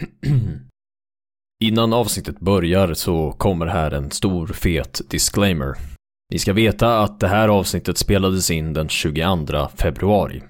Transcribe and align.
Innan 1.64 1.92
avsnittet 1.92 2.40
börjar 2.40 2.94
så 2.94 3.32
kommer 3.32 3.66
här 3.66 3.90
en 3.90 4.10
stor 4.10 4.46
fet 4.46 5.00
disclaimer. 5.10 5.76
Ni 6.32 6.38
ska 6.38 6.52
veta 6.52 7.00
att 7.00 7.20
det 7.20 7.28
här 7.28 7.48
avsnittet 7.48 7.98
spelades 7.98 8.50
in 8.50 8.72
den 8.72 8.88
22 8.88 9.68
februari. 9.76 10.42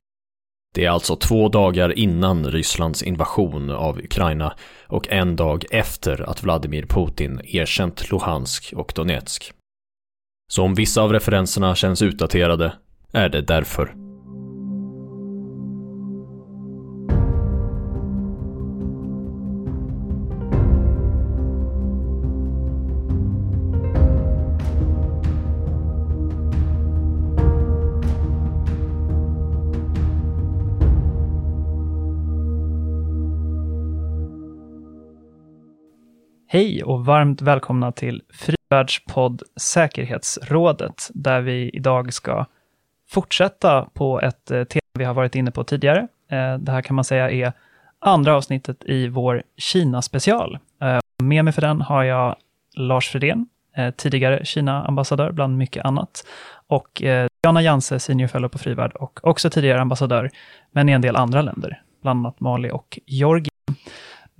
Det 0.74 0.84
är 0.84 0.90
alltså 0.90 1.16
två 1.16 1.48
dagar 1.48 1.98
innan 1.98 2.46
Rysslands 2.46 3.02
invasion 3.02 3.70
av 3.70 3.98
Ukraina 3.98 4.54
och 4.86 5.08
en 5.08 5.36
dag 5.36 5.64
efter 5.70 6.30
att 6.30 6.42
Vladimir 6.42 6.86
Putin 6.86 7.40
erkänt 7.44 8.10
Luhansk 8.10 8.72
och 8.76 8.92
Donetsk. 8.96 9.52
Så 10.52 10.62
om 10.62 10.74
vissa 10.74 11.02
av 11.02 11.12
referenserna 11.12 11.74
känns 11.74 12.02
utdaterade 12.02 12.72
är 13.12 13.28
det 13.28 13.42
därför. 13.42 13.99
Hej 36.52 36.82
och 36.84 37.04
varmt 37.04 37.42
välkomna 37.42 37.92
till 37.92 38.22
Frivärldspodd 38.32 39.42
Säkerhetsrådet, 39.56 41.10
där 41.14 41.40
vi 41.40 41.70
idag 41.70 42.12
ska 42.12 42.46
fortsätta 43.10 43.84
på 43.92 44.20
ett 44.20 44.50
eh, 44.50 44.64
tema 44.64 44.80
vi 44.98 45.04
har 45.04 45.14
varit 45.14 45.34
inne 45.34 45.50
på 45.50 45.64
tidigare. 45.64 46.08
Eh, 46.30 46.58
det 46.58 46.72
här 46.72 46.82
kan 46.82 46.96
man 46.96 47.04
säga 47.04 47.30
är 47.30 47.52
andra 47.98 48.36
avsnittet 48.36 48.84
i 48.84 49.08
vår 49.08 49.42
Kina-special. 49.56 50.58
Eh, 50.82 50.98
med 51.22 51.44
mig 51.44 51.52
för 51.52 51.62
den 51.62 51.80
har 51.80 52.04
jag 52.04 52.36
Lars 52.76 53.08
Fredén, 53.08 53.46
tidigare 53.96 54.44
Kina-ambassadör 54.44 55.32
bland 55.32 55.56
mycket 55.56 55.84
annat, 55.84 56.24
och 56.66 57.02
Diana 57.42 57.62
Janse, 57.62 58.00
senior 58.00 58.28
fellow 58.28 58.48
på 58.48 58.58
Frivärd 58.58 58.92
och 58.92 59.20
också 59.22 59.50
tidigare 59.50 59.80
ambassadör, 59.80 60.30
men 60.72 60.88
i 60.88 60.92
en 60.92 61.02
del 61.02 61.16
andra 61.16 61.42
länder, 61.42 61.82
bland 62.02 62.18
annat 62.18 62.40
Mali 62.40 62.70
och 62.70 62.98
Georgien. 63.06 63.50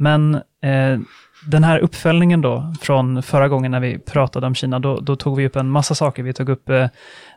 Men 0.01 0.35
eh, 0.63 0.99
den 1.47 1.65
här 1.65 1.79
uppföljningen 1.79 2.41
då, 2.41 2.75
från 2.81 3.23
förra 3.23 3.49
gången 3.49 3.71
när 3.71 3.81
vi 3.81 3.99
pratade 3.99 4.47
om 4.47 4.55
Kina, 4.55 4.79
då, 4.79 5.01
då 5.01 5.17
tog 5.17 5.37
vi 5.37 5.47
upp 5.47 5.57
en 5.57 5.71
massa 5.71 5.95
saker. 5.95 6.23
Vi 6.23 6.33
tog 6.33 6.49
upp 6.49 6.69
eh, 6.69 6.87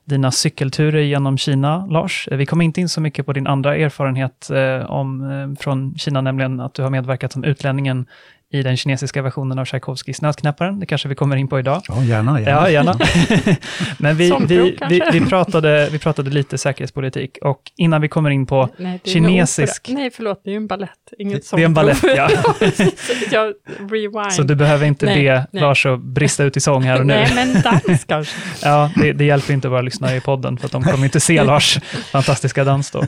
dina 0.06 0.32
cykelturer 0.32 1.02
genom 1.02 1.38
Kina, 1.38 1.86
Lars. 1.86 2.28
Eh, 2.32 2.38
vi 2.38 2.46
kom 2.46 2.62
inte 2.62 2.82
in 2.82 2.90
så 2.90 3.02
mycket 3.02 3.26
på 3.26 3.34
din 3.34 3.48
andra 3.48 3.76
erfarenhet 3.76 4.50
eh, 4.50 4.92
om, 4.92 5.32
eh, 5.32 5.64
från 5.64 5.98
Kina, 5.98 6.22
nämligen 6.22 6.60
att 6.60 6.74
du 6.74 6.84
har 6.84 6.90
medverkat 6.90 7.32
som 7.32 7.44
utlänningen 7.44 8.06
i 8.54 8.64
den 8.64 8.78
kinesiska 8.78 9.22
versionen 9.22 9.60
av 9.60 9.66
Tchaikovskys 9.66 10.22
Nötknäpparen. 10.22 10.80
Det 10.80 10.86
kanske 10.86 11.08
vi 11.08 11.16
kommer 11.16 11.36
in 11.36 11.48
på 11.48 11.60
idag. 11.60 11.82
Ja, 11.88 12.04
gärna. 12.04 12.42
gärna. 12.42 12.52
Ja, 12.52 12.70
gärna. 12.70 13.00
Men 13.98 14.16
vi, 14.16 14.34
vi, 14.48 14.78
vi, 14.90 15.02
vi, 15.12 15.22
pratade, 15.22 15.90
vi 15.92 16.00
pratade 16.00 16.30
lite 16.30 16.58
säkerhetspolitik 16.58 17.38
och 17.42 17.62
innan 17.78 18.02
vi 18.02 18.08
kommer 18.08 18.30
in 18.30 18.46
på 18.46 18.70
Nej, 18.78 19.02
kinesisk... 19.04 19.90
Nej, 19.90 20.12
förlåt, 20.14 20.42
det 20.44 20.50
är 20.50 20.52
ju 20.52 20.58
en 20.58 20.68
ballett, 20.68 20.90
inget 21.18 21.52
Det 21.52 21.62
är 21.62 21.66
en 21.66 21.74
ballett, 21.74 22.04
ja. 22.04 22.30
Jag 23.32 23.54
rewind. 23.80 24.34
Så 24.34 24.44
du 24.44 24.56
behöver 24.56 24.86
inte 24.86 25.06
nej, 25.06 25.24
be 25.24 25.46
nej. 25.52 25.62
Lars 25.62 25.86
att 25.86 26.00
brista 26.00 26.44
ut 26.44 26.58
i 26.58 26.60
sång 26.60 26.84
här 26.84 27.00
och 27.00 27.06
nu. 27.06 27.14
Nej, 27.14 27.32
men 27.36 27.62
dans 27.62 28.06
kanske. 28.06 28.36
ja, 28.64 28.92
det, 28.96 29.14
det, 29.14 29.26
hjälper 29.26 29.54
inte 29.54 29.68
att 29.68 29.72
vara 29.72 29.82
lyssnare 29.82 30.16
i 30.16 30.22
podden, 30.22 30.58
för 30.58 30.66
att 30.66 30.72
de 30.72 30.84
kommer 30.84 31.06
inte 31.06 31.20
se 31.20 31.44
Lars 31.44 31.80
fantastiska 32.12 32.64
dans 32.64 32.92
då. 32.92 33.04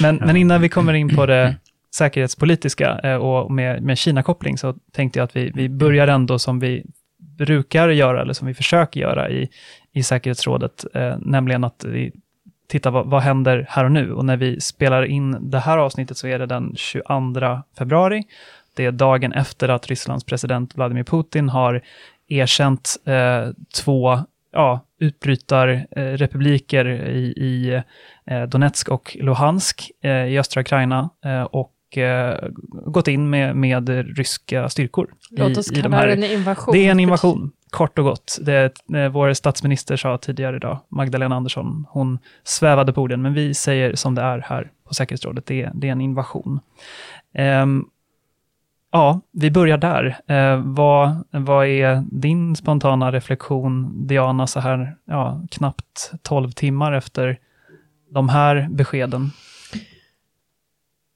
Men, 0.00 0.16
men 0.16 0.36
innan 0.36 0.60
vi 0.60 0.68
kommer 0.68 0.94
in 0.94 1.16
på 1.16 1.26
det 1.26 1.54
säkerhetspolitiska 1.94 2.98
eh, 2.98 3.16
och 3.16 3.50
med, 3.50 3.82
med 3.82 3.98
Kina-koppling 3.98 4.58
så 4.58 4.74
tänkte 4.92 5.18
jag 5.18 5.24
att 5.24 5.36
vi, 5.36 5.50
vi 5.54 5.68
börjar 5.68 6.08
ändå 6.08 6.38
som 6.38 6.60
vi 6.60 6.84
brukar 7.18 7.88
göra, 7.88 8.22
eller 8.22 8.32
som 8.32 8.46
vi 8.46 8.54
försöker 8.54 9.00
göra 9.00 9.30
i, 9.30 9.48
i 9.92 10.02
säkerhetsrådet, 10.02 10.84
eh, 10.94 11.16
nämligen 11.18 11.64
att 11.64 11.84
vi 11.84 12.12
tittar 12.68 12.90
vad, 12.90 13.06
vad 13.06 13.22
händer 13.22 13.66
här 13.68 13.84
och 13.84 13.92
nu. 13.92 14.12
Och 14.12 14.24
när 14.24 14.36
vi 14.36 14.60
spelar 14.60 15.04
in 15.04 15.50
det 15.50 15.58
här 15.58 15.78
avsnittet 15.78 16.16
så 16.16 16.26
är 16.26 16.38
det 16.38 16.46
den 16.46 16.74
22 16.76 17.62
februari. 17.78 18.24
Det 18.74 18.84
är 18.84 18.92
dagen 18.92 19.32
efter 19.32 19.68
att 19.68 19.86
Rysslands 19.86 20.24
president 20.24 20.76
Vladimir 20.76 21.04
Putin 21.04 21.48
har 21.48 21.82
erkänt 22.28 22.96
eh, 23.04 23.48
två 23.84 24.18
ja, 24.52 24.80
utbrytarrepubliker 25.00 26.86
i, 27.08 27.24
i 27.36 27.82
eh, 28.26 28.42
Donetsk 28.42 28.88
och 28.88 29.16
Luhansk 29.20 29.90
eh, 30.02 30.26
i 30.26 30.38
östra 30.38 30.60
Ukraina 30.60 31.10
eh, 31.24 31.42
och 31.88 31.98
eh, 31.98 32.48
gått 32.70 33.08
in 33.08 33.30
med, 33.30 33.56
med 33.56 33.88
ryska 34.16 34.68
styrkor. 34.68 35.10
Låt 35.30 35.56
oss 35.56 35.72
i, 35.72 35.74
kalla 35.74 35.80
i 35.80 35.82
de 35.82 35.92
här. 35.92 36.06
det 36.06 36.12
en 36.12 36.24
invasion. 36.24 36.72
Det 36.72 36.86
är 36.86 36.90
en 36.90 37.00
invasion, 37.00 37.50
kort 37.70 37.98
och 37.98 38.04
gott. 38.04 38.38
Det, 38.40 38.72
eh, 38.94 39.08
vår 39.08 39.32
statsminister 39.32 39.96
sa 39.96 40.18
tidigare 40.18 40.56
idag, 40.56 40.78
Magdalena 40.88 41.36
Andersson, 41.36 41.86
hon 41.90 42.18
svävade 42.44 42.92
på 42.92 43.02
orden, 43.02 43.22
men 43.22 43.34
vi 43.34 43.54
säger 43.54 43.94
som 43.94 44.14
det 44.14 44.22
är 44.22 44.38
här 44.38 44.70
på 44.88 44.94
säkerhetsrådet, 44.94 45.46
det, 45.46 45.70
det 45.74 45.88
är 45.88 45.92
en 45.92 46.00
invasion. 46.00 46.60
Um, 47.62 47.86
ja, 48.92 49.20
vi 49.32 49.50
börjar 49.50 49.78
där. 49.78 50.20
Uh, 50.30 50.62
vad, 50.64 51.24
vad 51.30 51.66
är 51.66 52.04
din 52.10 52.56
spontana 52.56 53.12
reflektion, 53.12 54.06
Diana, 54.06 54.46
så 54.46 54.60
här 54.60 54.96
ja, 55.04 55.42
knappt 55.50 56.12
12 56.22 56.50
timmar 56.50 56.92
efter 56.92 57.38
de 58.10 58.28
här 58.28 58.68
beskeden? 58.70 59.30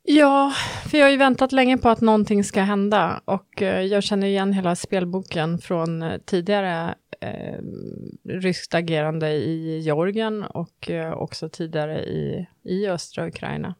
Ja, 0.05 0.53
för 0.91 0.99
jag 0.99 1.07
har 1.07 1.11
ju 1.11 1.17
väntat 1.17 1.53
länge 1.53 1.79
på 1.79 1.89
att 1.89 2.01
någonting 2.01 2.45
ska 2.45 2.63
hända 2.63 3.21
och 3.25 3.63
eh, 3.63 3.81
jag 3.81 4.03
känner 4.03 4.27
igen 4.27 4.53
hela 4.53 4.77
spelboken 4.77 5.59
från 5.59 6.03
eh, 6.03 6.19
tidigare 6.19 6.95
eh, 7.21 7.59
ryskt 8.25 8.75
agerande 8.75 9.31
i 9.33 9.79
Georgien 9.79 10.43
och 10.43 10.91
eh, 10.91 11.13
också 11.13 11.49
tidigare 11.49 12.05
i, 12.05 12.47
i 12.63 12.87
östra 12.89 13.27
Ukraina. 13.27 13.75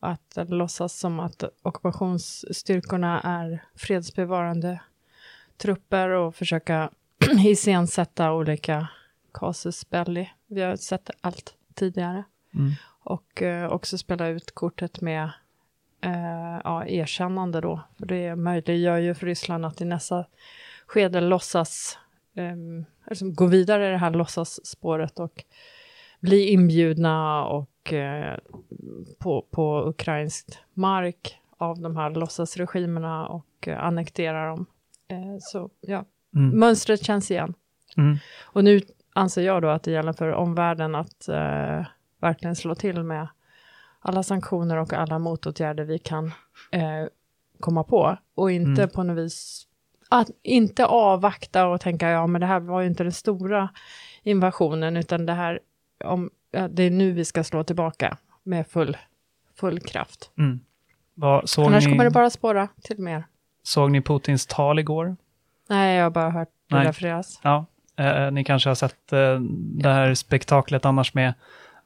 Att 0.00 0.38
låtsas 0.48 0.98
som 0.98 1.20
att 1.20 1.44
ockupationsstyrkorna 1.62 3.20
är 3.20 3.64
fredsbevarande 3.76 4.80
trupper 5.58 6.08
och 6.08 6.34
försöka 6.34 6.90
iscensätta 7.44 8.32
olika 8.32 8.88
casus 9.34 9.90
belli. 9.90 10.30
Vi 10.46 10.62
har 10.62 10.76
sett 10.76 11.10
allt 11.20 11.54
tidigare. 11.74 12.24
Mm. 12.54 12.72
Och 13.10 13.42
eh, 13.42 13.72
också 13.72 13.98
spela 13.98 14.28
ut 14.28 14.54
kortet 14.54 15.00
med 15.00 15.30
eh, 16.00 16.60
ja, 16.64 16.86
erkännande 16.86 17.60
då. 17.60 17.80
För 17.98 18.06
det 18.06 18.36
möjliggör 18.36 18.98
ju 18.98 19.14
för 19.14 19.26
Ryssland 19.26 19.66
att 19.66 19.80
i 19.80 19.84
nästa 19.84 20.24
skede 20.86 21.20
låtsas, 21.20 21.98
eh, 22.34 22.54
alltså 23.04 23.30
gå 23.30 23.46
vidare 23.46 23.88
i 23.88 23.90
det 23.90 23.96
här 23.96 24.10
låtsasspåret 24.10 25.18
och 25.18 25.44
bli 26.20 26.48
inbjudna 26.48 27.44
och 27.44 27.92
eh, 27.92 28.38
på, 29.18 29.46
på 29.50 29.84
ukrainsk 29.88 30.46
mark 30.74 31.38
av 31.58 31.80
de 31.80 31.96
här 31.96 32.10
låtsasregimerna 32.10 33.26
och 33.26 33.68
eh, 33.68 33.84
annektera 33.84 34.48
dem. 34.48 34.66
Eh, 35.08 35.36
så 35.40 35.70
ja, 35.80 36.04
mm. 36.34 36.58
mönstret 36.58 37.04
känns 37.04 37.30
igen. 37.30 37.54
Mm. 37.96 38.16
Och 38.42 38.64
nu 38.64 38.80
anser 39.12 39.42
jag 39.42 39.62
då 39.62 39.68
att 39.68 39.82
det 39.82 39.90
gäller 39.90 40.12
för 40.12 40.32
omvärlden 40.32 40.94
att 40.94 41.28
eh, 41.28 41.86
verkligen 42.20 42.56
slå 42.56 42.74
till 42.74 43.02
med 43.02 43.28
alla 44.00 44.22
sanktioner 44.22 44.76
och 44.76 44.92
alla 44.92 45.18
motåtgärder 45.18 45.84
vi 45.84 45.98
kan 45.98 46.26
eh, 46.70 47.06
komma 47.60 47.84
på 47.84 48.16
och 48.34 48.50
inte 48.50 48.82
mm. 48.82 48.90
på 48.90 49.02
något 49.02 49.18
vis 49.18 49.66
att 50.08 50.30
inte 50.42 50.86
avvakta 50.86 51.66
och 51.66 51.80
tänka 51.80 52.08
ja 52.08 52.26
men 52.26 52.40
det 52.40 52.46
här 52.46 52.60
var 52.60 52.80
ju 52.80 52.86
inte 52.86 53.02
den 53.02 53.12
stora 53.12 53.68
invasionen 54.22 54.96
utan 54.96 55.26
det 55.26 55.32
här 55.32 55.60
om, 56.04 56.30
det 56.70 56.82
är 56.82 56.90
nu 56.90 57.12
vi 57.12 57.24
ska 57.24 57.44
slå 57.44 57.64
tillbaka 57.64 58.16
med 58.42 58.66
full, 58.66 58.96
full 59.60 59.80
kraft. 59.80 60.30
Mm. 60.38 60.60
Vad, 61.14 61.48
Annars 61.58 61.84
ni, 61.84 61.92
kommer 61.92 62.04
det 62.04 62.10
bara 62.10 62.30
spåra 62.30 62.68
till 62.82 62.98
mer. 62.98 63.24
Såg 63.62 63.90
ni 63.90 64.02
Putins 64.02 64.46
tal 64.46 64.78
igår? 64.78 65.16
Nej, 65.68 65.96
jag 65.96 66.04
har 66.04 66.10
bara 66.10 66.30
hört 66.30 66.48
det 66.68 66.84
refereras. 66.84 67.40
Ja, 67.42 67.66
eh, 67.96 68.22
eh, 68.22 68.30
ni 68.30 68.44
kanske 68.44 68.70
har 68.70 68.74
sett 68.74 69.12
eh, 69.12 69.40
det 69.82 69.88
här 69.88 70.14
spektaklet 70.14 70.84
annars 70.84 71.14
med 71.14 71.34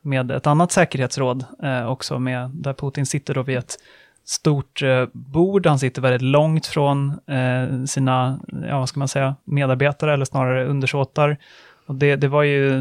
med 0.05 0.31
ett 0.31 0.47
annat 0.47 0.73
säkerhetsråd 0.73 1.45
eh, 1.63 1.87
också, 1.87 2.19
med, 2.19 2.51
där 2.51 2.73
Putin 2.73 3.07
sitter 3.07 3.35
då 3.35 3.43
vid 3.43 3.59
ett 3.59 3.79
stort 4.25 4.83
eh, 4.83 5.07
bord. 5.13 5.67
Han 5.67 5.79
sitter 5.79 6.03
väldigt 6.03 6.23
långt 6.23 6.67
från 6.67 7.09
eh, 7.27 7.85
sina, 7.85 8.41
ja 8.69 8.79
vad 8.79 8.89
ska 8.89 8.99
man 8.99 9.09
säga, 9.09 9.37
medarbetare 9.45 10.15
eller 10.15 10.25
snarare 10.25 10.67
undersåtar. 10.67 11.37
Och 11.87 11.95
det, 11.95 12.17
det 12.17 12.29
var 12.29 12.43
ju 12.43 12.79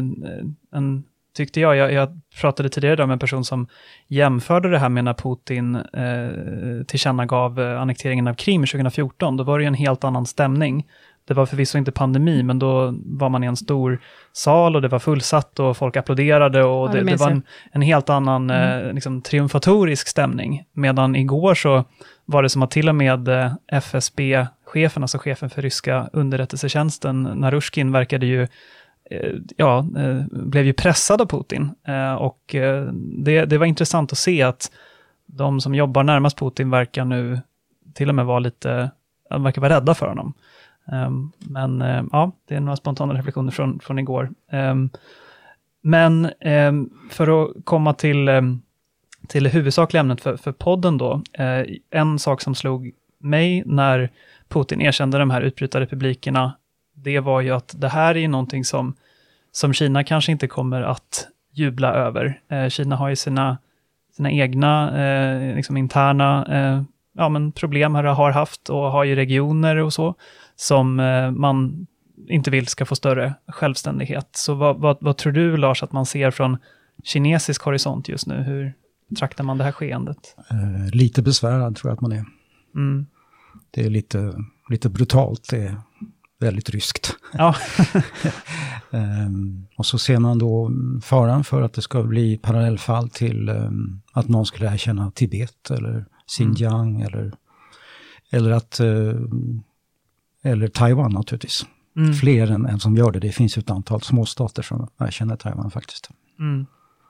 en, 0.72 1.04
tyckte 1.36 1.60
jag, 1.60 1.76
jag, 1.76 1.92
jag 1.92 2.20
pratade 2.40 2.68
tidigare 2.68 3.06
med 3.06 3.12
en 3.12 3.18
person 3.18 3.44
som 3.44 3.66
jämförde 4.06 4.70
det 4.70 4.78
här 4.78 4.88
med 4.88 5.04
när 5.04 5.14
Putin 5.14 5.74
eh, 5.76 6.84
tillkännagav 6.86 7.60
eh, 7.60 7.80
annekteringen 7.80 8.28
av 8.28 8.34
Krim 8.34 8.62
2014. 8.62 9.36
Då 9.36 9.44
var 9.44 9.58
det 9.58 9.62
ju 9.62 9.68
en 9.68 9.74
helt 9.74 10.04
annan 10.04 10.26
stämning 10.26 10.86
det 11.26 11.34
var 11.34 11.46
förvisso 11.46 11.78
inte 11.78 11.92
pandemi, 11.92 12.42
men 12.42 12.58
då 12.58 12.94
var 13.06 13.28
man 13.28 13.44
i 13.44 13.46
en 13.46 13.56
stor 13.56 14.00
sal 14.32 14.76
och 14.76 14.82
det 14.82 14.88
var 14.88 14.98
fullsatt 14.98 15.58
och 15.60 15.76
folk 15.76 15.96
applåderade 15.96 16.64
och 16.64 16.88
Ja, 16.88 16.92
det, 16.92 17.02
det 17.02 17.16
var 17.16 17.30
en, 17.30 17.42
en 17.72 17.82
helt 17.82 18.10
annan 18.10 18.50
Mm. 18.50 18.86
eh, 18.86 18.92
liksom, 18.92 19.22
triumfatorisk 19.22 20.08
stämning. 20.08 20.64
Medan 20.72 21.16
igår 21.16 21.54
så 21.54 21.84
var 22.24 22.42
det 22.42 22.48
som 22.48 22.62
att 22.62 22.70
till 22.70 22.88
och 22.88 22.94
med 22.94 23.28
eh, 23.28 23.52
FSB-chefen, 23.72 25.02
alltså 25.02 25.18
chefen 25.18 25.50
för 25.50 25.62
ryska 25.62 26.08
underrättelsetjänsten, 26.12 27.22
Narushkin, 27.22 27.92
verkade 27.92 28.26
ju 28.26 28.42
eh, 29.10 29.32
ja, 29.56 29.78
eh, 29.78 30.22
blev 30.30 30.64
ju 30.64 30.72
pressad 30.72 31.20
av 31.20 31.26
Putin. 31.26 31.70
Eh, 31.88 32.14
och 32.14 32.54
eh, 32.54 32.84
det, 33.24 33.44
det 33.44 33.58
var 33.58 33.66
intressant 33.66 34.12
att 34.12 34.18
se 34.18 34.42
att 34.42 34.70
de 35.26 35.60
som 35.60 35.74
jobbar 35.74 36.02
närmast 36.02 36.38
Putin 36.38 36.70
verkar 36.70 37.04
nu 37.04 37.40
till 37.94 38.08
och 38.08 38.14
med 38.14 38.26
vara 38.26 38.38
lite, 38.38 38.90
verkar 39.30 39.62
vara 39.62 39.76
rädda 39.76 39.94
för 39.94 40.08
honom. 40.08 40.34
Ehm, 40.92 41.32
men 41.38 41.82
ehm, 41.82 42.08
ja, 42.12 42.32
det 42.48 42.54
är 42.54 42.60
några 42.60 42.76
spontana 42.76 43.14
reflektioner 43.14 43.50
från, 43.50 43.80
från 43.80 43.98
igår. 43.98 44.30
Ehm, 44.50 44.90
men 45.82 46.30
för 47.10 47.44
att 47.44 47.64
komma 47.64 47.94
till, 47.94 48.28
till 49.28 49.44
det 49.44 49.50
huvudsakliga 49.50 50.00
ämnet 50.00 50.20
för, 50.20 50.36
för 50.36 50.52
podden 50.52 50.98
då. 50.98 51.22
Eh, 51.32 51.66
en 51.90 52.18
sak 52.18 52.40
som 52.40 52.54
slog 52.54 52.92
mig 53.18 53.62
när 53.66 54.10
Putin 54.48 54.80
erkände 54.80 55.18
de 55.18 55.30
här 55.30 55.40
utbrytarrepublikerna, 55.40 56.56
det 56.94 57.20
var 57.20 57.40
ju 57.40 57.50
att 57.50 57.74
det 57.78 57.88
här 57.88 58.14
är 58.14 58.18
ju 58.18 58.28
någonting 58.28 58.64
som, 58.64 58.94
som 59.52 59.72
Kina 59.72 60.04
kanske 60.04 60.32
inte 60.32 60.46
kommer 60.46 60.82
att 60.82 61.28
jubla 61.52 61.94
över. 61.94 62.40
Eh, 62.48 62.68
Kina 62.68 62.96
har 62.96 63.08
ju 63.08 63.16
sina, 63.16 63.58
sina 64.16 64.30
egna 64.30 65.02
eh, 65.04 65.56
liksom 65.56 65.76
interna 65.76 66.44
ja, 67.14 67.28
men 67.28 67.52
problem 67.52 67.94
här 67.94 68.04
har 68.04 68.30
haft 68.30 68.68
och 68.68 68.90
har 68.90 69.04
ju 69.04 69.14
regioner 69.14 69.76
och 69.76 69.92
så 69.92 70.14
som 70.56 71.00
eh, 71.00 71.30
man 71.30 71.86
inte 72.28 72.50
vill 72.50 72.66
ska 72.66 72.84
få 72.84 72.94
större 72.96 73.34
självständighet. 73.48 74.28
Så 74.32 74.54
vad, 74.54 74.80
vad, 74.80 74.96
vad 75.00 75.16
tror 75.16 75.32
du 75.32 75.56
Lars 75.56 75.82
att 75.82 75.92
man 75.92 76.06
ser 76.06 76.30
från 76.30 76.56
kinesisk 77.04 77.62
horisont 77.62 78.08
just 78.08 78.26
nu? 78.26 78.34
Hur 78.34 78.74
traktar 79.18 79.44
man 79.44 79.58
det 79.58 79.64
här 79.64 79.72
skeendet? 79.72 80.36
Eh, 80.50 80.94
lite 80.94 81.22
besvärad 81.22 81.76
tror 81.76 81.90
jag 81.90 81.94
att 81.94 82.00
man 82.00 82.12
är. 82.12 82.24
Mm. 82.74 83.06
Det 83.70 83.86
är 83.86 83.90
lite, 83.90 84.34
lite 84.70 84.88
brutalt, 84.88 85.48
det 85.50 85.62
är 85.62 85.76
väldigt 86.40 86.70
ryskt. 86.70 87.16
Ja, 87.32 87.54
Ehm, 88.94 89.66
och 89.76 89.86
så 89.86 89.98
ser 89.98 90.18
man 90.18 90.38
då 90.38 90.70
faran 91.02 91.44
för 91.44 91.62
att 91.62 91.72
det 91.72 91.82
ska 91.82 92.02
bli 92.02 92.38
parallellfall 92.38 93.10
till 93.10 93.48
ehm, 93.48 94.00
att 94.12 94.28
någon 94.28 94.46
skulle 94.46 94.72
erkänna 94.72 95.10
Tibet 95.10 95.70
eller 95.70 96.06
Xinjiang 96.30 97.00
eller, 97.00 97.32
eller 98.30 98.50
att 98.50 98.80
ehm, 98.80 99.62
eller 100.42 100.68
Taiwan 100.68 101.12
naturligtvis. 101.12 101.66
mm. 101.96 102.14
Fler 102.14 102.50
än, 102.50 102.66
än 102.66 102.80
som 102.80 102.96
gör 102.96 103.12
det. 103.12 103.18
Det 103.20 103.32
finns 103.32 103.56
ju 103.58 103.60
ett 103.60 103.70
antal 103.70 104.00
småstater 104.02 104.62
som 104.62 104.88
erkänner 104.98 105.36
Taiwan 105.36 105.70
faktiskt. 105.70 106.10
Mm. 106.38 106.66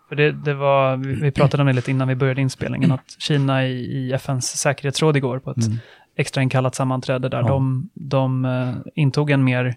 För 0.08 0.16
det, 0.16 0.32
det 0.32 0.55
var, 0.55 0.96
vi 0.96 1.31
pratade 1.31 1.62
om 1.62 1.66
det 1.66 1.72
lite 1.72 1.90
innan 1.90 2.08
vi 2.08 2.14
började 2.14 2.40
inspelningen, 2.40 2.93
att 2.93 3.16
Kina 3.19 3.66
i, 3.66 3.72
i 3.72 4.12
FNs 4.12 4.46
säkerhetsråd 4.46 5.16
igår 5.16 5.38
på 5.38 5.50
ett 5.50 5.66
Mm. 5.66 5.78
extrainkallat 6.16 6.75
sammanträde 6.75 7.28
där 7.28 7.40
Ja. 7.43 7.49
de, 7.49 7.88
de 7.94 8.44
eh, 8.44 8.75
intog 8.94 9.31
en 9.31 9.44
mer, 9.44 9.76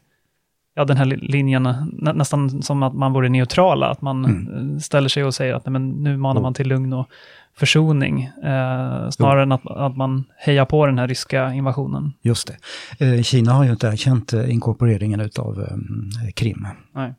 ja 0.76 0.86
den 0.86 0.98
här 0.98 1.06
li- 1.06 1.18
linjen, 1.18 1.64
nä, 1.94 2.14
nästan 2.14 2.62
som 2.62 2.84
att 2.84 2.94
man 2.94 3.14
vore 3.14 3.30
neutrala, 3.30 3.88
att 3.90 4.02
man 4.02 4.26
Mm. 4.26 4.74
eh, 4.74 4.80
ställer 4.80 5.10
sig 5.10 5.24
och 5.24 5.34
säger 5.36 5.54
att 5.54 5.66
nej, 5.66 5.72
men 5.74 5.90
nu 5.90 6.18
manar 6.18 6.42
man 6.42 6.54
till 6.54 6.68
lugn 6.68 6.94
och 6.94 7.10
försoning, 7.58 8.24
eh, 8.24 9.10
snarare 9.10 9.44
än 9.44 9.52
att, 9.52 9.68
att 9.68 9.98
man 9.98 10.24
hejar 10.38 10.66
på 10.66 10.86
den 10.86 11.00
här 11.00 11.08
ryska 11.08 11.54
invasionen. 11.54 12.14
Just 12.22 12.52
det. 13.00 13.06
Eh, 13.16 13.22
Kina 13.24 13.52
har 13.54 13.64
ju 13.64 13.72
inte 13.72 13.88
erkänt 13.88 14.34
eh, 14.34 14.52
inkorporeringen 14.54 15.20
utav 15.20 15.62
eh, 15.62 16.32
Krim 16.34 16.68
Nej. 16.94 17.14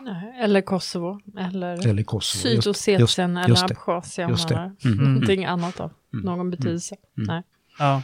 Nej, 0.00 0.34
Eller 0.42 0.60
Kosovo, 0.60 1.20
eller 1.38 1.88
eller 1.88 2.02
Kosovo. 2.02 2.42
Sydossetien 2.42 3.36
eller. 3.36 3.64
Abchazien 3.64 4.28
Just 4.30 4.48
det. 4.48 4.54
eller 4.54 4.72
Mm. 4.98 5.12
någonting 5.12 5.44
annat 5.44 5.80
av 5.80 5.90
Mm. 6.12 6.24
någon 6.24 6.50
betydelse. 6.50 6.96
Mm. 7.16 7.26
Nej. 7.26 7.42
Ja. 7.78 8.02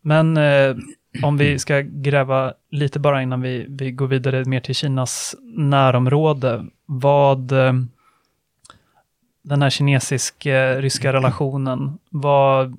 Men 0.00 0.36
eh, 0.36 0.76
om 1.22 1.36
vi 1.36 1.58
ska 1.58 1.80
gräva 1.80 2.52
lite 2.70 2.98
bara 3.00 3.22
innan 3.22 3.40
vi, 3.40 3.66
vi 3.68 3.90
går 3.92 4.06
vidare 4.06 4.44
mer 4.44 4.60
till 4.60 4.74
Kinas 4.74 5.34
närområde. 5.56 6.64
Vad 6.86 7.52
eh, 7.52 7.72
den 9.44 9.62
här 9.62 9.70
kinesisk-ryska 9.70 11.12
relationen, 11.12 11.98
vad 12.10 12.76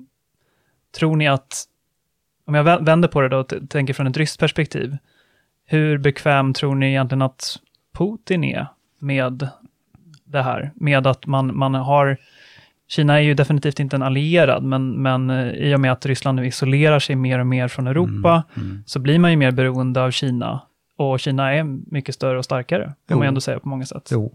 tror 0.98 1.16
ni 1.16 1.28
att, 1.28 1.64
om 2.46 2.54
jag 2.54 2.64
vä- 2.66 2.84
vänder 2.84 3.08
på 3.08 3.20
det 3.20 3.28
då 3.28 3.38
och 3.38 3.52
tänker 3.68 3.94
från 3.94 4.06
ett 4.06 4.16
ryskt 4.16 4.40
perspektiv, 4.40 4.96
hur 5.64 5.98
bekväm 5.98 6.54
tror 6.54 6.74
ni 6.74 6.86
egentligen 6.86 7.22
att 7.22 7.56
Putin 7.98 8.44
är 8.44 8.66
med 8.98 9.48
det 10.24 10.42
här? 10.42 10.70
Med 10.74 11.06
att 11.06 11.26
man, 11.26 11.56
man 11.56 11.74
har 11.74 12.16
Kina 12.88 13.14
är 13.14 13.20
ju 13.20 13.34
definitivt 13.34 13.80
inte 13.80 13.96
en 13.96 14.02
allierad, 14.02 14.62
men, 14.62 15.02
men 15.02 15.30
eh, 15.30 15.48
i 15.48 15.74
och 15.74 15.80
med 15.80 15.92
att 15.92 16.06
Ryssland 16.06 16.36
nu 16.36 16.46
isolerar 16.46 16.98
sig 16.98 17.16
mer 17.16 17.38
och 17.38 17.46
mer 17.46 17.68
från 17.68 17.86
Europa, 17.86 18.42
Mm, 18.56 18.68
mm. 18.70 18.82
så 18.86 18.98
blir 18.98 19.18
man 19.18 19.30
ju 19.30 19.36
mer 19.36 19.50
beroende 19.50 20.02
av 20.04 20.10
Kina. 20.10 20.60
Och 20.98 21.20
Kina 21.20 21.54
är 21.54 21.64
mycket 21.92 22.14
större 22.14 22.38
och 22.38 22.44
starkare, 22.44 22.84
kan 22.84 22.94
Jo. 23.10 23.18
man 23.18 23.26
ändå 23.26 23.40
säga 23.40 23.60
på 23.60 23.68
många 23.68 23.86
sätt. 23.86 24.08
Jo, 24.12 24.34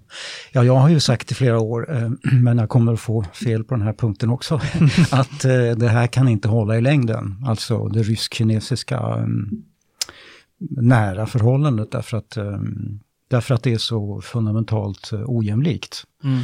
ja, 0.52 0.64
jag 0.64 0.76
har 0.76 0.90
ju 0.90 1.00
sagt 1.00 1.32
i 1.32 1.36
flera 1.36 1.60
år, 1.60 1.96
eh, 1.96 2.10
men 2.42 2.58
jag 2.58 2.70
kommer 2.70 2.94
att 2.94 3.00
få 3.00 3.24
fel 3.24 3.64
på 3.64 3.76
den 3.76 3.82
här 3.82 3.94
punkten 3.94 4.30
också, 4.30 4.56
att 5.12 5.46
eh, 5.46 5.72
det 5.78 5.88
här 5.88 6.08
kan 6.08 6.28
inte 6.28 6.48
hålla 6.48 6.78
i 6.78 6.82
längden. 6.82 7.44
Alltså 7.46 7.88
det 7.88 8.04
rysk-kinesiska 8.04 8.98
eh, 8.98 9.26
nära 10.70 11.26
förhållandet, 11.26 11.92
därför 11.92 12.18
att, 12.18 12.38
eh, 12.38 12.60
därför 13.30 13.56
att 13.56 13.64
det 13.64 13.74
är 13.74 13.78
så 13.78 14.22
fundamentalt 14.22 15.12
ojämlikt. 15.26 16.04
Mm. 16.24 16.44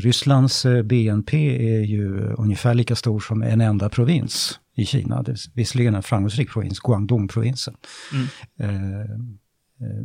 Rysslands 0.00 0.66
BNP 0.84 1.36
är 1.76 1.80
ju 1.80 2.20
ungefär 2.20 2.74
lika 2.74 2.96
stor 2.96 3.20
som 3.20 3.42
en 3.42 3.60
enda 3.60 3.88
provins 3.88 4.60
i 4.74 4.86
Kina. 4.86 5.22
Det 5.22 5.32
är 5.32 5.38
visserligen 5.54 5.94
en 5.94 6.02
framgångsrik 6.02 6.50
provins, 6.50 6.80
Guangdong-provinsen. 6.80 7.74
Mm. 8.12 8.26
Eh, 8.58 9.00
eh, 9.00 10.04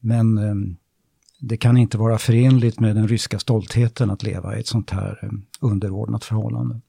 men 0.00 0.38
eh, 0.38 0.54
det 1.40 1.56
kan 1.56 1.76
inte 1.76 1.98
vara 1.98 2.18
förenligt 2.18 2.80
med 2.80 2.96
den 2.96 3.08
ryska 3.08 3.38
stoltheten 3.38 4.10
att 4.10 4.22
leva 4.22 4.56
i 4.56 4.60
ett 4.60 4.66
sånt 4.66 4.90
här 4.90 5.30
underordnat 5.60 6.24
förhållande. 6.24 6.80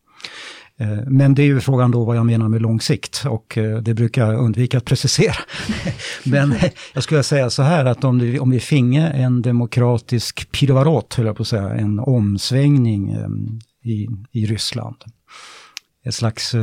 Men 1.07 1.35
det 1.35 1.41
är 1.41 1.45
ju 1.45 1.59
frågan 1.59 1.91
då 1.91 2.05
vad 2.05 2.17
jag 2.17 2.25
menar 2.25 2.49
med 2.49 2.61
lång 2.61 2.81
sikt 2.81 3.23
och 3.27 3.57
det 3.81 3.93
brukar 3.93 4.31
jag 4.31 4.41
undvika 4.41 4.77
att 4.77 4.85
precisera. 4.85 5.35
Men 6.23 6.55
jag 6.93 7.03
skulle 7.03 7.23
säga 7.23 7.49
så 7.49 7.63
här 7.63 7.85
att 7.85 8.03
om, 8.03 8.17
det, 8.17 8.39
om 8.39 8.49
vi 8.49 8.59
finge 8.59 9.09
en 9.09 9.41
demokratisk 9.41 10.51
piruvarot, 10.51 11.13
höll 11.13 11.25
jag 11.25 11.35
på 11.35 11.41
att 11.41 11.47
säga, 11.47 11.69
en 11.69 11.99
omsvängning 11.99 13.15
i, 13.83 14.07
i 14.31 14.45
Ryssland. 14.45 14.95
Ett 16.05 16.15
slags 16.15 16.55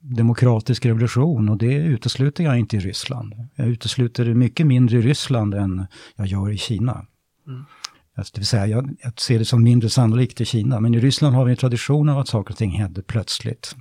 demokratisk 0.00 0.86
revolution 0.86 1.48
och 1.48 1.58
det 1.58 1.74
utesluter 1.74 2.44
jag 2.44 2.58
inte 2.58 2.76
i 2.76 2.80
Ryssland. 2.80 3.34
Jag 3.54 3.68
utesluter 3.68 4.24
det 4.24 4.34
mycket 4.34 4.66
mindre 4.66 4.98
i 4.98 5.00
Ryssland 5.00 5.54
än 5.54 5.86
jag 6.16 6.26
gör 6.26 6.50
i 6.50 6.56
Kina. 6.56 7.06
Mm. 7.46 7.64
Alltså, 8.14 8.32
det 8.34 8.40
vill 8.40 8.46
säga, 8.46 8.66
jag, 8.66 8.96
jag 9.02 9.20
ser 9.20 9.38
det 9.38 9.44
som 9.44 9.62
mindre 9.62 9.90
sannolikt 9.90 10.40
i 10.40 10.44
Kina, 10.44 10.80
men 10.80 10.94
i 10.94 11.00
Ryssland 11.00 11.34
har 11.36 11.44
vi 11.44 11.50
en 11.50 11.56
tradition 11.56 12.08
av 12.08 12.18
att 12.18 12.28
saker 12.28 12.54
och 12.54 12.58
ting 12.58 12.70
händer 12.70 13.02
plötsligt. 13.02 13.76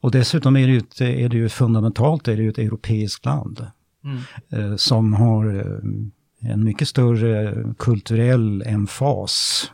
Och 0.00 0.10
dessutom 0.10 0.56
är 0.56 0.66
det 0.66 0.72
ju, 0.72 0.78
ett, 0.78 1.00
är 1.00 1.28
det 1.28 1.36
ju 1.36 1.48
fundamentalt 1.48 2.28
är 2.28 2.36
det 2.36 2.42
ju 2.42 2.48
ett 2.48 2.58
europeiskt 2.58 3.24
land 3.24 3.66
Mm. 4.04 4.18
eh, 4.50 4.76
som 4.76 5.12
har 5.12 5.54
eh, 5.54 6.52
en 6.52 6.64
mycket 6.64 6.88
större 6.88 7.64
kulturell 7.78 8.62
emfas. 8.66 9.64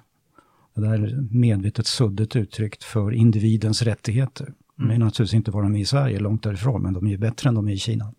Det 0.74 0.80
där 0.80 0.92
är 0.92 1.28
medvetet 1.30 1.86
suddigt 1.86 2.36
uttryckt 2.36 2.84
för 2.84 3.12
individens 3.12 3.82
rättigheter. 3.82 4.52
De 4.80 4.90
är 4.90 4.94
Mm. 4.94 5.06
naturligtvis 5.06 5.34
inte 5.34 5.50
vad 5.50 5.62
de 5.64 5.76
är 5.76 5.80
i 5.80 5.84
Sverige, 5.84 6.18
långt 6.20 6.42
därifrån, 6.42 6.82
men 6.82 6.92
de 6.92 7.06
är 7.06 7.10
ju 7.10 7.18
bättre 7.18 7.48
än 7.48 7.54
de 7.54 7.68
är 7.68 7.72
i 7.72 7.78
Kina. 7.78 8.12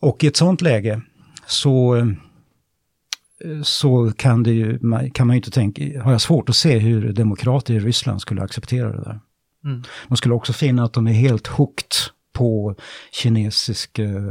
Och 0.00 0.24
i 0.24 0.26
ett 0.26 0.36
sånt 0.36 0.60
läge 0.60 1.00
så, 1.46 1.96
eh, 1.96 2.06
så 3.62 4.12
kan, 4.16 4.42
det 4.42 4.52
ju, 4.52 4.78
kan 5.14 5.26
man 5.26 5.36
ju 5.36 5.38
inte 5.38 5.50
tänka, 5.50 6.02
har 6.02 6.12
jag 6.12 6.20
svårt 6.20 6.48
att 6.48 6.56
se 6.56 6.78
hur 6.78 7.12
demokrater 7.12 7.74
i 7.74 7.80
Ryssland 7.80 8.20
skulle 8.20 8.42
acceptera 8.42 8.92
det 8.92 9.02
där. 9.02 9.20
Mm. 9.64 9.82
De 10.08 10.16
skulle 10.16 10.34
också 10.34 10.52
finna 10.52 10.84
att 10.84 10.92
de 10.92 11.06
är 11.06 11.12
helt 11.12 11.46
hooked 11.46 11.92
på 12.32 12.74
kinesisk 13.12 13.98
eh, 13.98 14.24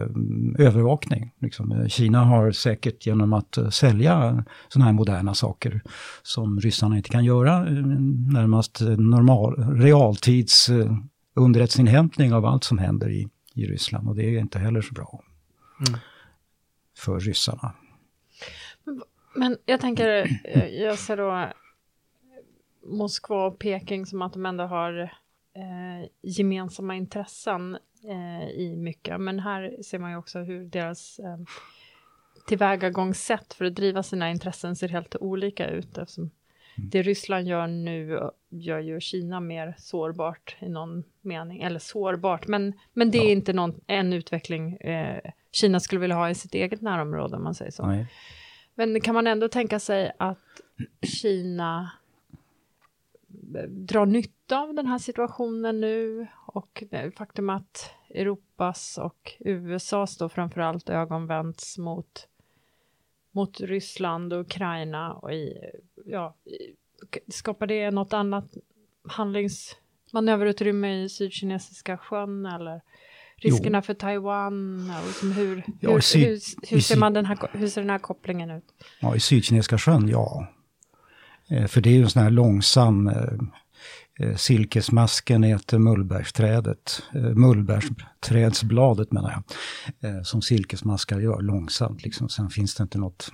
övervakning. 0.57 1.31
Liksom, 1.39 1.71
eh, 1.71 1.87
Kina 1.87 2.23
har 2.23 2.51
säkert 2.51 3.05
genom 3.05 3.33
att 3.33 3.57
eh, 3.57 3.69
sälja 3.69 4.43
sådana 4.67 4.85
här 4.85 4.93
moderna 4.93 5.33
saker 5.33 5.81
som 6.23 6.59
ryssarna 6.59 6.97
inte 6.97 7.09
kan 7.09 7.25
göra, 7.25 7.59
närmast 8.33 8.81
normal, 8.81 9.55
realtids 9.77 10.69
underrättelseinhämtning 11.35 12.33
av 12.33 12.45
allt 12.45 12.63
som 12.63 12.77
händer 12.77 13.09
i, 13.09 13.27
i 13.53 13.65
Ryssland. 13.65 14.07
Och 14.09 14.15
det 14.15 14.23
är 14.35 14.39
inte 14.39 14.59
heller 14.59 14.81
så 14.81 14.93
bra 14.93 15.23
Mm. 15.87 15.99
för 16.97 17.19
ryssarna. 17.19 17.73
Men 19.35 19.57
jag 19.65 19.81
tänker, 19.81 20.27
jag 20.83 20.99
ser 20.99 21.17
då 21.17 21.51
Moskva 22.85 23.45
och 23.45 23.59
Peking 23.59 24.05
som 24.05 24.21
att 24.21 24.33
de 24.33 24.45
ändå 24.45 24.63
har 24.63 25.01
eh, 25.55 26.09
gemensamma 26.21 26.95
intressen 26.95 27.77
eh, 28.03 28.49
i 28.49 28.75
mycket. 28.75 29.21
Men 29.21 29.39
här 29.39 29.75
ser 29.83 29.99
man 29.99 30.11
ju 30.11 30.17
också 30.17 30.39
hur 30.39 30.65
deras 30.65 31.19
eh, 31.19 31.37
tillvägagångssätt 32.47 33.53
för 33.53 33.65
att 33.65 33.75
driva 33.75 34.03
sina 34.03 34.29
intressen 34.29 34.75
ser 34.75 34.87
helt 34.87 35.15
olika 35.15 35.69
ut. 35.69 35.97
Eftersom 35.97 36.23
mm. 36.23 36.89
det 36.89 37.01
Ryssland 37.01 37.47
gör 37.47 37.67
nu 37.67 38.19
gör 38.49 38.79
ju 38.79 38.99
Kina 38.99 39.39
mer 39.39 39.75
sårbart 39.77 40.57
i 40.59 40.69
någon 40.69 41.03
mening. 41.21 41.61
Eller 41.61 41.79
sårbart, 41.79 42.47
men, 42.47 42.73
men 42.93 43.11
det 43.11 43.17
är 43.17 43.31
inte 43.31 43.53
någon, 43.53 43.81
en 43.87 44.13
utveckling 44.13 44.73
eh, 44.73 45.31
Kina 45.51 45.79
skulle 45.79 46.01
vilja 46.01 46.15
ha 46.15 46.29
i 46.29 46.35
sitt 46.35 46.55
eget 46.55 46.81
närområde, 46.81 47.35
om 47.35 47.43
man 47.43 47.55
säger 47.55 47.71
så. 47.71 47.85
Nej. 47.85 48.07
Men 48.75 49.01
kan 49.01 49.13
man 49.13 49.27
ändå 49.27 49.47
tänka 49.47 49.79
sig 49.79 50.11
att 50.17 50.61
Kina 51.21 51.91
drar 53.67 54.05
nytta 54.05 54.59
av 54.59 54.73
den 54.73 54.85
här 54.85 54.97
situationen 54.97 55.81
nu 55.81 56.27
och 56.45 56.83
det 56.91 57.17
faktum 57.17 57.49
att 57.49 57.91
Europas 58.09 58.97
och 58.97 59.31
USAs 59.39 60.17
då 60.17 60.29
framförallt 60.29 60.89
ögon 60.89 61.27
vänds 61.27 61.77
mot, 61.77 62.27
mot 63.31 63.59
Ryssland 63.59 64.33
och 64.33 64.41
Ukraina 64.41 65.13
och 65.13 65.33
i, 65.33 65.57
ja, 66.05 66.35
skapar 67.27 67.67
det 67.67 67.91
något 67.91 68.13
annat 68.13 68.57
handlingsmanöverutrymme 69.03 71.03
i 71.03 71.09
Sydkinesiska 71.09 71.97
sjön 71.97 72.45
eller 72.45 72.81
riskerna 73.35 73.77
jo. 73.77 73.81
för 73.81 73.93
Taiwan? 73.93 74.91
Liksom 75.07 75.31
hur, 75.31 75.63
ja, 75.79 75.91
hur, 75.91 75.99
syd, 75.99 76.23
hur, 76.23 76.39
hur, 76.69 76.79
ser 76.79 76.97
man 76.97 77.13
den 77.13 77.25
här, 77.25 77.49
hur 77.53 77.67
ser 77.67 77.81
den 77.81 77.89
här 77.89 77.99
kopplingen 77.99 78.51
ut? 78.51 78.73
Ja, 78.99 79.15
i 79.15 79.19
Sydkinesiska 79.19 79.77
sjön, 79.77 80.07
ja. 80.07 80.47
Eh, 81.49 81.67
för 81.67 81.81
det 81.81 81.89
är 81.89 81.93
ju 81.93 82.03
en 82.03 82.09
sån 82.09 82.23
här 82.23 82.29
långsam 82.29 83.07
eh, 83.07 83.33
eh 84.19 84.35
Silkesmasken 84.35 85.43
heter 85.43 85.77
mullbärsträdet, 85.79 87.03
eh, 87.15 87.21
mullbärsträdsbladet 87.21 89.11
menar 89.11 89.43
jag, 90.01 90.27
som 90.27 90.41
silkesmaskar 90.41 91.19
gör 91.19 91.41
långsamt. 91.41 92.03
Liksom. 92.03 92.29
Sen 92.29 92.49
finns 92.49 92.75
det 92.75 92.83
inte 92.83 92.97
något, 92.97 93.31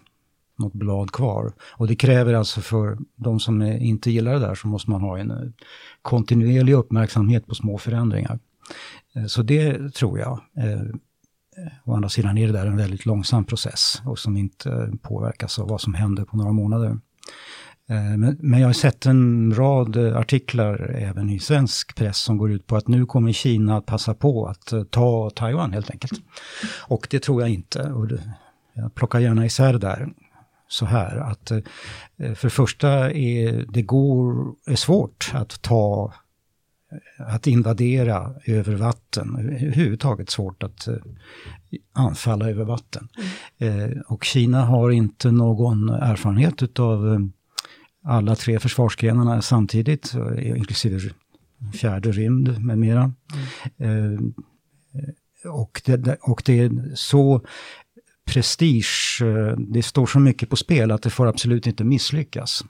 något 0.57 0.73
blad 0.73 1.11
kvar. 1.11 1.53
Och 1.61 1.87
det 1.87 1.95
kräver 1.95 2.33
alltså 2.33 2.61
för 2.61 2.97
de 3.15 3.39
som 3.39 3.61
inte 3.61 4.11
gillar 4.11 4.33
det 4.33 4.39
där 4.39 4.55
så 4.55 4.67
måste 4.67 4.89
man 4.89 5.01
ha 5.01 5.17
en 5.17 5.53
kontinuerlig 6.01 6.73
uppmärksamhet 6.73 7.47
på 7.47 7.55
små 7.55 7.77
förändringar. 7.77 8.39
Så 9.27 9.41
det 9.41 9.93
tror 9.93 10.19
jag. 10.19 10.41
Å 11.83 11.95
andra 11.95 12.09
sidan 12.09 12.37
är 12.37 12.47
det 12.47 12.53
där 12.53 12.65
en 12.65 12.77
väldigt 12.77 13.05
långsam 13.05 13.45
process 13.45 14.01
och 14.05 14.19
som 14.19 14.37
inte 14.37 14.91
påverkas 15.01 15.59
av 15.59 15.67
vad 15.67 15.81
som 15.81 15.93
händer 15.93 16.25
på 16.25 16.37
några 16.37 16.51
månader. 16.51 16.97
Eh, 17.89 18.17
men, 18.17 18.59
jag 18.59 18.67
har 18.67 18.73
sett 18.73 19.05
en 19.05 19.53
rad 19.55 19.97
artiklar 19.97 20.95
även 20.95 21.29
i 21.29 21.39
svensk 21.39 21.95
press 21.95 22.17
som 22.17 22.37
går 22.37 22.51
ut 22.51 22.67
på 22.67 22.75
att 22.75 22.87
nu 22.87 23.05
kommer 23.05 23.31
Kina 23.31 23.77
att 23.77 23.85
passa 23.85 24.13
på 24.13 24.47
att 24.47 24.73
eh, 24.73 24.83
ta 24.83 25.29
Taiwan 25.29 25.73
helt 25.73 25.91
enkelt. 25.91 26.21
Och 26.87 27.07
det 27.09 27.19
tror 27.19 27.41
jag 27.41 27.49
inte. 27.49 27.91
Och 27.91 28.07
jag 28.73 28.95
plockar 28.95 29.19
gärna 29.19 29.45
isär 29.45 29.73
det 29.73 29.79
där 29.79 30.09
så 30.67 30.85
här 30.85 31.17
att 31.17 31.51
eh, 31.51 31.59
för 32.17 32.47
det 32.47 32.49
första 32.53 33.11
är 33.11 33.65
det 33.69 33.81
går, 33.81 34.55
är 34.65 34.75
svårt 34.75 35.31
att 35.33 35.61
ta 35.61 36.13
att 37.17 37.47
invadera 37.47 38.33
över 38.45 38.75
vatten, 38.75 39.35
överhuvudtaget 39.35 40.29
svårt 40.29 40.63
att 40.63 40.87
anfalla 41.93 42.49
över 42.49 42.63
vatten. 42.63 43.07
Mm. 43.57 44.01
Och 44.07 44.23
Kina 44.23 44.65
har 44.65 44.91
inte 44.91 45.31
någon 45.31 45.89
erfarenhet 45.89 46.63
utav 46.63 47.29
alla 48.05 48.35
tre 48.35 48.59
försvarsgrenarna 48.59 49.41
samtidigt, 49.41 50.13
inklusive 50.37 50.99
fjärde 51.73 52.11
rymd 52.11 52.61
med 52.61 52.77
mera. 52.77 53.13
Mm. 53.77 54.33
och, 55.49 55.81
det, 55.85 56.17
och 56.21 56.41
det 56.45 56.59
är 56.59 56.95
så 56.95 57.41
prestige, 58.25 59.21
eh, 59.21 59.57
det 59.57 59.83
står 59.83 60.05
så 60.05 60.19
mycket 60.19 60.49
på 60.49 60.55
spel 60.55 60.91
att 60.91 61.01
det 61.01 61.09
får 61.09 61.27
absolut 61.27 61.67
inte 61.67 61.83
misslyckas. 61.83 62.65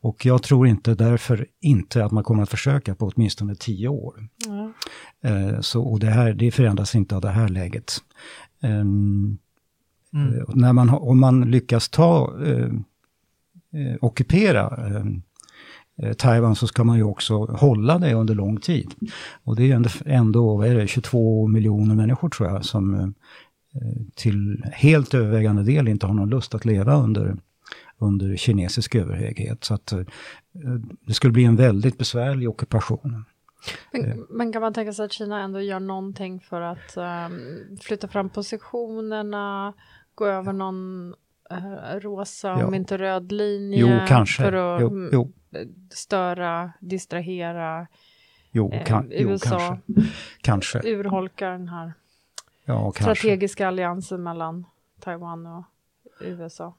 Och 0.00 0.26
jag 0.26 0.42
tror 0.42 0.66
inte 0.66 0.94
därför 0.94 1.46
inte 1.60 2.04
att 2.04 2.12
man 2.12 2.24
kommer 2.24 2.42
att 2.42 2.50
försöka 2.50 2.94
på 2.94 3.12
åtminstone 3.14 3.54
tio 3.54 3.88
år. 3.88 4.28
Mm. 4.46 5.62
Så, 5.62 5.82
och 5.82 6.00
det, 6.00 6.10
här, 6.10 6.32
det 6.32 6.50
förändras 6.50 6.94
inte 6.94 7.16
av 7.16 7.20
det 7.20 7.30
här 7.30 7.48
läget. 7.48 7.92
Um, 8.62 9.38
mm. 10.14 10.44
när 10.48 10.72
man, 10.72 10.90
om 10.90 11.20
man 11.20 11.50
lyckas 11.50 11.88
ta 11.88 12.38
eh, 13.72 13.96
ockupera 14.00 14.86
eh, 14.86 15.06
eh, 16.02 16.12
Taiwan 16.12 16.56
så 16.56 16.66
ska 16.66 16.84
man 16.84 16.96
ju 16.96 17.02
också 17.02 17.44
hålla 17.44 17.98
det 17.98 18.14
under 18.14 18.34
lång 18.34 18.60
tid. 18.60 18.94
Och 19.44 19.56
det 19.56 19.70
är 19.70 19.74
ändå, 19.74 19.90
ändå 20.04 20.56
vad 20.56 20.68
är 20.68 20.74
det, 20.74 20.86
22 20.86 21.46
miljoner 21.46 21.94
människor 21.94 22.28
tror 22.28 22.48
jag 22.48 22.64
som 22.64 22.94
eh, 22.94 23.08
till 24.14 24.64
helt 24.72 25.14
övervägande 25.14 25.62
del 25.62 25.88
inte 25.88 26.06
har 26.06 26.14
någon 26.14 26.30
lust 26.30 26.54
att 26.54 26.64
leva 26.64 26.96
under, 26.96 27.36
under 27.98 28.36
kinesisk 28.36 28.94
överhöghet. 28.94 29.64
Så 29.64 29.74
att 29.74 29.92
det 31.06 31.14
skulle 31.14 31.32
bli 31.32 31.44
en 31.44 31.56
väldigt 31.56 31.98
besvärlig 31.98 32.48
ockupation. 32.48 33.24
Men, 33.92 34.26
men, 34.30 34.52
kan 34.52 34.62
man 34.62 34.72
tänka 34.72 34.92
sig 34.92 35.04
att 35.04 35.12
Kina 35.12 35.40
ändå 35.42 35.60
gör 35.60 35.80
någonting 35.80 36.40
för 36.40 36.60
att 36.60 36.96
um, 36.96 37.78
flytta 37.80 38.08
fram 38.08 38.30
positionerna, 38.30 39.72
gå 40.14 40.26
över 40.26 40.52
någon 40.52 41.14
rosa, 41.98 42.48
ja. 42.48 42.66
om 42.66 42.74
inte 42.74 42.98
röd 42.98 43.32
linje. 43.32 43.78
Jo, 43.78 44.06
kanske. 44.08 44.42
För 44.42 44.52
att 44.52 44.80
jo, 44.80 45.08
jo. 45.12 45.32
störa, 45.90 46.72
distrahera 46.80 47.86
jo, 48.52 48.72
eh, 48.72 48.84
kan, 48.84 49.12
eh, 49.12 49.22
USA. 49.22 49.78
Jo, 49.86 49.94
kanske. 49.94 50.12
kanske. 50.40 50.80
Urholka 50.84 51.50
den 51.50 51.68
här 51.68 51.92
ja, 52.64 52.92
strategiska 52.94 53.68
alliansen 53.68 54.22
mellan 54.22 54.66
Taiwan 55.00 55.46
och 55.46 55.64
USA. 56.20 56.74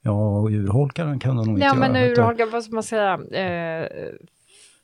Ja, 0.00 0.40
och 0.40 0.50
urholka 0.50 1.04
den 1.04 1.18
kan 1.18 1.36
de 1.36 1.46
nog 1.46 1.60
ja, 1.60 1.68
inte 1.68 1.80
men 1.80 1.94
göra. 1.94 2.12
Urholka, 2.12 2.46
vad 2.46 2.64
ska 2.64 2.74
man 2.74 2.82
säga? 2.82 3.12
Eh, 3.14 3.88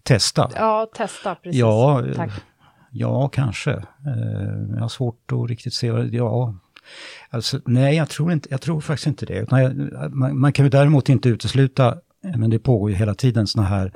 testa. 0.03 0.51
Ja, 0.55 0.91
testa, 0.95 1.35
precis. 1.35 1.61
Ja, 1.61 2.05
Tack. 2.17 2.31
ja 2.91 3.29
kanske. 3.29 3.71
Eh, 3.73 4.75
jag 4.75 4.81
har 4.81 4.89
svårt 4.89 5.33
att 5.33 5.51
riktigt 5.51 5.75
se. 5.75 5.87
Ja, 6.13 6.55
Alltså, 7.31 7.61
nej, 7.67 7.97
jag 7.97 8.09
tror, 8.09 8.33
inte, 8.33 8.49
jag 8.51 8.61
tror 8.61 8.81
faktiskt 8.81 9.07
inte 9.07 9.27
det. 9.27 9.47
Jag, 9.51 9.77
man, 10.15 10.39
man, 10.39 10.53
kan 10.53 10.65
ju 10.65 10.71
däremot 10.71 11.09
inte 11.09 11.29
utesluta, 11.29 11.97
men 12.37 12.51
det 12.51 12.59
pågår 12.59 12.91
ju 12.91 12.97
hela 12.97 13.15
tiden 13.15 13.47
sådana 13.47 13.69
här 13.69 13.93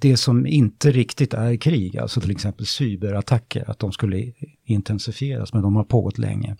det 0.00 0.16
som 0.16 0.46
inte 0.46 0.90
riktigt 0.90 1.34
är 1.34 1.56
krig, 1.56 1.98
alltså 1.98 2.20
till 2.20 2.30
exempel 2.30 2.66
cyberattacker, 2.66 3.70
att 3.70 3.78
de 3.78 3.92
skulle 3.92 4.32
intensifieras, 4.64 5.52
men 5.52 5.62
de 5.62 5.76
har 5.76 5.84
pågått 5.84 6.18
länge. 6.18 6.56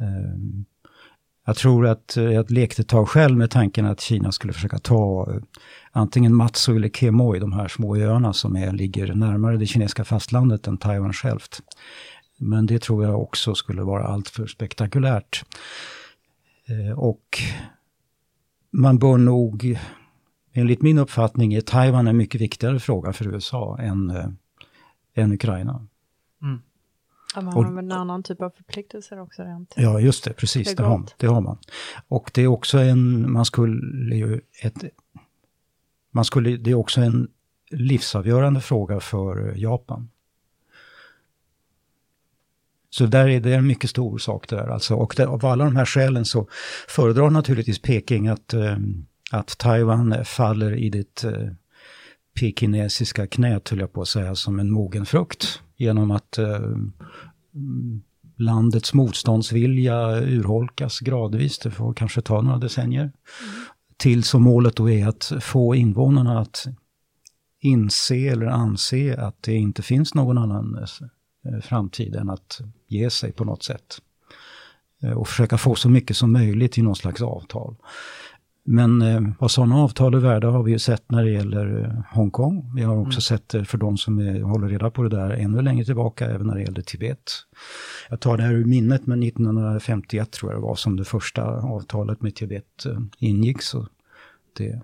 Ehm, 0.00 0.64
jag 1.46 1.56
tror 1.56 1.86
att 1.86 2.16
eh, 2.16 2.24
jag 2.24 2.50
lekte 2.50 2.82
ett 2.82 2.88
tag 2.88 3.08
själv 3.08 3.36
med 3.36 3.50
tanken 3.50 3.86
att 3.86 4.00
Kina 4.00 4.32
skulle 4.32 4.52
försöka 4.52 4.78
ta 4.78 5.32
eh, 5.32 5.40
antingen 5.92 6.34
Matsu 6.34 6.76
eller 6.76 6.88
Kemoi, 6.88 7.38
de 7.38 7.52
här 7.52 7.68
små 7.68 7.96
öarna 7.96 8.32
som 8.32 8.56
är, 8.56 8.72
ligger 8.72 9.14
närmare 9.14 9.56
det 9.56 9.66
kinesiska 9.66 10.04
fastlandet 10.04 10.66
än 10.66 10.78
Taiwan 10.78 11.12
självt. 11.12 11.60
Men 12.38 12.66
det 12.66 12.82
tror 12.82 13.04
jag 13.04 13.22
också 13.22 13.54
skulle 13.54 13.82
vara 13.82 14.04
alltför 14.04 14.46
spektakulärt. 14.46 15.44
Eh, 16.66 16.98
och 16.98 17.38
man 18.70 18.98
bör 18.98 19.18
nog, 19.18 19.78
enligt 20.52 20.82
min 20.82 20.98
uppfattning, 20.98 21.54
är 21.54 21.60
Taiwan 21.60 22.06
en 22.06 22.16
mycket 22.16 22.40
viktigare 22.40 22.80
fråga 22.80 23.12
för 23.12 23.26
USA 23.26 23.78
än, 23.78 24.10
äh, 24.10 24.26
än 25.14 25.32
Ukraina. 25.32 25.86
Mm. 26.42 26.62
Ja, 27.34 27.40
man 27.40 27.54
har 27.54 27.74
väl 27.74 27.84
en 27.84 27.92
annan 27.92 28.22
typ 28.22 28.42
av 28.42 28.50
förpliktelser 28.50 29.20
också 29.20 29.42
rent. 29.42 29.74
Ja, 29.76 30.00
just 30.00 30.24
det, 30.24 30.32
precis, 30.32 30.68
det, 30.68 30.74
det, 30.74 30.88
har, 30.88 31.04
det 31.16 31.26
har 31.26 31.40
man. 31.40 31.58
Och 32.08 32.30
det 32.34 32.42
är 32.42 32.46
också 32.46 32.78
en, 32.78 33.32
man 33.32 33.44
skulle 33.44 34.16
ju, 34.16 34.40
ett, 34.62 34.84
man 36.10 36.24
skulle, 36.24 36.56
det 36.56 36.70
är 36.70 36.74
också 36.74 37.00
en 37.00 37.28
livsavgörande 37.70 38.60
fråga 38.60 39.00
för 39.00 39.54
Japan. 39.56 40.10
Så 42.90 43.06
där 43.06 43.28
är 43.28 43.40
det 43.40 43.54
en 43.54 43.66
mycket 43.66 43.90
stor 43.90 44.18
sak 44.18 44.48
där 44.48 44.68
alltså. 44.68 44.94
Och 44.94 45.14
det, 45.16 45.26
av 45.26 45.46
alla 45.46 45.64
de 45.64 45.76
här 45.76 45.84
skälen 45.84 46.24
så 46.24 46.48
föredrar 46.88 47.30
naturligtvis 47.30 47.82
Peking 47.82 48.28
att, 48.28 48.54
eh, 48.54 48.76
att 49.32 49.58
Taiwan 49.58 50.24
faller 50.24 50.72
i 50.74 50.90
det 50.90 51.24
eh, 51.24 51.52
pekinesiska 52.40 53.26
knät, 53.26 53.68
höll 53.68 53.78
jag 53.78 53.92
på 53.92 54.02
att 54.02 54.08
säga, 54.08 54.34
som 54.34 54.58
en 54.58 54.70
mogen 54.70 55.06
frukt. 55.06 55.62
Genom 55.76 56.10
att 56.10 56.38
eh, 56.38 56.60
landets 58.36 58.94
motståndsvilja 58.94 60.20
urholkas 60.20 61.00
gradvis, 61.00 61.58
det 61.58 61.70
får 61.70 61.94
kanske 61.94 62.20
ta 62.20 62.42
några 62.42 62.58
decennier. 62.58 63.02
Mm. 63.02 63.12
Till 63.96 64.24
som 64.24 64.42
målet 64.42 64.76
då 64.76 64.90
är 64.90 65.08
att 65.08 65.32
få 65.40 65.74
invånarna 65.74 66.40
att 66.40 66.66
inse 67.60 68.16
eller 68.16 68.46
anse 68.46 69.16
att 69.16 69.42
det 69.42 69.54
inte 69.54 69.82
finns 69.82 70.14
någon 70.14 70.38
annan 70.38 70.86
Eh, 71.44 71.60
framtiden 71.60 72.30
att 72.30 72.60
ge 72.88 73.10
sig 73.10 73.32
på 73.32 73.44
något 73.44 73.62
sätt. 73.62 73.98
Eh, 75.02 75.12
och 75.12 75.28
försöka 75.28 75.58
få 75.58 75.74
så 75.74 75.88
mycket 75.88 76.16
som 76.16 76.32
möjligt 76.32 76.78
i 76.78 76.82
någon 76.82 76.96
slags 76.96 77.22
avtal. 77.22 77.76
Men 78.70 79.02
eh, 79.02 79.20
vad 79.38 79.50
sådana 79.50 79.76
avtal 79.76 80.14
är 80.14 80.18
värda 80.18 80.50
har 80.50 80.62
vi 80.62 80.72
ju 80.72 80.78
sett 80.78 81.10
när 81.10 81.24
det 81.24 81.30
gäller 81.30 81.84
eh, 81.84 82.16
Hongkong. 82.16 82.72
Vi 82.74 82.82
har 82.82 82.96
också 82.96 83.16
mm. 83.16 83.20
sett 83.20 83.48
det 83.48 83.64
för 83.64 83.78
de 83.78 83.96
som 83.96 84.18
är, 84.18 84.42
håller 84.42 84.68
reda 84.68 84.90
på 84.90 85.02
det 85.02 85.08
där 85.08 85.30
ännu 85.30 85.62
längre 85.62 85.84
tillbaka, 85.84 86.26
även 86.26 86.46
när 86.46 86.54
det 86.54 86.62
gäller 86.62 86.82
Tibet. 86.82 87.32
Jag 88.08 88.20
tar 88.20 88.36
det 88.36 88.42
här 88.42 88.52
ur 88.52 88.64
minnet, 88.64 89.06
men 89.06 89.22
1951 89.22 90.30
tror 90.30 90.52
jag 90.52 90.60
det 90.60 90.66
var 90.66 90.74
som 90.74 90.96
det 90.96 91.04
första 91.04 91.44
avtalet 91.44 92.22
med 92.22 92.34
Tibet 92.34 92.86
eh, 92.86 92.98
ingicks. 93.18 93.72
Det, 94.56 94.80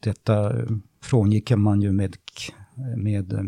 detta 0.00 0.60
eh, 0.60 0.66
frångick 1.02 1.50
man 1.50 1.82
ju 1.82 1.92
med, 1.92 2.16
med 2.96 3.32
eh, 3.32 3.44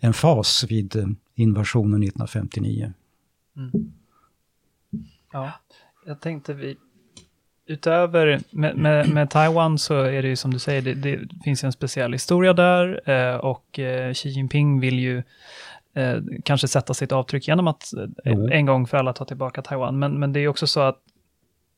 en 0.00 0.12
fas 0.12 0.64
vid 0.68 0.96
eh, 0.96 1.06
invasionen 1.34 2.02
1959. 2.02 2.92
Mm. 3.56 3.92
Ja, 5.32 5.52
jag 6.06 6.20
tänkte 6.20 6.54
vi 6.54 6.76
utöver 7.66 8.40
med, 8.50 8.76
med, 8.76 9.08
med, 9.08 9.30
Taiwan 9.30 9.78
så 9.78 10.02
är 10.02 10.22
det 10.22 10.28
ju 10.28 10.36
som 10.36 10.52
du 10.52 10.58
säger, 10.58 10.82
det, 10.82 10.94
det 10.94 11.28
finns 11.44 11.64
en 11.64 11.72
speciell 11.72 12.12
historia 12.12 12.52
där 12.52 13.10
eh, 13.10 13.36
och 13.36 13.78
eh, 13.78 14.12
Xi 14.12 14.28
Jinping 14.28 14.80
vill 14.80 14.98
ju 14.98 15.22
eh, 15.94 16.18
kanske 16.44 16.68
sätta 16.68 16.94
sitt 16.94 17.12
avtryck 17.12 17.48
genom 17.48 17.66
att 17.66 17.92
mm. 18.24 18.52
en 18.52 18.66
gång 18.66 18.86
för 18.86 18.96
alla 18.96 19.12
ta 19.12 19.24
tillbaka 19.24 19.62
Taiwan. 19.62 19.98
Men, 19.98 20.18
men 20.18 20.32
det 20.32 20.40
är 20.40 20.48
också 20.48 20.66
så 20.66 20.80
att 20.80 20.98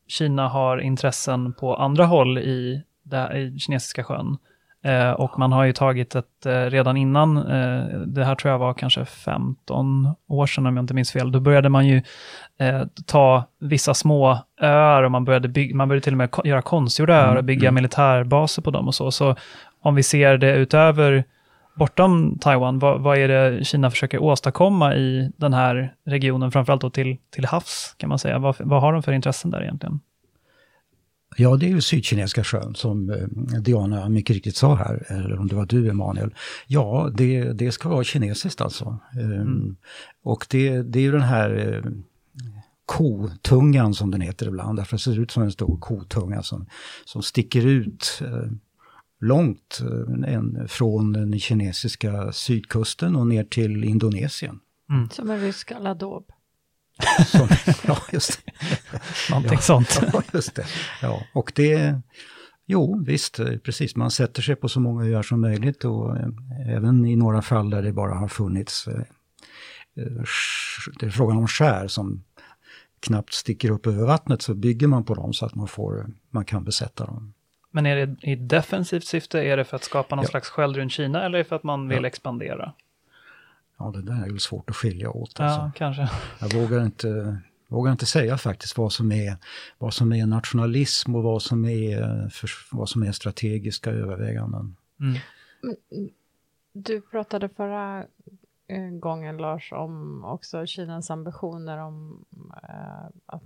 Kina 0.07 0.47
har 0.47 0.77
intressen 0.77 1.53
på 1.53 1.75
andra 1.75 2.05
håll 2.05 2.37
i, 2.37 2.83
där, 3.03 3.37
i 3.37 3.59
kinesiska 3.59 4.03
sjön. 4.03 4.37
Eh, 4.83 5.11
och 5.11 5.39
man 5.39 5.51
har 5.51 5.63
ju 5.63 5.73
tagit 5.73 6.15
ett, 6.15 6.45
eh, 6.45 6.51
redan 6.51 6.97
innan, 6.97 7.37
eh, 7.37 7.99
det 8.07 8.25
här 8.25 8.35
tror 8.35 8.51
jag 8.51 8.59
var 8.59 8.73
kanske 8.73 9.05
15 9.05 10.15
år 10.27 10.45
sedan 10.45 10.65
om 10.65 10.77
jag 10.77 10.83
inte 10.83 10.93
minns 10.93 11.11
fel, 11.11 11.31
då 11.31 11.39
började 11.39 11.69
man 11.69 11.87
ju 11.87 12.01
eh, 12.59 12.81
ta 13.05 13.43
vissa 13.59 13.93
små 13.93 14.37
öar 14.61 15.03
och 15.03 15.11
man 15.11 15.25
började, 15.25 15.47
bygga, 15.47 15.75
man 15.75 15.87
började 15.87 16.03
till 16.03 16.13
och 16.13 16.17
med 16.17 16.29
göra 16.43 16.61
konstgjorda 16.61 17.13
öar 17.13 17.35
och 17.35 17.43
bygga 17.43 17.67
mm. 17.67 17.75
militärbaser 17.75 18.61
på 18.61 18.71
dem 18.71 18.87
och 18.87 18.95
så. 18.95 19.11
Så 19.11 19.35
om 19.81 19.95
vi 19.95 20.03
ser 20.03 20.37
det 20.37 20.55
utöver, 20.55 21.23
bortom 21.75 22.37
Taiwan, 22.41 22.79
vad, 22.79 23.01
vad 23.01 23.17
är 23.17 23.27
det 23.27 23.65
Kina 23.65 23.91
försöker 23.91 24.23
åstadkomma 24.23 24.95
i 24.95 25.31
den 25.37 25.53
här 25.53 25.93
regionen, 26.05 26.51
framförallt 26.51 26.81
då 26.81 26.89
till, 26.89 27.17
till 27.29 27.45
havs 27.45 27.95
kan 27.97 28.09
man 28.09 28.19
säga? 28.19 28.39
Vad, 28.39 28.55
vad 28.59 28.81
har 28.81 28.93
de 28.93 29.03
för 29.03 29.11
intressen 29.11 29.51
där 29.51 29.61
egentligen? 29.61 29.99
Ja, 31.37 31.57
det 31.57 31.65
är 31.65 31.69
ju 31.69 31.81
Sydkinesiska 31.81 32.43
sjön 32.43 32.75
som 32.75 33.09
eh, 33.09 33.61
Diana 33.61 34.09
mycket 34.09 34.33
riktigt 34.33 34.55
sa 34.55 34.75
här, 34.75 35.05
eller 35.09 35.39
om 35.39 35.47
det 35.47 35.55
var 35.55 35.65
du 35.65 35.89
Emanuel. 35.89 36.35
Ja, 36.67 37.11
det, 37.13 37.53
det 37.53 37.71
ska 37.71 37.89
vara 37.89 38.03
kinesiskt 38.03 38.61
alltså. 38.61 38.99
Ehm, 39.19 39.31
mm. 39.31 39.75
Och 40.23 40.45
det, 40.49 40.81
det 40.81 40.99
är 40.99 41.03
ju 41.03 41.11
den 41.11 41.21
här 41.21 41.75
eh, 41.85 41.91
kotungan 42.85 43.93
som 43.93 44.11
den 44.11 44.21
heter 44.21 44.47
ibland, 44.47 44.77
därför 44.77 44.97
det 44.97 45.01
ser 45.01 45.19
ut 45.19 45.31
som 45.31 45.43
en 45.43 45.51
stor 45.51 45.77
kotunga 45.79 46.43
som, 46.43 46.65
som 47.05 47.23
sticker 47.23 47.65
ut 47.65 48.21
eh, 48.21 48.51
långt 49.21 49.79
en, 50.27 50.67
från 50.67 51.13
den 51.13 51.39
kinesiska 51.39 52.31
sydkusten 52.31 53.15
och 53.15 53.27
ner 53.27 53.43
till 53.43 53.83
Indonesien. 53.83 54.59
Mm. 54.89 55.09
Som 55.09 55.29
en 55.29 55.41
rysk 55.41 55.71
aladåb. 55.71 56.31
Som, 57.25 57.47
ja, 57.87 57.97
just 58.11 58.45
det. 58.45 58.51
Någonting 59.29 59.53
ja, 59.53 59.61
sånt. 59.61 60.01
Ja, 60.13 60.23
just 60.33 60.55
det. 60.55 60.65
Ja, 61.01 61.23
och 61.33 61.51
det... 61.55 62.01
Jo, 62.71 63.03
visst, 63.05 63.39
precis. 63.63 63.95
Man 63.95 64.11
sätter 64.11 64.41
sig 64.41 64.55
på 64.55 64.69
så 64.69 64.79
många 64.79 65.05
öar 65.05 65.23
som 65.23 65.41
möjligt 65.41 65.85
och 65.85 66.17
eh, 66.17 66.27
även 66.67 67.05
i 67.05 67.15
några 67.15 67.41
fall 67.41 67.69
där 67.69 67.81
det 67.81 67.93
bara 67.93 68.13
har 68.13 68.27
funnits... 68.27 68.87
Eh, 68.87 68.99
eh, 69.97 70.23
det 70.99 71.05
är 71.05 71.09
frågan 71.09 71.37
om 71.37 71.47
skär 71.47 71.87
som 71.87 72.23
knappt 72.99 73.33
sticker 73.33 73.71
upp 73.71 73.87
över 73.87 74.05
vattnet 74.05 74.41
så 74.41 74.53
bygger 74.53 74.87
man 74.87 75.03
på 75.03 75.13
dem 75.13 75.33
så 75.33 75.45
att 75.45 75.55
man, 75.55 75.67
får, 75.67 76.07
man 76.29 76.45
kan 76.45 76.63
besätta 76.63 77.05
dem. 77.05 77.33
Men 77.71 77.85
är 77.85 77.95
det 77.95 78.15
i 78.21 78.35
defensivt 78.35 79.05
syfte? 79.05 79.39
Är 79.39 79.57
det 79.57 79.63
för 79.63 79.75
att 79.75 79.83
skapa 79.83 80.15
någon 80.15 80.23
ja. 80.23 80.29
slags 80.29 80.49
sköld 80.49 80.75
runt 80.75 80.91
Kina 80.91 81.25
eller 81.25 81.39
är 81.39 81.43
det 81.43 81.49
för 81.49 81.55
att 81.55 81.63
man 81.63 81.87
vill 81.87 82.01
ja. 82.01 82.07
expandera? 82.07 82.73
Ja, 83.79 83.91
det 83.91 84.01
där 84.01 84.25
är 84.25 84.29
väl 84.29 84.39
svårt 84.39 84.69
att 84.69 84.75
skilja 84.75 85.09
åt. 85.09 85.39
Alltså. 85.39 85.59
Ja, 85.59 85.71
kanske. 85.75 86.09
Jag 86.39 86.53
vågar 86.53 86.85
inte, 86.85 87.37
vågar 87.67 87.91
inte 87.91 88.05
säga 88.05 88.37
faktiskt 88.37 88.77
vad 88.77 88.93
som, 88.93 89.11
är, 89.11 89.37
vad 89.77 89.93
som 89.93 90.13
är 90.13 90.25
nationalism 90.25 91.15
och 91.15 91.23
vad 91.23 91.41
som 91.41 91.65
är, 91.65 92.29
för, 92.29 92.49
vad 92.71 92.89
som 92.89 93.03
är 93.03 93.11
strategiska 93.11 93.91
överväganden. 93.91 94.75
Mm. 94.99 95.19
Du 96.73 97.01
pratade 97.01 97.49
förra 97.49 98.05
eh, 98.67 98.89
gången, 98.99 99.37
Lars, 99.37 99.71
om 99.71 100.23
också 100.25 100.65
Kinas 100.65 101.11
ambitioner 101.11 101.77
om 101.77 102.25
eh, 102.63 103.07
att 103.25 103.43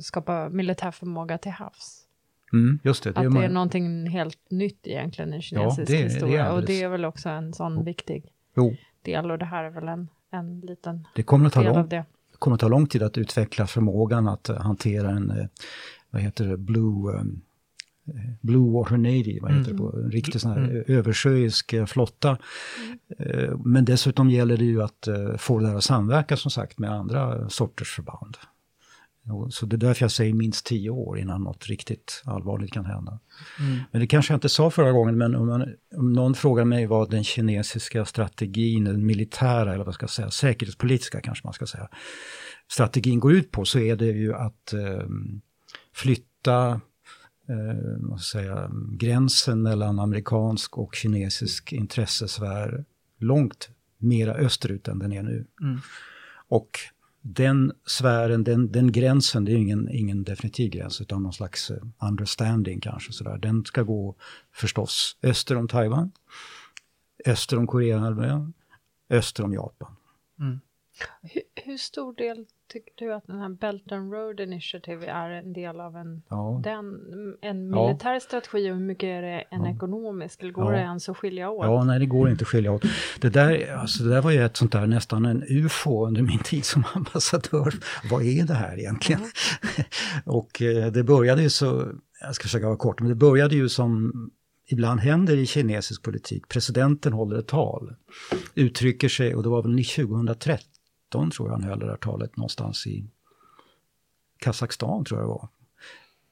skapa 0.00 0.48
militär 0.48 0.90
förmåga 0.90 1.38
till 1.38 1.52
havs. 1.52 2.04
Mm, 2.52 2.78
just 2.82 3.04
det, 3.04 3.12
det 3.12 3.20
att 3.20 3.34
det 3.34 3.44
är 3.44 3.48
någonting 3.48 4.06
helt 4.06 4.50
nytt 4.50 4.86
egentligen 4.86 5.34
i 5.34 5.42
kinesisk 5.42 5.90
ja, 5.90 5.96
det, 5.96 6.02
historia. 6.02 6.44
Det 6.44 6.50
och 6.50 6.64
det 6.64 6.82
är 6.82 6.88
väl 6.88 7.04
också 7.04 7.28
en 7.28 7.52
sån 7.52 7.84
viktig 7.84 8.32
jo 8.56 8.76
del 9.02 9.30
och 9.30 9.38
det 9.38 9.44
här 9.44 9.64
är 9.64 9.70
väl 9.70 9.88
en, 9.88 10.08
en 10.30 10.60
liten 10.60 11.06
det 11.14 11.22
kommer 11.22 11.46
att 11.46 11.52
ta 11.52 11.60
del 11.60 11.68
lång, 11.68 11.78
av 11.78 11.88
det. 11.88 12.04
Det 12.32 12.38
kommer 12.38 12.54
att 12.54 12.60
ta 12.60 12.68
lång 12.68 12.86
tid 12.86 13.02
att 13.02 13.18
utveckla 13.18 13.66
förmågan 13.66 14.28
att 14.28 14.50
uh, 14.50 14.56
hantera 14.56 15.10
en, 15.10 15.30
uh, 15.30 15.46
vad 16.10 16.22
heter 16.22 16.46
det, 16.48 16.56
blue, 16.56 17.18
um, 17.20 17.42
Blue 18.40 18.72
Water 18.72 18.96
Navy, 18.96 19.38
vad 19.40 19.52
heter 19.52 19.70
mm. 19.70 19.76
det, 19.76 19.90
på, 19.90 19.98
en 19.98 20.10
riktig 20.10 20.40
sån 20.40 20.50
här 20.50 20.58
mm. 20.58 20.84
översjöisk 20.86 21.74
flotta. 21.86 22.38
Mm. 23.18 23.62
Men 23.64 23.84
dessutom 23.84 24.30
gäller 24.30 24.56
det 24.56 24.64
ju 24.64 24.82
att 24.82 25.08
få 25.36 25.58
det 25.58 25.68
här 25.68 25.76
att 25.76 25.84
samverka 25.84 26.36
som 26.36 26.50
sagt 26.50 26.78
med 26.78 26.90
andra 26.90 27.48
sorters 27.48 27.94
förband. 27.94 28.36
Så 29.50 29.66
det 29.66 29.76
är 29.76 29.78
därför 29.78 30.04
jag 30.04 30.10
säger 30.10 30.34
minst 30.34 30.66
tio 30.66 30.90
år 30.90 31.18
innan 31.18 31.42
något 31.42 31.66
riktigt 31.66 32.22
allvarligt 32.24 32.72
kan 32.72 32.84
hända. 32.84 33.18
Mm. 33.60 33.78
Men 33.90 34.00
det 34.00 34.06
kanske 34.06 34.32
jag 34.32 34.36
inte 34.36 34.48
sa 34.48 34.70
förra 34.70 34.92
gången, 34.92 35.18
men 35.18 35.34
om, 35.34 35.46
man, 35.46 35.74
om 35.96 36.12
någon 36.12 36.34
frågar 36.34 36.64
mig 36.64 36.86
vad 36.86 37.10
den 37.10 37.24
kinesiska 37.24 38.04
strategin, 38.04 38.84
den 38.84 39.06
militära 39.06 39.74
eller 39.74 39.84
vad 39.84 39.94
ska 39.94 40.04
jag 40.04 40.10
säga, 40.10 40.30
säkerhetspolitiska 40.30 41.20
kanske 41.20 41.46
man 41.46 41.52
ska 41.52 41.66
säga, 41.66 41.88
strategin 42.70 43.20
går 43.20 43.32
ut 43.32 43.50
på 43.50 43.64
så 43.64 43.78
är 43.78 43.96
det 43.96 44.06
ju 44.06 44.34
att 44.34 44.72
eh, 44.72 45.06
flytta 45.94 46.80
eh, 47.48 48.16
säga, 48.16 48.70
gränsen 48.98 49.62
mellan 49.62 49.98
amerikansk 49.98 50.78
och 50.78 50.94
kinesisk 50.94 51.72
intressesfär 51.72 52.84
långt 53.18 53.68
mera 53.98 54.34
österut 54.34 54.88
än 54.88 54.98
den 54.98 55.12
är 55.12 55.22
nu. 55.22 55.46
Mm. 55.62 55.80
Och 56.48 56.70
den 57.22 57.72
sfären, 57.86 58.44
den, 58.44 58.72
den 58.72 58.92
gränsen, 58.92 59.44
det 59.44 59.52
är 59.52 59.56
ingen, 59.56 59.88
ingen 59.88 60.24
definitiv 60.24 60.70
gräns 60.70 61.00
utan 61.00 61.22
någon 61.22 61.32
slags 61.32 61.70
eh, 61.70 61.76
understanding 61.98 62.80
kanske. 62.80 63.12
Sådär. 63.12 63.38
Den 63.38 63.64
ska 63.64 63.82
gå 63.82 64.14
förstås 64.52 65.16
öster 65.22 65.56
om 65.56 65.68
Taiwan, 65.68 66.12
öster 67.26 67.56
om 67.56 67.66
Koreahalvön, 67.66 68.52
öster 69.10 69.44
om 69.44 69.52
Japan. 69.54 69.96
Mm. 70.40 70.60
Hur, 71.22 71.42
hur, 71.54 71.76
stor 71.76 72.14
del 72.14 72.46
tycker 72.68 72.92
du 72.96 73.14
att 73.14 73.26
den 73.26 73.38
här 73.38 73.48
Belt 73.48 73.92
and 73.92 74.12
Road 74.12 74.40
Initiative 74.40 75.06
är 75.06 75.30
en 75.30 75.52
del 75.52 75.80
av 75.80 75.96
en, 75.96 76.22
ja. 76.28 76.60
den, 76.64 76.84
en 77.40 77.70
militär 77.70 78.12
ja. 78.12 78.20
strategi 78.20 78.70
och 78.70 78.76
hur 78.76 78.84
mycket 78.84 79.06
är 79.06 79.22
det 79.22 79.44
en 79.50 79.64
ja. 79.64 79.70
ekonomisk? 79.70 80.42
Eller 80.42 80.52
går 80.52 80.72
det 80.72 80.78
ens 80.78 81.08
att 81.08 81.16
skilja 81.16 81.50
åt? 81.50 81.66
Ja, 81.66 81.84
nej 81.84 81.98
det 81.98 82.06
går 82.06 82.30
inte 82.30 82.42
att 82.42 82.48
skilja 82.48 82.72
åt. 82.72 82.82
Det 83.20 83.28
där, 83.28 83.74
alltså, 83.74 84.02
det 84.02 84.10
där 84.10 84.22
var 84.22 84.30
ju 84.30 84.44
ett 84.44 84.56
sånt 84.56 84.72
där 84.72 84.86
nästan 84.86 85.24
en 85.24 85.44
UFO 85.48 86.06
under 86.06 86.22
min 86.22 86.38
tid 86.38 86.64
som 86.64 86.84
ambassadör. 86.94 87.74
Vad 88.10 88.22
är 88.22 88.44
det 88.44 88.54
här 88.54 88.78
egentligen? 88.78 89.20
och 90.24 90.62
eh, 90.62 90.92
det 90.92 91.04
började 91.04 91.42
ju 91.42 91.50
så, 91.50 91.92
jag 92.20 92.34
ska 92.34 92.42
försöka 92.42 92.66
vara 92.66 92.76
kort, 92.76 93.00
men 93.00 93.08
det 93.08 93.14
började 93.14 93.54
ju 93.54 93.68
som 93.68 94.12
ibland 94.70 95.00
händer 95.00 95.36
i 95.36 95.46
kinesisk 95.46 96.02
politik. 96.02 96.48
Presidenten 96.48 97.12
håller 97.12 97.38
ett 97.38 97.48
tal, 97.48 97.94
uttrycker 98.54 99.08
sig 99.08 99.34
och 99.34 99.42
det 99.42 99.48
var 99.48 99.62
väl 99.62 99.84
2013 99.84 100.77
tror 101.10 101.48
jag 101.48 101.50
han 101.50 101.62
höll 101.62 101.78
det 101.78 101.86
där 101.86 101.96
talet 101.96 102.36
någonstans 102.36 102.86
i 102.86 103.10
Kazakstan 104.38 105.04
tror 105.04 105.20
jag 105.20 105.28
det 105.28 105.32
var. 105.32 105.48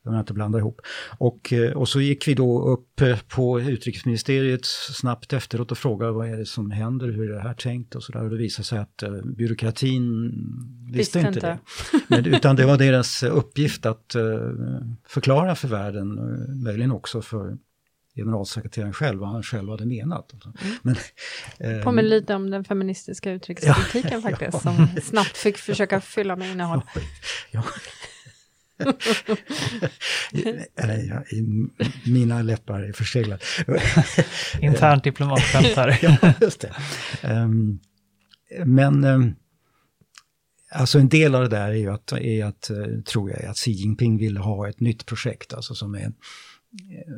Om 0.04 0.14
jag 0.14 0.22
inte 0.22 0.32
blandar 0.32 0.58
ihop. 0.58 0.80
Och, 1.18 1.52
eh, 1.52 1.72
och 1.72 1.88
så 1.88 2.00
gick 2.00 2.28
vi 2.28 2.34
då 2.34 2.68
upp 2.68 3.00
eh, 3.00 3.18
på 3.28 3.60
utrikesministeriet 3.60 4.64
snabbt 4.64 5.32
efteråt 5.32 5.70
och 5.70 5.78
frågade 5.78 6.12
vad 6.12 6.28
är 6.28 6.36
det 6.36 6.46
som 6.46 6.70
händer, 6.70 7.08
hur 7.08 7.30
är 7.30 7.34
det 7.34 7.40
här 7.40 7.54
tänkt 7.54 7.94
och 7.94 8.02
sådär. 8.02 8.24
Och 8.24 8.30
det 8.30 8.36
visade 8.36 8.64
sig 8.66 8.78
att 8.78 9.02
uh, 9.06 9.22
byråkratin 9.24 10.32
visste, 10.86 10.98
visste 10.98 11.18
inte, 11.18 11.28
inte, 11.28 11.46
det. 11.46 11.58
Men, 12.08 12.26
utan 12.26 12.56
det 12.56 12.66
var 12.66 12.78
deras 12.78 13.22
uppgift 13.22 13.86
att 13.86 14.16
uh, 14.16 14.52
förklara 15.06 15.54
för 15.54 15.68
världen, 15.68 16.18
uh, 16.18 16.64
möjligen 16.64 16.92
också 16.92 17.22
för 17.22 17.58
generalsekreteraren 18.16 18.92
själv, 18.92 19.20
vad 19.20 19.29
han 19.29 19.42
själv 19.42 19.70
hade 19.70 19.87
menat. 19.87 20.33
Mm. 20.33 20.76
Men, 20.83 20.96
eh, 21.59 21.85
Påminner 21.85 22.09
lite 22.09 22.35
om 22.35 22.50
den 22.50 22.64
feministiska 22.64 23.33
utrikespolitiken 23.33 24.11
ja, 24.12 24.20
faktiskt, 24.20 24.52
ja, 24.52 24.61
som 24.61 24.88
snabbt 25.02 25.37
fick 25.37 25.59
försöka 25.59 26.00
fylla 26.00 26.37
med 26.37 26.50
innehåll. 26.50 26.83
Ja, 27.50 27.50
ja, 27.50 27.64
mina 32.07 32.42
läppar 32.42 32.81
är 32.81 32.92
förseglade. 32.92 33.42
Internt 34.61 35.05
diplomatskämt 35.05 35.76
här. 35.76 35.98
ja, 36.02 36.33
just 36.40 36.61
det. 36.61 36.72
Um, 37.29 37.81
men 38.64 39.05
um, 39.05 39.35
alltså 40.72 40.98
en 40.98 41.09
del 41.09 41.35
av 41.35 41.42
det 41.42 41.48
där 41.48 41.68
är 41.68 41.74
ju 41.74 41.90
att, 41.90 42.12
är 42.12 42.44
att, 42.44 42.70
tror 43.05 43.31
jag, 43.31 43.44
att 43.44 43.57
Xi 43.57 43.70
Jinping 43.70 44.18
vill 44.18 44.37
ha 44.37 44.68
ett 44.68 44.81
nytt 44.81 45.07
projekt, 45.07 45.55
alltså 45.55 45.74
som 45.74 45.94
är 45.94 46.12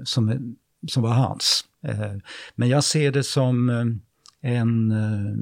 som, 0.04 0.56
som 0.86 1.02
var 1.02 1.10
hans. 1.10 1.64
Eh, 1.82 2.14
men 2.54 2.68
jag 2.68 2.84
ser 2.84 3.12
det 3.12 3.22
som 3.22 3.70
eh, 3.70 3.84
en, 4.52 4.90
eh, 4.90 5.36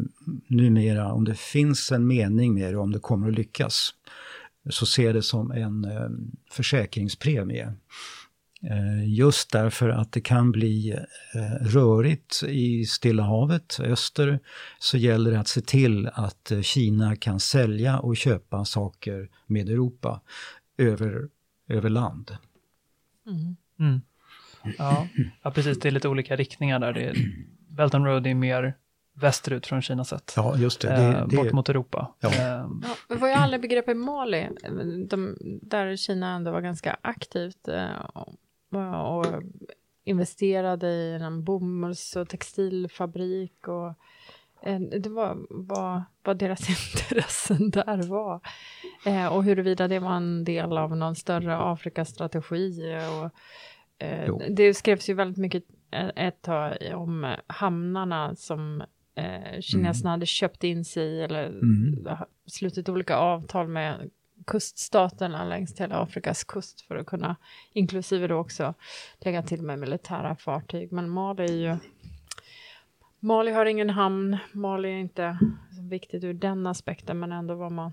numera, 0.49 1.12
om 1.12 1.25
det 1.25 1.38
finns 1.38 1.92
en 1.92 2.07
mening 2.07 2.55
med 2.55 2.75
det, 2.75 2.79
om 2.79 2.92
det 2.92 2.99
kommer 2.99 3.29
att 3.29 3.35
lyckas, 3.35 3.94
så 4.70 4.87
ser 4.87 5.05
jag 5.05 5.14
det 5.14 5.22
som 5.22 5.51
en 5.51 5.87
försäkringspremie. 6.51 7.72
Just 9.07 9.53
därför 9.53 9.88
att 9.88 10.12
det 10.12 10.20
kan 10.20 10.53
bli 10.53 10.99
rörigt 11.61 12.42
i 12.49 12.85
Stilla 12.85 13.22
havet 13.22 13.81
öster 13.81 14.40
så 14.79 14.96
gäller 14.96 15.31
det 15.31 15.40
att 15.40 15.49
se 15.49 15.61
till 15.61 16.11
att 16.12 16.53
Kina 16.62 17.16
kan 17.16 17.40
sälja 17.40 17.99
och 17.99 18.16
köpa 18.16 18.64
saker 18.64 19.31
med 19.46 19.68
Europa 19.68 20.20
över, 20.79 21.29
över 21.68 21.90
land. 21.90 22.37
Mm. 23.27 23.57
Mm. 23.79 24.01
Ja. 24.79 25.07
ja, 25.42 25.50
precis. 25.50 25.81
Det 25.81 25.88
är 25.88 25.90
lite 25.90 26.09
olika 26.09 26.37
riktningar 26.37 26.79
där. 26.79 26.92
Det 26.92 27.05
är, 27.05 27.16
Belt 27.68 27.94
and 27.94 28.07
Road 28.07 28.26
är 28.26 28.35
mer 28.35 28.74
västerut 29.14 29.66
från 29.66 29.83
Kina 29.83 30.05
sett. 30.05 30.33
Ja, 30.37 30.57
just 30.57 30.81
det. 30.81 30.88
det, 30.88 31.18
eh, 31.18 31.26
bort 31.26 31.52
mot 31.52 31.68
Europa. 31.68 32.14
Ja. 32.20 32.29
Eh, 32.29 32.68
ja, 32.83 32.96
vad 33.09 33.31
jag 33.31 33.38
aldrig 33.38 33.61
begrep 33.61 33.88
i 33.88 33.94
Mali, 33.94 34.48
de, 35.09 35.37
där 35.62 35.96
Kina 35.96 36.31
ändå 36.31 36.50
var 36.50 36.61
ganska 36.61 36.96
aktivt 37.02 37.68
eh, 37.68 38.00
och, 38.14 39.18
och 39.18 39.42
investerade 40.05 40.88
i 40.88 41.14
en 41.14 41.44
bomulls 41.44 42.16
och 42.16 42.29
textilfabrik 42.29 43.68
och 43.68 43.94
Eh, 44.66 44.81
det 44.81 45.09
var 45.09 45.37
vad, 45.50 46.02
vad 46.22 46.38
deras 46.38 46.68
intressen 46.68 47.70
där 47.70 48.09
var. 48.09 48.40
Eh, 49.07 49.26
och 49.26 49.44
huruvida 49.44 49.88
det 49.88 49.98
var 49.98 50.14
en 50.16 50.44
del 50.44 50.79
av 50.79 50.96
någon 50.96 51.16
större 51.16 51.57
Afrikastrategi. 51.59 52.96
Och, 52.96 53.31
eh, 53.98 54.37
det 54.50 54.74
skrevs 54.74 55.09
ju 55.09 55.14
väldigt 55.14 55.38
mycket 55.38 55.64
eh, 55.90 56.11
ett 56.16 56.42
tag 56.42 56.76
om 56.94 57.37
hamnarna 57.46 58.37
som 58.37 58.82
eh, 59.14 59.61
kineserna 59.61 60.11
mm. 60.11 60.11
hade 60.11 60.26
köpt 60.26 60.64
in 60.64 60.85
sig 60.85 61.04
i 61.04 61.20
eller 61.20 61.48
mm. 61.48 62.06
slutit 62.46 62.88
olika 62.88 63.16
avtal 63.16 63.68
med 63.68 64.11
kuststaterna 64.46 65.44
längs 65.44 65.80
hela 65.80 65.96
Afrikas 65.96 66.44
kust 66.44 66.80
för 66.80 66.96
att 66.96 67.06
kunna, 67.06 67.37
inklusive 67.72 68.26
då 68.26 68.37
också 68.37 68.74
lägga 69.18 69.42
till 69.42 69.62
med 69.62 69.78
militära 69.78 70.37
fartyg. 70.37 70.92
Men 70.92 71.11
Mali 71.11 71.44
är 71.44 71.52
ju 71.52 71.76
Mali 73.20 73.52
har 73.52 73.66
ingen 73.66 73.90
hamn. 73.90 74.37
Mali 74.52 74.88
är 74.88 74.98
inte 74.98 75.38
viktigt 75.90 76.24
ur 76.24 76.35
den 76.35 76.66
aspekten, 76.66 77.18
men 77.18 77.32
ändå 77.32 77.54
var 77.54 77.70
man 77.70 77.92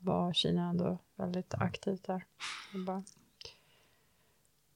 var 0.00 0.32
Kina 0.32 0.68
ändå 0.68 0.98
väldigt 1.16 1.54
aktivt 1.54 2.04
där. 2.04 2.24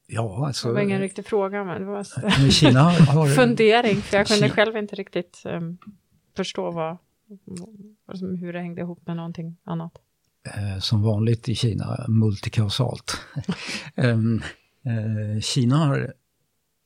Ja, 0.07 0.47
alltså, 0.47 0.69
det 0.69 0.75
var 0.75 0.81
ingen 0.81 1.01
riktig 1.01 1.27
fråga, 1.27 1.65
men 1.65 1.81
det 1.81 1.87
var 1.87 2.51
Kina 2.51 2.81
har, 2.81 3.27
fundering, 3.37 3.97
för 3.97 4.17
jag 4.17 4.27
kunde 4.27 4.51
själv 4.51 4.77
inte 4.77 4.97
riktigt 4.97 5.43
um, 5.45 5.79
förstå 6.37 6.71
vad, 6.71 6.99
hur 8.41 8.53
det 8.53 8.61
hängde 8.61 8.81
ihop 8.81 9.07
med 9.07 9.17
någonting 9.17 9.57
annat. 9.65 9.93
Eh, 10.45 10.81
som 10.81 11.03
vanligt 11.03 11.49
i 11.49 11.55
Kina, 11.55 12.05
multikausalt. 12.09 13.21
um, 13.97 14.43
eh, 14.85 15.41
Kina 15.41 15.77
har 15.77 16.13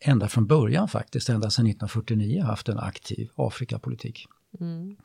ända 0.04 0.28
från 0.28 0.46
början 0.46 0.88
faktiskt, 0.88 1.28
ända 1.28 1.50
sedan 1.50 1.66
1949 1.66 2.42
haft 2.42 2.68
en 2.68 2.78
aktiv 2.78 3.28
Afrikapolitik. 3.34 4.26
Mm. 4.60 4.96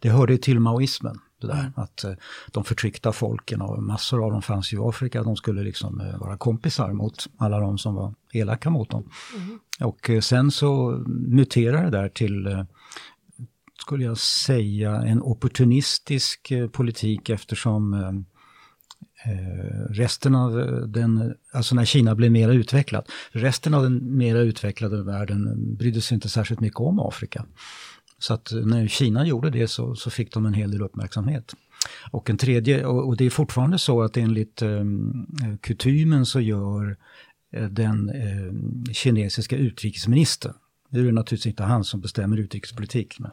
Det 0.00 0.08
hörde 0.08 0.38
till 0.38 0.60
maoismen, 0.60 1.18
det 1.40 1.46
där 1.46 1.60
mm. 1.60 1.72
att 1.74 2.04
eh, 2.04 2.12
de 2.52 2.64
förtryckta 2.64 3.12
folken 3.12 3.62
och 3.62 3.82
massor 3.82 4.24
av 4.24 4.32
dem 4.32 4.42
fanns 4.42 4.72
i 4.72 4.76
Afrika, 4.80 5.22
de 5.22 5.36
skulle 5.36 5.62
liksom 5.62 6.00
eh, 6.00 6.18
vara 6.18 6.36
kompisar 6.36 6.92
mot 6.92 7.26
alla 7.36 7.60
de 7.60 7.78
som 7.78 7.94
var 7.94 8.14
elaka 8.32 8.70
mot 8.70 8.90
dem. 8.90 9.10
Mm. 9.36 9.58
Och 9.80 10.10
eh, 10.10 10.20
sen 10.20 10.50
så 10.50 11.04
muterade 11.08 11.90
det 11.90 11.90
där 11.90 12.08
till 12.08 12.66
skulle 13.80 14.04
jag 14.04 14.18
säga, 14.18 14.92
en 15.02 15.22
opportunistisk 15.22 16.52
politik 16.72 17.30
eftersom 17.30 17.94
Eh, 19.24 19.90
resten 19.90 20.34
av 20.34 20.52
den, 20.88 21.34
alltså 21.52 21.74
när 21.74 21.84
Kina 21.84 22.14
blev 22.14 22.32
mer 22.32 22.48
utvecklat, 22.48 23.10
resten 23.30 23.74
av 23.74 23.82
den 23.82 24.16
mer 24.16 24.36
utvecklade 24.36 25.02
världen 25.02 25.74
brydde 25.76 26.00
sig 26.00 26.14
inte 26.14 26.28
särskilt 26.28 26.60
mycket 26.60 26.80
om 26.80 26.98
Afrika. 26.98 27.44
Så 28.18 28.34
att 28.34 28.52
när 28.64 28.86
Kina 28.86 29.26
gjorde 29.26 29.50
det 29.50 29.68
så, 29.68 29.94
så 29.94 30.10
fick 30.10 30.32
de 30.32 30.46
en 30.46 30.54
hel 30.54 30.70
del 30.70 30.82
uppmärksamhet. 30.82 31.54
Och 32.10 32.30
en 32.30 32.36
tredje, 32.36 32.86
och, 32.86 33.08
och 33.08 33.16
det 33.16 33.26
är 33.26 33.30
fortfarande 33.30 33.78
så 33.78 34.02
att 34.02 34.16
enligt 34.16 34.62
eh, 34.62 34.84
kutymen 35.60 36.26
så 36.26 36.40
gör 36.40 36.96
eh, 37.52 37.64
den 37.64 38.08
eh, 38.08 38.92
kinesiska 38.92 39.56
utrikesministern, 39.56 40.54
det 40.90 41.00
är 41.00 41.12
naturligtvis 41.12 41.46
inte 41.46 41.62
han 41.62 41.84
som 41.84 42.00
bestämmer 42.00 42.36
utrikespolitik, 42.36 43.18
men 43.18 43.30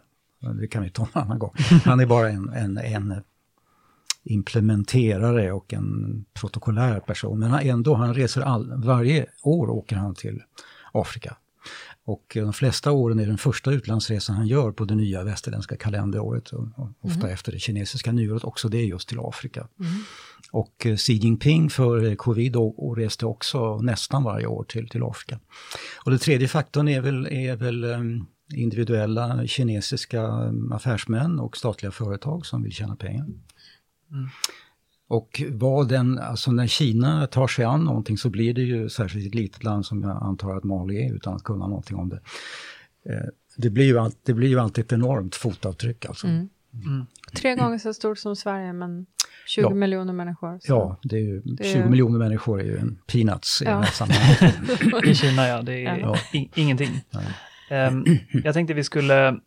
det 0.57 0.67
kan 0.67 0.83
vi 0.83 0.89
ta 0.89 1.03
en 1.03 1.21
annan 1.21 1.39
gång. 1.39 1.53
Han 1.85 1.99
är 1.99 2.05
bara 2.05 2.29
en, 2.29 2.49
en, 2.49 2.77
en 2.77 3.13
implementerare 4.23 5.51
och 5.51 5.73
en 5.73 6.25
protokollär 6.33 6.99
person. 6.99 7.39
Men 7.39 7.53
ändå, 7.53 7.93
han 7.93 8.13
reser 8.13 8.41
all, 8.41 8.73
varje 8.83 9.25
år 9.43 9.69
åker 9.69 9.95
han 9.95 10.15
till 10.15 10.41
Afrika. 10.91 11.37
Och 12.07 12.31
de 12.33 12.53
flesta 12.53 12.91
åren 12.91 13.19
är 13.19 13.25
den 13.25 13.37
första 13.37 13.71
utlandsresan 13.71 14.35
han 14.35 14.47
gör 14.47 14.71
på 14.71 14.85
det 14.85 14.95
nya 14.95 15.23
västerländska 15.23 15.77
kalenderåret. 15.77 16.49
Och, 16.49 16.67
och 16.75 16.89
ofta 17.01 17.19
mm. 17.19 17.33
efter 17.33 17.51
det 17.51 17.59
kinesiska 17.59 18.11
nyåret, 18.11 18.43
också 18.43 18.69
det 18.69 18.83
just 18.83 19.09
till 19.09 19.19
Afrika. 19.19 19.67
Mm. 19.79 19.91
Och 20.51 20.85
eh, 20.85 20.95
Xi 20.95 21.13
Jinping 21.13 21.69
för 21.69 22.15
covid 22.15 22.55
och, 22.55 22.87
och 22.87 22.97
reste 22.97 23.25
också 23.25 23.77
nästan 23.77 24.23
varje 24.23 24.45
år 24.45 24.63
till, 24.63 24.89
till 24.89 25.03
Afrika. 25.03 25.39
Och 26.05 26.11
den 26.11 26.19
tredje 26.19 26.47
faktorn 26.47 26.87
är 26.87 27.01
väl, 27.01 27.25
är 27.25 27.55
väl 27.55 27.83
um, 27.83 28.25
individuella 28.53 29.47
kinesiska 29.47 30.51
affärsmän 30.71 31.39
och 31.39 31.57
statliga 31.57 31.91
företag 31.91 32.45
som 32.45 32.63
vill 32.63 32.73
tjäna 32.73 32.95
pengar. 32.95 33.25
Mm. 34.11 34.29
Och 35.07 35.41
vad 35.51 35.89
den, 35.89 36.19
alltså 36.19 36.51
när 36.51 36.67
Kina 36.67 37.27
tar 37.27 37.47
sig 37.47 37.65
an 37.65 37.83
någonting 37.83 38.17
så 38.17 38.29
blir 38.29 38.53
det 38.53 38.61
ju, 38.61 38.89
särskilt 38.89 39.27
ett 39.27 39.35
litet 39.35 39.63
land 39.63 39.85
som 39.85 40.03
jag 40.03 40.23
antar 40.23 40.55
att 40.55 40.63
Mali 40.63 41.05
är 41.05 41.13
utan 41.13 41.35
att 41.35 41.43
kunna 41.43 41.67
någonting 41.67 41.97
om 41.97 42.09
det. 42.09 42.19
Eh, 43.09 43.25
det, 43.57 43.69
blir 43.69 43.85
ju 43.85 43.99
all, 43.99 44.11
det 44.23 44.33
blir 44.33 44.49
ju 44.49 44.59
alltid 44.59 44.85
ett 44.85 44.91
enormt 44.91 45.35
fotavtryck 45.35 46.05
alltså. 46.05 46.27
Mm. 46.27 46.49
Mm. 46.85 47.05
Tre 47.33 47.55
gånger 47.55 47.77
så 47.77 47.93
stort 47.93 48.17
som 48.17 48.35
Sverige 48.35 48.73
men 48.73 49.05
20 49.47 49.61
ja. 49.61 49.69
miljoner 49.69 50.13
människor. 50.13 50.59
Så. 50.59 50.73
Ja, 50.73 50.99
det 51.03 51.15
är 51.15 51.21
ju, 51.21 51.41
det 51.41 51.63
20 51.63 51.79
är... 51.79 51.89
miljoner 51.89 52.19
människor 52.19 52.61
är 52.61 52.65
ju 52.65 52.77
en 52.77 52.99
peanuts 53.07 53.61
ja. 53.65 53.71
i 53.71 53.73
det 53.73 53.85
här 53.85 53.91
sammanhanget. 53.91 55.05
I 55.07 55.15
Kina 55.15 55.47
ja, 55.47 55.61
det 55.61 55.85
är 55.85 55.97
ja. 55.97 56.15
ingenting. 56.55 56.89
Um, 57.71 58.05
jag 58.43 58.53
tänkte 58.53 58.73
vi 58.73 58.83
skulle 58.83 59.39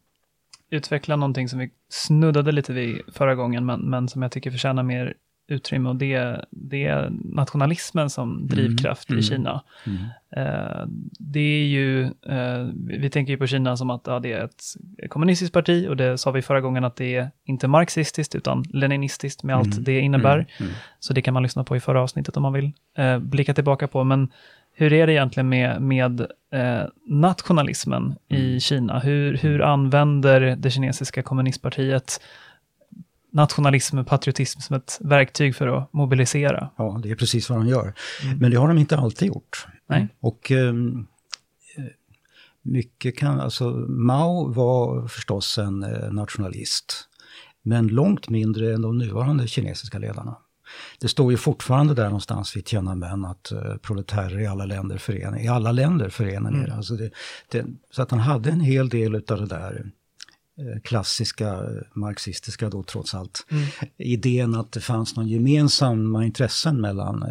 utveckla 0.70 1.16
någonting 1.16 1.48
som 1.48 1.58
vi 1.58 1.70
snuddade 1.88 2.52
lite 2.52 2.72
vid 2.72 3.00
förra 3.12 3.34
gången, 3.34 3.66
men, 3.66 3.80
men 3.80 4.08
som 4.08 4.22
jag 4.22 4.32
tycker 4.32 4.50
förtjänar 4.50 4.82
mer 4.82 5.14
utrymme 5.48 5.88
och 5.88 5.96
det, 5.96 6.44
det 6.50 6.84
är 6.84 7.10
nationalismen 7.24 8.10
som 8.10 8.32
mm. 8.32 8.46
drivkraft 8.46 9.10
mm. 9.10 9.20
i 9.20 9.22
Kina. 9.22 9.62
Mm. 9.86 9.98
Eh, 10.36 10.86
det 11.18 11.40
är 11.40 11.66
ju, 11.66 12.02
eh, 12.04 12.68
vi 12.74 13.10
tänker 13.10 13.32
ju 13.32 13.36
på 13.36 13.46
Kina 13.46 13.76
som 13.76 13.90
att 13.90 14.02
ja, 14.06 14.20
det 14.20 14.32
är 14.32 14.44
ett 14.44 14.62
kommunistiskt 15.08 15.54
parti 15.54 15.88
och 15.88 15.96
det 15.96 16.18
sa 16.18 16.30
vi 16.30 16.42
förra 16.42 16.60
gången 16.60 16.84
att 16.84 16.96
det 16.96 17.14
är 17.14 17.30
inte 17.44 17.68
marxistiskt 17.68 18.34
utan 18.34 18.64
leninistiskt 18.72 19.42
med 19.42 19.56
allt 19.56 19.72
mm. 19.72 19.84
det 19.84 20.00
innebär. 20.00 20.36
Mm. 20.36 20.46
Mm. 20.60 20.72
Så 21.00 21.12
det 21.12 21.22
kan 21.22 21.34
man 21.34 21.42
lyssna 21.42 21.64
på 21.64 21.76
i 21.76 21.80
förra 21.80 22.02
avsnittet 22.02 22.36
om 22.36 22.42
man 22.42 22.52
vill 22.52 22.72
eh, 22.98 23.18
blicka 23.18 23.54
tillbaka 23.54 23.88
på. 23.88 24.04
Men 24.04 24.32
hur 24.72 24.92
är 24.92 25.06
det 25.06 25.12
egentligen 25.12 25.48
med, 25.48 25.82
med 25.82 26.26
nationalismen 27.06 28.14
i. 28.28 28.60
Kina? 28.60 28.98
Hur, 28.98 29.36
hur 29.36 29.62
använder 29.62 30.56
det 30.56 30.70
kinesiska 30.70 31.22
kommunistpartiet 31.22 32.20
nationalism 33.30 33.98
och 33.98 34.06
patriotism 34.06 34.60
som 34.60 34.76
ett 34.76 34.98
verktyg 35.00 35.56
för 35.56 35.66
att 35.66 35.92
mobilisera? 35.92 36.70
Ja, 36.76 37.00
det 37.02 37.10
är 37.10 37.14
precis 37.14 37.50
vad 37.50 37.58
de 37.58 37.68
gör. 37.68 37.94
Mm. 38.24 38.38
Men 38.38 38.50
det 38.50 38.56
har 38.56 38.68
de 38.68 38.78
inte 38.78 38.96
alltid 38.96 39.28
gjort. 39.28 39.66
Nej. 39.88 40.08
Och 40.20 40.50
ehm, 40.50 41.06
eh, 41.76 41.84
mycket 42.62 43.18
kan, 43.18 43.40
alltså 43.40 43.70
Mao 43.88 44.52
var 44.52 45.08
förstås 45.08 45.58
en 45.58 45.82
eh, 45.82 46.12
nationalist. 46.12 47.08
Men 47.62 47.88
långt 47.88 48.28
mindre 48.28 48.74
än 48.74 48.82
de 48.82 48.98
nuvarande 48.98 49.48
kinesiska 49.48 49.98
ledarna. 49.98 50.36
Det 51.00 51.08
står 51.08 51.30
ju 51.30 51.36
fortfarande 51.36 51.94
där 51.94 52.04
någonstans 52.04 52.56
vid 52.56 52.64
Tiananmen 52.64 53.24
att 53.24 53.52
uh, 53.52 53.76
proletärer 53.76 54.40
i 54.40 54.46
alla 54.46 54.66
länder 54.66 54.98
förenar, 54.98 55.38
i 55.38 55.48
alla 55.48 55.72
länder 55.72 56.08
förenar 56.08 56.50
mm. 56.50 56.72
alltså 56.72 56.94
det, 56.94 57.10
det, 57.50 57.64
Så 57.90 58.02
att 58.02 58.10
han 58.10 58.20
hade 58.20 58.50
en 58.50 58.60
hel 58.60 58.88
del 58.88 59.14
utav 59.14 59.40
det 59.40 59.46
där 59.46 59.90
klassiska 60.84 61.62
uh, 61.62 61.80
marxistiska 61.94 62.70
då 62.70 62.82
trots 62.82 63.14
allt. 63.14 63.46
Mm. 63.50 63.64
Idén 63.96 64.54
att 64.54 64.72
det 64.72 64.80
fanns 64.80 65.16
någon 65.16 65.28
gemensamma 65.28 66.24
intressen 66.24 66.80
mellan 66.80 67.24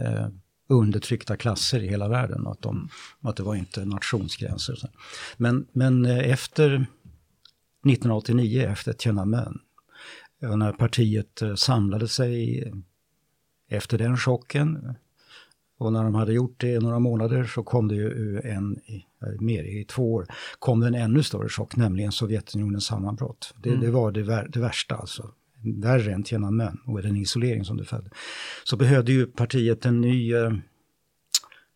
undertryckta 0.69 1.37
klasser 1.37 1.83
i 1.83 1.87
hela 1.87 2.07
världen 2.07 2.45
och 2.45 2.51
att, 2.51 2.61
de, 2.61 2.89
att 3.21 3.35
det 3.35 3.43
var 3.43 3.55
inte 3.55 3.85
nationsgränser. 3.85 4.89
Men, 5.37 5.67
men 5.71 6.05
efter 6.05 6.73
1989, 6.75 8.61
efter 8.61 8.93
Tiananmen, 8.93 9.59
när 10.41 10.71
partiet 10.71 11.41
samlade 11.55 12.07
sig 12.07 12.63
efter 13.69 13.97
den 13.97 14.17
chocken 14.17 14.95
Och 15.77 15.93
när 15.93 16.03
de 16.03 16.15
hade 16.15 16.33
gjort 16.33 16.61
det 16.61 16.67
i 16.67 16.79
några 16.79 16.99
månader 16.99 17.43
så 17.43 17.63
kom 17.63 17.87
det 17.87 17.95
ju 17.95 18.41
en, 18.43 18.79
mer 19.39 19.63
i 19.63 19.85
två 19.85 20.13
år, 20.13 20.25
kom 20.59 20.79
det 20.79 20.87
en 20.87 20.95
ännu 20.95 21.23
större 21.23 21.49
chock, 21.49 21.75
nämligen 21.75 22.11
Sovjetunionens 22.11 22.85
sammanbrott. 22.85 23.53
Det, 23.63 23.69
mm. 23.69 23.81
det 23.81 23.91
var 23.91 24.11
det, 24.11 24.47
det, 24.49 24.59
värsta 24.59 24.95
alltså. 24.95 25.31
Värre 25.81 26.13
än 26.13 26.23
Tiananmen 26.23 26.77
och 26.85 27.01
den 27.01 27.17
isolering 27.17 27.65
som 27.65 27.77
det 27.77 27.85
födde. 27.85 28.09
Så 28.63 28.77
behövde 28.77 29.11
ju 29.11 29.25
partiet 29.25 29.85
en 29.85 30.01
ny 30.01 30.33
eh, 30.33 30.51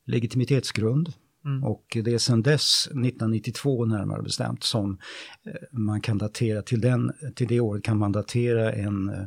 legitimitetsgrund. 0.05 1.13
Mm. 1.45 1.63
Och 1.63 1.97
det 2.03 2.13
är 2.13 2.17
sedan 2.17 2.41
dess, 2.41 2.87
1992 2.87 3.85
närmare 3.85 4.21
bestämt, 4.21 4.63
som 4.63 4.97
eh, 5.45 5.53
man 5.71 6.01
kan 6.01 6.17
datera, 6.17 6.61
till, 6.61 6.81
den, 6.81 7.11
till 7.35 7.47
det 7.47 7.59
året 7.59 7.83
kan 7.83 7.97
man 7.97 8.11
datera 8.11 8.73
en 8.73 9.09
eh, 9.09 9.23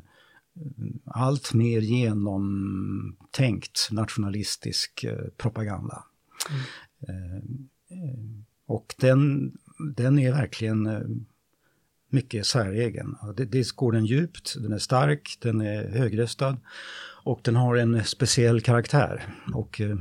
allt 1.04 1.54
mer 1.54 1.80
genomtänkt 1.80 3.88
nationalistisk 3.90 5.04
eh, 5.04 5.28
propaganda. 5.36 6.04
Mm. 7.08 7.68
Eh, 7.94 8.18
och 8.66 8.94
den, 8.98 9.52
den 9.96 10.18
är 10.18 10.32
verkligen 10.32 10.86
eh, 10.86 11.00
mycket 12.08 12.46
säregen. 12.46 13.16
Dels 13.36 13.72
går 13.72 13.92
den 13.92 14.06
djupt, 14.06 14.54
den 14.62 14.72
är 14.72 14.78
stark, 14.78 15.38
den 15.40 15.60
är 15.60 15.88
högröstad 15.88 16.56
och 17.24 17.40
den 17.42 17.56
har 17.56 17.76
en 17.76 18.04
speciell 18.04 18.60
karaktär. 18.60 19.22
Och 19.54 19.80
eh, 19.80 19.96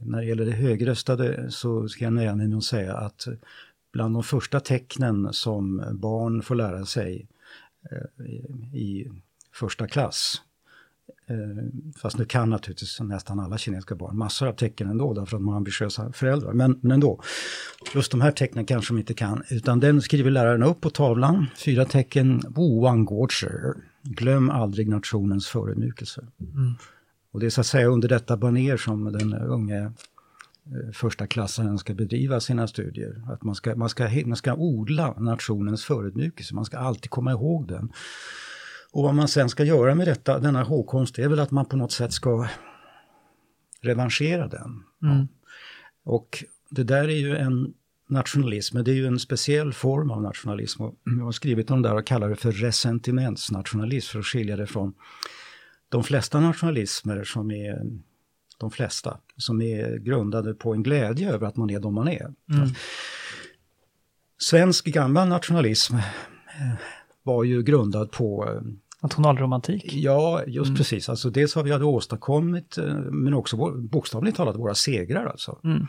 när 0.00 0.18
det 0.18 0.26
gäller 0.26 0.46
det 0.46 0.52
högröstade 0.52 1.50
så 1.50 1.88
ska 1.88 2.04
jag 2.04 2.12
nöja 2.12 2.36
mig 2.36 2.48
med 2.48 2.58
att 2.58 2.64
säga 2.64 2.96
att 2.96 3.28
bland 3.92 4.14
de 4.14 4.22
första 4.22 4.60
tecknen 4.60 5.32
som 5.32 5.84
barn 5.92 6.42
får 6.42 6.54
lära 6.54 6.86
sig 6.86 7.28
i 8.74 9.06
första 9.52 9.88
klass 9.88 10.42
Fast 11.96 12.18
nu 12.18 12.24
kan 12.24 12.50
naturligtvis 12.50 13.00
nästan 13.00 13.40
alla 13.40 13.58
kinesiska 13.58 13.94
barn 13.94 14.18
massor 14.18 14.48
av 14.48 14.52
tecken 14.52 14.90
ändå 14.90 15.14
därför 15.14 15.36
att 15.36 15.40
de 15.42 15.48
har 15.48 15.56
ambitiösa 15.56 16.12
föräldrar. 16.12 16.52
Men, 16.52 16.78
men 16.82 16.92
ändå, 16.92 17.22
just 17.94 18.10
de 18.10 18.20
här 18.20 18.30
tecknen 18.30 18.66
kanske 18.66 18.94
de 18.94 18.98
inte 18.98 19.14
kan. 19.14 19.42
Utan 19.50 19.80
den 19.80 20.02
skriver 20.02 20.30
läraren 20.30 20.62
upp 20.62 20.80
på 20.80 20.90
tavlan, 20.90 21.46
fyra 21.56 21.84
tecken, 21.84 22.42
Wu 22.56 22.80
Wang 22.80 23.08
Glöm 24.02 24.50
aldrig 24.50 24.88
nationens 24.88 25.48
förödmjukelse. 25.48 26.26
Mm. 26.40 26.74
Och 27.32 27.40
det 27.40 27.46
är 27.46 27.50
så 27.50 27.60
att 27.60 27.66
säga 27.66 27.86
under 27.86 28.08
detta 28.08 28.36
baner 28.36 28.76
som 28.76 29.12
den 29.12 29.34
unge 29.34 29.80
eh, 29.84 30.92
första 30.92 31.26
klassen 31.26 31.78
ska 31.78 31.94
bedriva 31.94 32.40
sina 32.40 32.66
studier. 32.66 33.22
Att 33.32 33.42
man 33.42 33.54
ska, 33.54 33.76
man 33.76 33.88
ska, 33.88 34.08
man 34.26 34.36
ska 34.36 34.54
odla 34.54 35.14
nationens 35.18 35.84
förödmjukelse, 35.84 36.54
man 36.54 36.64
ska 36.64 36.78
alltid 36.78 37.10
komma 37.10 37.30
ihåg 37.30 37.68
den. 37.68 37.92
Och 38.92 39.02
vad 39.02 39.14
man 39.14 39.28
sen 39.28 39.48
ska 39.48 39.64
göra 39.64 39.94
med 39.94 40.06
detta, 40.06 40.38
denna 40.38 40.62
hågkomst, 40.62 41.18
är 41.18 41.28
väl 41.28 41.40
att 41.40 41.50
man 41.50 41.66
på 41.66 41.76
något 41.76 41.92
sätt 41.92 42.12
ska 42.12 42.48
revanschera 43.80 44.48
den. 44.48 44.84
Mm. 45.02 45.28
Och 46.04 46.44
det 46.70 46.84
där 46.84 47.04
är 47.08 47.18
ju 47.18 47.36
en 47.36 47.74
nationalism, 48.08 48.76
men 48.76 48.84
det 48.84 48.90
är 48.90 48.94
ju 48.94 49.06
en 49.06 49.18
speciell 49.18 49.72
form 49.72 50.10
av 50.10 50.22
nationalism. 50.22 50.82
Och 50.82 50.94
jag 51.04 51.24
har 51.24 51.32
skrivit 51.32 51.70
om 51.70 51.82
det 51.82 51.88
där 51.88 51.96
och 51.96 52.06
kallar 52.06 52.28
det 52.28 52.36
för 52.36 52.52
resentimentsnationalism 52.52 54.12
för 54.12 54.18
att 54.18 54.26
skilja 54.26 54.56
det 54.56 54.66
från 54.66 54.94
de 55.88 56.04
flesta 56.04 56.40
nationalismer 56.40 57.24
som 57.24 57.50
är 57.50 57.80
de 58.58 58.70
flesta, 58.70 59.18
som 59.36 59.62
är 59.62 59.96
grundade 59.96 60.54
på 60.54 60.74
en 60.74 60.82
glädje 60.82 61.32
över 61.32 61.46
att 61.46 61.56
man 61.56 61.70
är 61.70 61.80
de 61.80 61.94
man 61.94 62.08
är. 62.08 62.34
Mm. 62.52 62.68
Svensk 64.38 64.84
gammal 64.84 65.28
nationalism 65.28 65.96
var 67.34 67.44
ju 67.44 67.62
grundad 67.62 68.10
på 68.10 68.48
eh, 68.48 68.60
Nationalromantik? 69.02 69.94
Ja, 69.94 70.42
just 70.46 70.68
mm. 70.68 70.76
precis. 70.76 71.08
Alltså 71.08 71.30
dels 71.30 71.54
har 71.54 71.62
vi 71.62 71.72
hade 71.72 71.84
åstadkommit, 71.84 72.78
eh, 72.78 72.94
men 72.94 73.34
också 73.34 73.56
bokstavligt 73.76 74.36
talat 74.36 74.56
våra 74.56 74.74
segrar 74.74 75.26
alltså. 75.26 75.58
Mm. 75.64 75.86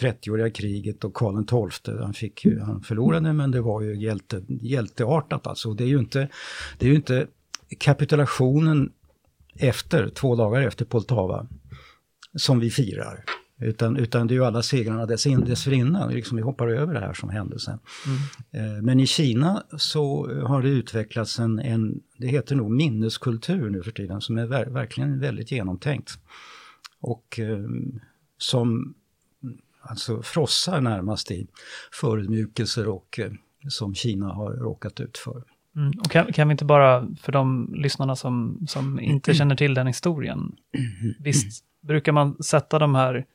30-åriga 0.00 0.50
kriget 0.50 1.04
och 1.04 1.14
Karl 1.14 1.70
XII, 1.70 1.98
han, 2.02 2.14
fick, 2.14 2.46
han 2.60 2.80
förlorade 2.80 3.32
men 3.32 3.50
det 3.50 3.60
var 3.60 3.82
ju 3.82 3.96
hjälte, 3.96 4.42
hjälteartat 4.48 5.46
alltså. 5.46 5.74
Det 5.74 5.84
är 5.84 5.88
ju 5.88 5.98
inte, 5.98 6.28
det 6.78 6.86
är 6.86 6.90
ju 6.90 6.96
inte 6.96 7.26
kapitulationen 7.78 8.92
efter, 9.58 10.08
två 10.08 10.36
dagar 10.36 10.62
efter 10.62 10.84
Poltava, 10.84 11.46
som 12.36 12.60
vi 12.60 12.70
firar. 12.70 13.24
Utan, 13.60 13.96
utan 13.96 14.26
det 14.26 14.34
är 14.34 14.36
ju 14.36 14.44
alla 14.44 14.62
segrarna 14.62 15.06
dessförinnan, 15.06 16.12
liksom 16.12 16.36
vi 16.36 16.42
hoppar 16.42 16.68
över 16.68 16.94
det 16.94 17.00
här 17.00 17.14
som 17.14 17.28
hände 17.28 17.58
sen. 17.58 17.78
Mm. 18.06 18.76
Eh, 18.76 18.82
men 18.82 19.00
i 19.00 19.06
Kina 19.06 19.62
så 19.76 20.30
har 20.46 20.62
det 20.62 20.68
utvecklats 20.68 21.38
en, 21.38 21.58
en, 21.58 22.00
det 22.16 22.26
heter 22.26 22.56
nog 22.56 22.70
minneskultur 22.70 23.70
nu 23.70 23.82
för 23.82 23.90
tiden, 23.90 24.20
som 24.20 24.38
är 24.38 24.46
ver 24.46 24.66
verkligen 24.66 25.20
väldigt 25.20 25.52
genomtänkt. 25.52 26.18
Och 27.00 27.38
eh, 27.38 27.68
som 28.38 28.94
alltså 29.80 30.22
frossar 30.22 30.80
närmast 30.80 31.30
i 31.30 31.46
förödmjukelser 31.92 32.88
och 32.88 33.18
eh, 33.18 33.32
som 33.68 33.94
Kina 33.94 34.32
har 34.32 34.52
råkat 34.52 35.00
ut 35.00 35.18
för. 35.18 35.44
Mm. 35.76 35.92
Och 35.98 36.10
kan, 36.10 36.32
kan, 36.32 36.48
vi 36.48 36.52
inte 36.52 36.64
bara, 36.64 37.08
för 37.20 37.32
de 37.32 37.74
lyssnarna 37.74 38.16
som, 38.16 38.66
som 38.68 39.00
inte 39.00 39.34
känner 39.34 39.56
till 39.56 39.74
den 39.74 39.86
historien, 39.86 40.56
visst 41.20 41.64
brukar 41.80 42.12
man 42.12 42.42
sätta 42.42 42.78
de 42.78 42.94
här 42.94 43.26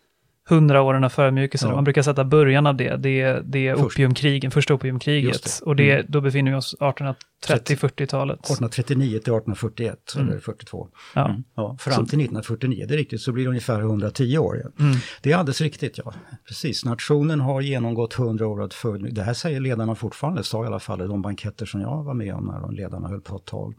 hundra 0.49 0.82
åren 0.82 1.03
av 1.03 1.10
förödmjukelsen, 1.10 1.69
ja. 1.69 1.75
man 1.75 1.84
brukar 1.84 2.01
sätta 2.01 2.23
början 2.23 2.67
av 2.67 2.75
det, 2.75 2.95
det, 2.95 3.41
det 3.45 3.67
är 3.67 3.75
opiumkrigen, 3.86 4.51
första 4.51 4.73
opiumkriget. 4.73 5.43
Det. 5.43 5.65
Och 5.65 5.75
det, 5.75 5.91
mm. 5.91 6.06
då 6.10 6.21
befinner 6.21 6.51
vi 6.51 6.58
oss 6.58 6.75
1830-40-talet. 6.79 8.39
1839 8.39 9.10
till 9.10 9.17
1841, 9.17 10.13
mm. 10.15 10.29
eller 10.29 10.39
42. 10.39 10.88
Ja. 11.15 11.29
Mm. 11.29 11.43
Ja, 11.56 11.77
fram 11.79 11.95
till 11.95 12.19
1949, 12.19 12.86
det 12.88 12.93
är 12.93 12.97
riktigt, 12.97 13.21
så 13.21 13.32
blir 13.32 13.43
det 13.43 13.49
ungefär 13.49 13.79
110 13.79 14.38
år. 14.38 14.62
Ja. 14.63 14.86
Mm. 14.86 14.97
Det 15.21 15.32
är 15.32 15.38
alldeles 15.38 15.62
riktigt, 15.62 15.97
ja. 15.97 16.13
Precis, 16.47 16.86
nationen 16.86 17.39
har 17.39 17.62
genomgått 17.62 18.19
100 18.19 18.47
år 18.47 18.62
av 18.62 18.69
förödmjukelse. 18.69 19.21
Det 19.21 19.25
här 19.25 19.34
säger 19.34 19.60
ledarna 19.60 19.95
fortfarande, 19.95 20.43
sa 20.43 20.63
i 20.63 20.67
alla 20.67 20.79
fall 20.79 21.01
i 21.01 21.08
de 21.08 21.21
banketter 21.21 21.65
som 21.65 21.82
jag 21.82 22.03
var 22.03 22.13
med 22.13 22.36
om 22.36 22.45
när 22.45 22.60
de 22.60 22.73
ledarna 22.73 23.08
höll 23.08 23.21
på 23.21 23.36
ett 23.36 23.45
tag. 23.45 23.75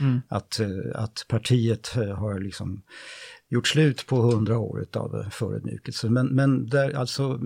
Mm. 0.00 0.20
Att, 0.28 0.60
eh, 0.60 0.68
att 0.94 1.24
partiet 1.28 1.96
eh, 1.96 2.14
har 2.14 2.38
liksom 2.38 2.82
gjort 3.48 3.68
slut 3.68 4.06
på 4.06 4.16
hundra 4.16 4.58
år 4.58 4.86
av 4.92 5.16
eh, 5.16 5.28
förödmjukelse. 5.28 6.08
Men, 6.08 6.26
men 6.26 6.66
där 6.66 6.96
alltså, 6.96 7.40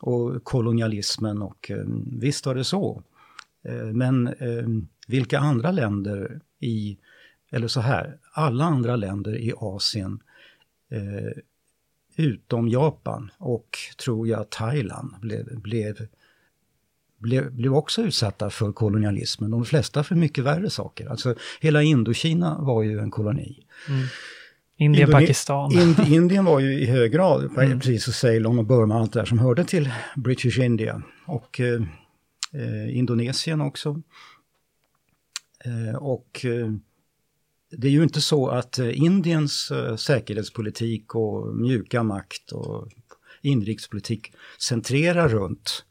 och 0.00 0.44
kolonialismen 0.44 1.42
och 1.42 1.70
eh, 1.70 1.84
visst 2.06 2.46
var 2.46 2.54
det 2.54 2.64
så. 2.64 3.02
Eh, 3.64 3.86
men 3.86 4.34
vilka 5.08 5.38
andra 5.38 5.70
länder 5.70 6.40
i, 6.60 6.98
eller 7.50 7.68
så 7.68 7.80
här, 7.80 8.18
alla 8.32 8.64
andra 8.64 8.96
länder 8.96 9.36
i 9.36 9.52
Asien 9.56 10.20
utom 12.16 12.68
Japan 12.68 13.30
och 13.38 13.78
tror 14.04 14.28
jag 14.28 14.50
Thailand 14.50 15.14
blev, 15.20 15.60
blev, 15.60 16.08
blev, 17.18 17.52
blev 17.52 17.74
också 17.74 18.02
utsatta 18.02 18.50
för 18.50 18.72
kolonialismen. 18.72 19.50
De 19.50 19.64
flesta 19.64 20.04
för 20.04 20.14
mycket 20.14 20.44
värre 20.44 20.70
saker. 20.70 21.06
Alltså 21.06 21.34
hela 21.60 21.82
Indokina 21.82 22.58
var 22.60 22.82
ju 22.82 22.98
en 22.98 23.10
koloni. 23.10 23.66
Mm. 23.88 24.06
Indien, 24.76 25.08
Indone 25.08 25.20
Pakistan. 25.20 25.72
Ind 25.72 26.00
Indien 26.08 26.44
var 26.44 26.60
ju 26.60 26.74
i 26.74 26.86
hög 26.86 27.12
grad, 27.12 27.44
mm. 27.58 27.80
precis 27.80 28.04
som 28.04 28.12
Ceylon 28.12 28.58
och 28.58 28.66
Burma 28.66 28.94
och 28.94 29.00
allt 29.00 29.12
det 29.12 29.18
där 29.20 29.26
som 29.26 29.38
hörde 29.38 29.64
till 29.64 29.90
British 30.16 30.58
India. 30.58 31.02
Och 31.26 31.60
eh, 31.60 31.82
eh 32.52 32.96
Indonesien 32.96 33.60
också. 33.60 34.02
Eh, 35.64 35.96
och 35.96 36.44
eh, 36.44 36.72
det 37.76 37.86
är 37.86 37.92
ju 37.92 38.02
inte 38.02 38.20
så 38.20 38.48
att 38.48 38.78
eh, 38.78 39.02
Indiens 39.02 39.70
eh, 39.70 39.96
säkerhetspolitik 39.96 41.14
och 41.14 41.56
mjuka 41.56 42.02
makt 42.02 42.52
och 42.52 42.88
inrikespolitik 43.42 44.32
centrerar 44.58 45.28
runt 45.28 45.84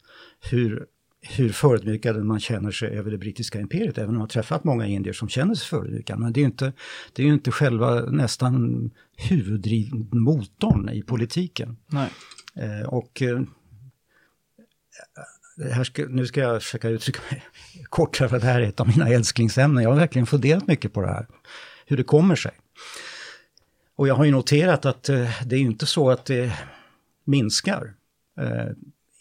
hur 0.51 0.85
hur 1.21 1.49
förödmjukad 1.49 2.25
man 2.25 2.39
känner 2.39 2.71
sig 2.71 2.97
över 2.97 3.11
det 3.11 3.17
brittiska 3.17 3.59
imperiet, 3.59 3.97
även 3.97 4.15
om 4.15 4.21
har 4.21 4.27
träffat 4.27 4.63
många 4.63 4.87
indier 4.87 5.13
som 5.13 5.29
känner 5.29 5.55
sig 5.55 5.67
förödmjukade. 5.67 6.19
Men 6.19 6.33
det 6.33 6.39
är 6.39 6.41
ju 6.41 6.47
inte, 6.47 6.73
det 7.13 7.23
är 7.23 7.27
inte 7.27 7.51
själva 7.51 8.01
nästan 8.01 8.91
huvuddrivmotorn 9.17 10.89
i 10.89 11.01
politiken. 11.01 11.77
Eh, 12.55 12.87
och 12.87 13.21
eh, 13.21 13.41
här 15.71 15.83
ska, 15.83 16.05
nu 16.05 16.25
ska 16.25 16.39
jag 16.39 16.63
försöka 16.63 16.89
uttrycka 16.89 17.19
mig 17.31 17.43
kort, 17.89 18.15
för 18.15 18.39
det 18.39 18.45
här 18.45 18.61
är 18.61 18.65
ett 18.65 18.79
av 18.79 18.87
mina 18.87 19.09
älsklingsämnen. 19.09 19.83
Jag 19.83 19.89
har 19.89 19.97
verkligen 19.97 20.25
funderat 20.25 20.67
mycket 20.67 20.93
på 20.93 21.01
det 21.01 21.07
här, 21.07 21.27
hur 21.85 21.97
det 21.97 22.03
kommer 22.03 22.35
sig. 22.35 22.51
Och 23.95 24.07
jag 24.07 24.15
har 24.15 24.25
ju 24.25 24.31
noterat 24.31 24.85
att 24.85 25.09
eh, 25.09 25.29
det 25.45 25.55
är 25.55 25.59
inte 25.59 25.85
så 25.85 26.09
att 26.09 26.25
det 26.25 26.53
minskar. 27.25 27.93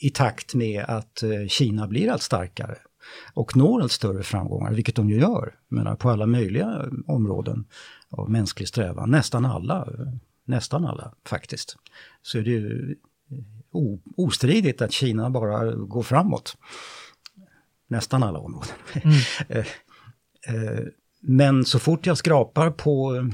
Eh, 0.00 0.06
i 0.06 0.10
takt 0.10 0.54
med 0.54 0.84
att 0.84 1.22
eh, 1.22 1.46
Kina 1.48 1.86
blir 1.86 2.10
allt 2.10 2.22
starkare 2.22 2.78
och 3.34 3.56
når 3.56 3.82
allt 3.82 3.92
större 3.92 4.22
framgångar, 4.22 4.72
vilket 4.72 4.94
de 4.94 5.10
ju 5.10 5.20
gör, 5.20 5.54
menar, 5.68 5.96
på 5.96 6.10
alla 6.10 6.26
möjliga 6.26 6.88
områden 7.06 7.64
av 8.08 8.30
mänsklig 8.30 8.68
strävan. 8.68 9.10
Nästan 9.10 9.44
alla, 9.44 9.88
nästan 10.44 10.84
alla 10.84 11.14
faktiskt. 11.26 11.76
Så 12.22 12.38
är 12.38 12.42
det 12.42 12.50
ju 12.50 12.96
eh, 13.30 13.80
ostridigt 14.16 14.82
att 14.82 14.92
Kina 14.92 15.30
bara 15.30 15.72
går 15.74 16.02
framåt. 16.02 16.56
Nästan 17.88 18.22
alla 18.22 18.38
områden. 18.38 18.74
Mm. 18.94 19.64
Eh, 20.48 20.84
men 21.20 21.64
så 21.64 21.78
fort 21.78 22.06
jag 22.06 22.18
skrapar 22.18 22.70
på 22.70 23.28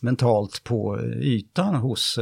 mentalt 0.00 0.64
på 0.64 1.00
ytan 1.02 1.74
hos 1.74 2.18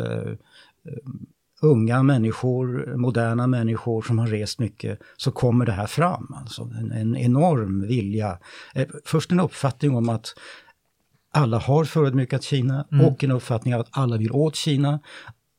unga 1.61 2.03
människor, 2.03 2.97
moderna 2.97 3.47
människor 3.47 4.03
som 4.03 4.19
har 4.19 4.27
rest 4.27 4.59
mycket, 4.59 4.99
så 5.17 5.31
kommer 5.31 5.67
det 5.67 5.73
här 5.73 5.87
fram. 5.87 6.35
Alltså 6.41 6.63
en, 6.63 6.93
en 6.93 7.17
enorm 7.17 7.87
vilja. 7.87 8.39
Eh, 8.75 8.89
först 9.05 9.33
en 9.33 9.41
uppfattning 9.41 9.97
om 9.97 10.09
att 10.09 10.35
alla 11.33 11.59
har 11.59 11.85
förödmjukat 11.85 12.43
Kina 12.43 12.87
mm. 12.93 13.07
och 13.07 13.25
en 13.25 13.31
uppfattning 13.31 13.75
av 13.75 13.81
att 13.81 13.89
alla 13.91 14.17
vill 14.17 14.33
åt 14.33 14.57
Kina. 14.57 15.01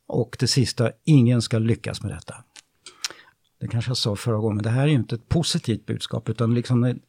Och 0.07 0.37
det 0.39 0.47
sista, 0.47 0.91
ingen 1.05 1.41
ska 1.41 1.59
lyckas 1.59 2.03
med 2.03 2.11
detta. 2.11 2.35
Det 3.59 3.67
kanske 3.67 3.89
jag 3.89 3.97
sa 3.97 4.15
förra 4.15 4.37
gången, 4.37 4.63
det 4.63 4.69
här 4.69 4.83
är 4.83 4.87
ju 4.87 4.95
inte 4.95 5.15
ett 5.15 5.29
positivt 5.29 5.85
budskap 5.85 6.29
utan 6.29 6.53
liksom 6.53 6.99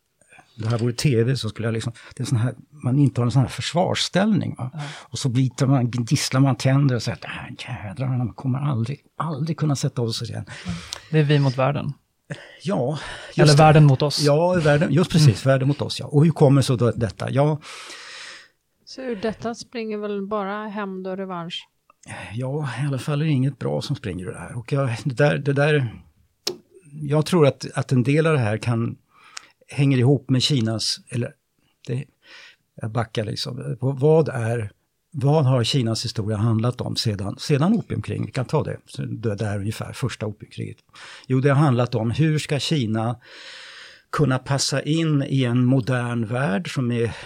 det 0.63 0.71
här 0.71 0.79
vore 0.79 0.93
tv 0.93 1.37
så 1.37 1.49
skulle 1.49 1.69
jag 1.69 1.73
liksom, 1.73 1.93
det 2.17 2.23
är 2.23 2.27
sån 2.27 2.39
här, 2.39 2.55
man 2.71 2.99
intar 2.99 3.23
en 3.23 3.31
sån 3.31 3.43
här 3.43 3.49
försvarsställning. 3.49 4.55
Va? 4.59 4.71
Ja. 4.73 4.81
Och 4.99 5.19
så 5.19 5.29
biter 5.29 5.67
man, 5.67 5.91
gisslar 5.91 6.41
man 6.41 6.57
tänder 6.57 6.97
och 6.97 7.03
säger 7.03 7.19
att 7.19 7.25
här 7.25 7.55
jädrarna 7.85 8.25
man 8.25 8.35
kommer 8.35 8.59
aldrig, 8.59 9.01
aldrig 9.17 9.57
kunna 9.57 9.77
sätta 9.77 10.03
oss 10.03 10.23
igen. 10.23 10.45
Det 11.11 11.19
är 11.19 11.25
vi 11.25 11.39
mot 11.39 11.59
världen. 11.59 11.93
Ja. 12.63 12.99
Eller 13.37 13.47
det. 13.47 13.59
världen 13.59 13.85
mot 13.85 14.03
oss. 14.03 14.21
Ja, 14.21 14.55
världen, 14.55 14.93
just 14.93 15.11
precis, 15.11 15.45
mm. 15.45 15.53
världen 15.53 15.69
mot 15.69 15.83
oss 15.83 16.01
ja. 16.01 16.07
Och 16.07 16.25
hur 16.25 16.33
kommer 16.33 16.63
så 16.63 16.77
då 16.77 16.91
detta? 16.91 17.31
Ja, 17.31 17.61
så 18.91 19.01
ur 19.01 19.17
detta 19.17 19.55
springer 19.55 19.99
väl 19.99 20.27
bara 20.27 20.69
hämnd 20.69 21.07
och 21.07 21.17
revansch? 21.17 21.69
Ja, 22.33 22.69
i 22.83 22.87
alla 22.87 22.99
fall 22.99 23.23
är 23.23 23.27
det 23.27 23.31
inget 23.31 23.59
bra 23.59 23.83
som 23.83 23.97
springer 23.97 24.25
ur 24.25 24.33
det 24.33 24.39
här. 24.39 24.59
Och 24.59 24.73
jag, 24.73 24.97
det 25.05 25.15
där, 25.15 25.39
det 25.39 25.53
där, 25.53 25.95
jag 26.93 27.27
tror 27.27 27.47
att, 27.47 27.67
att 27.75 27.93
en 27.93 28.03
del 28.03 28.27
av 28.27 28.33
det 28.33 28.39
här 28.39 28.57
kan 28.57 28.97
hänger 29.71 29.99
ihop 29.99 30.31
med 30.31 30.43
Kinas, 30.43 31.01
eller 31.09 31.35
det, 31.87 32.05
jag 32.75 32.91
backar 32.91 33.25
liksom, 33.25 33.77
vad 33.81 34.29
är 34.29 34.73
vad 35.13 35.45
har 35.45 35.65
Kinas 35.65 36.05
historia 36.05 36.37
handlat 36.37 36.81
om 36.81 36.97
sedan, 36.97 37.37
sedan 37.39 37.75
opiumkriget? 37.75 38.27
Vi 38.27 38.33
kan 38.33 38.45
ta 38.45 38.65
det, 38.65 38.79
det 39.09 39.35
där 39.35 39.59
ungefär, 39.59 39.93
första 39.93 40.27
opiumkriget. 40.27 40.77
Jo, 41.27 41.41
det 41.41 41.49
har 41.49 41.57
handlat 41.57 41.95
om 41.95 42.11
hur 42.11 42.39
ska 42.39 42.59
Kina 42.59 43.21
kunna 44.11 44.39
passa 44.39 44.83
in 44.83 45.23
i 45.29 45.45
en 45.45 45.65
modern 45.65 46.27
värld 46.27 46.75
som 46.75 46.93
är 46.93 47.17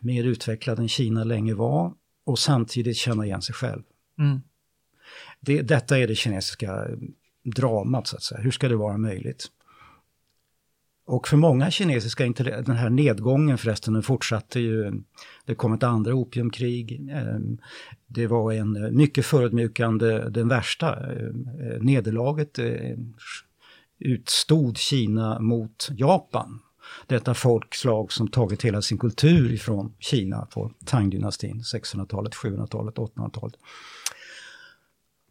mer 0.00 0.24
utvecklad 0.24 0.78
än 0.78 0.88
Kina 0.88 1.24
länge 1.24 1.54
var 1.54 1.92
och 2.26 2.38
samtidigt 2.38 2.96
känna 2.96 3.24
igen 3.24 3.42
sig 3.42 3.54
själv. 3.54 3.82
Mm. 4.18 4.40
Det, 5.40 5.62
detta 5.62 5.98
är 5.98 6.08
det 6.08 6.14
kinesiska 6.14 6.86
dramat, 7.44 8.06
så 8.06 8.16
att 8.16 8.22
säga. 8.22 8.40
Hur 8.40 8.50
ska 8.50 8.68
det 8.68 8.76
vara 8.76 8.98
möjligt? 8.98 9.46
Och 11.08 11.28
för 11.28 11.36
många 11.36 11.70
kinesiska, 11.70 12.24
den 12.26 12.76
här 12.76 12.90
nedgången 12.90 13.58
förresten, 13.58 13.94
den 13.94 14.02
fortsatte 14.02 14.60
ju. 14.60 15.02
Det 15.44 15.54
kom 15.54 15.72
ett 15.72 15.82
andra 15.82 16.14
opiumkrig. 16.14 17.08
Ehm, 17.10 17.58
det 18.06 18.26
var 18.26 18.52
en 18.52 18.84
eh, 18.84 18.90
mycket 18.90 19.26
förödmjukande, 19.26 20.28
den 20.28 20.48
värsta 20.48 21.12
eh, 21.12 21.32
nederlaget 21.80 22.58
eh, 22.58 22.96
utstod 23.98 24.78
Kina 24.78 25.40
mot 25.40 25.88
Japan. 25.90 26.60
Detta 27.06 27.34
folkslag 27.34 28.12
som 28.12 28.28
tagit 28.28 28.64
hela 28.64 28.82
sin 28.82 28.98
kultur 28.98 29.52
ifrån 29.52 29.94
Kina 29.98 30.46
på 30.46 30.72
Tang-dynastin, 30.84 31.62
600-talet, 31.62 32.34
700-talet, 32.34 32.94
800-talet. 32.94 33.56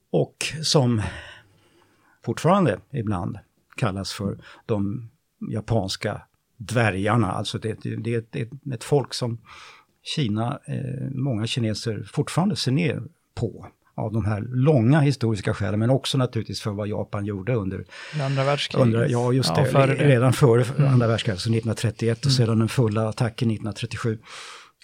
Och 0.09 0.45
som 0.61 1.01
fortfarande 2.25 2.79
ibland 2.91 3.39
kallas 3.75 4.13
för 4.13 4.37
de 4.65 5.09
japanska 5.51 6.21
dvärgarna. 6.57 7.31
Alltså 7.31 7.57
det, 7.57 7.79
det, 7.97 8.13
är 8.13 8.17
ett, 8.17 8.35
ett, 8.73 8.83
folk 8.83 9.13
som 9.13 9.37
Kina, 10.03 10.59
eh, 10.65 11.09
många 11.11 11.47
kineser 11.47 12.03
fortfarande 12.13 12.55
ser 12.55 12.71
ner 12.71 13.03
på 13.35 13.67
av 13.97 14.11
de 14.11 14.25
här 14.25 14.41
långa 14.41 14.99
historiska 14.99 15.53
skälen, 15.53 15.79
men 15.79 15.89
också 15.89 16.17
naturligtvis 16.17 16.61
för 16.61 16.71
vad 16.71 16.87
Japan 16.87 17.25
gjorde 17.25 17.53
under 17.53 17.85
andra 18.21 18.43
världskriget. 18.43 18.85
Under, 18.85 19.09
ja, 19.09 19.33
just 19.33 19.55
det. 19.55 19.61
Ja, 19.61 19.67
före 19.67 19.95
det. 19.95 20.07
Redan 20.07 20.33
före 20.33 20.63
mm. 20.63 20.93
andra 20.93 21.07
världskriget, 21.07 21.35
alltså 21.35 21.49
1931 21.49 22.17
och 22.17 22.25
mm. 22.25 22.33
sedan 22.33 22.59
den 22.59 22.69
fulla 22.69 23.09
attacken 23.09 23.51
1937 23.51 24.19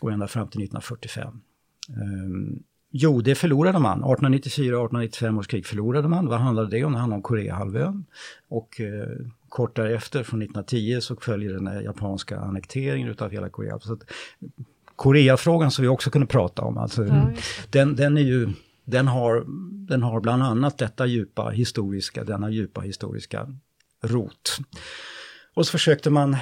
och 0.01 0.11
ända 0.11 0.27
fram 0.27 0.47
till 0.47 0.63
1945. 0.63 1.27
Um, 1.27 2.01
ehm, 2.01 2.59
jo, 2.91 3.21
det 3.21 3.35
förlorade 3.35 3.79
man. 3.79 4.03
1894-1895 4.03 5.39
års 5.39 5.47
krig 5.47 5.65
förlorade 5.65 6.07
man. 6.07 6.27
Vad 6.27 6.39
handlade 6.39 6.69
det 6.69 6.83
om? 6.83 6.93
Det 6.93 6.99
handlade 6.99 7.17
om 7.17 7.23
Koreahalvön. 7.23 8.05
Och 8.49 8.81
eh, 8.81 9.07
kort 9.53 9.75
därefter, 9.75 10.23
från 10.23 10.41
1910, 10.41 11.01
så 11.01 11.15
följer 11.15 11.53
den 11.53 11.83
japanska 11.83 12.39
annekteringen 12.39 13.07
utav 13.07 13.31
hela 13.31 13.49
Korea. 13.49 13.79
Så 13.79 13.93
att, 13.93 13.99
Koreafrågan 14.95 15.71
som 15.71 15.81
vi 15.81 15.87
också 15.87 16.09
kunde 16.09 16.27
prata 16.27 16.61
om, 16.61 16.77
alltså, 16.77 17.05
ja, 17.05 17.31
den, 17.69 17.95
den 17.95 18.17
är 18.17 18.21
ju 18.21 18.49
den 18.85 19.07
har, 19.07 19.43
den 19.87 20.03
har 20.03 20.19
bland 20.19 20.43
annat 20.43 20.77
detta 20.77 21.05
djupa 21.05 21.49
historiska, 21.49 22.23
denna 22.23 22.49
djupa 22.49 22.81
historiska 22.81 23.47
rot. 24.01 24.57
Och 25.53 25.65
så 25.65 25.71
försökte 25.71 26.09
man 26.09 26.37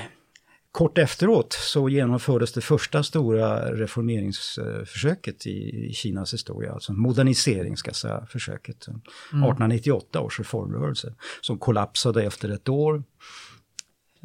Kort 0.72 0.98
efteråt 0.98 1.54
så 1.54 1.90
genomfördes 1.90 2.54
det 2.54 2.62
första 2.62 3.04
stora 3.04 3.76
reformeringsförsöket 3.76 5.48
i, 5.48 5.92
Kinas 5.94 6.34
historia, 6.34 6.74
alltså 6.74 6.94
modernisering 6.94 7.78
ska 7.78 7.92
säga, 7.92 8.26
försöket. 8.26 8.88
Mm. 8.88 9.02
1898 9.02 10.22
års 10.22 10.40
reformrörelse 10.40 11.14
som 11.42 11.58
kollapsade 11.60 12.24
efter 12.24 12.50
ett 12.50 12.70
år. 12.70 13.04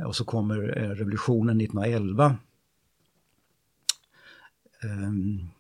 Och 0.07 0.17
så 0.17 0.25
kommer 0.25 0.57
revolutionen 0.95 1.61
1911. 1.61 2.37
Um, 4.83 5.51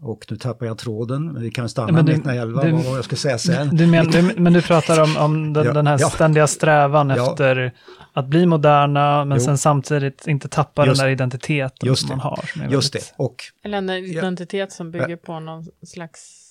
och 0.00 0.26
nu 0.30 0.36
tappar 0.36 0.66
jag 0.66 0.78
tråden, 0.78 1.32
men 1.32 1.42
vi 1.42 1.50
kan 1.50 1.68
stanna 1.68 1.92
med 1.92 2.08
1911, 2.08 2.64
du, 2.64 2.72
vad 2.72 2.98
jag 2.98 3.04
ska 3.04 3.16
säga 3.16 3.38
sen. 3.38 3.76
Du 3.76 3.86
men, 3.86 4.10
du, 4.10 4.22
men 4.36 4.52
du 4.52 4.62
pratar 4.62 5.02
om, 5.02 5.16
om 5.16 5.52
den, 5.52 5.66
ja, 5.66 5.72
den 5.72 5.86
här 5.86 5.98
ja. 6.00 6.10
ständiga 6.10 6.46
strävan 6.46 7.10
ja. 7.10 7.30
efter 7.30 7.72
att 8.12 8.26
bli 8.26 8.46
moderna, 8.46 9.24
men 9.24 9.38
jo. 9.38 9.44
sen 9.44 9.58
samtidigt 9.58 10.26
inte 10.26 10.48
tappa 10.48 10.86
just, 10.86 11.00
den 11.00 11.06
där 11.06 11.12
identiteten 11.12 11.96
som 11.96 12.08
man 12.08 12.20
har. 12.20 12.44
Som 12.52 12.70
just 12.70 12.94
väldigt... 12.94 13.14
det. 13.18 13.24
Och, 13.24 13.44
Eller 13.62 13.78
en 13.78 13.90
identitet 13.90 14.72
som 14.72 14.90
bygger 14.90 15.16
på 15.16 15.40
någon 15.40 15.64
slags 15.86 16.44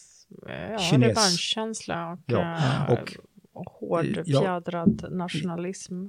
ja, 0.48 0.98
revanschkänsla 0.98 2.12
och, 2.12 2.34
och, 2.34 2.98
och, 2.98 3.14
och 3.54 3.70
hård, 3.70 4.26
fjädrad 4.26 5.06
nationalism. 5.12 6.08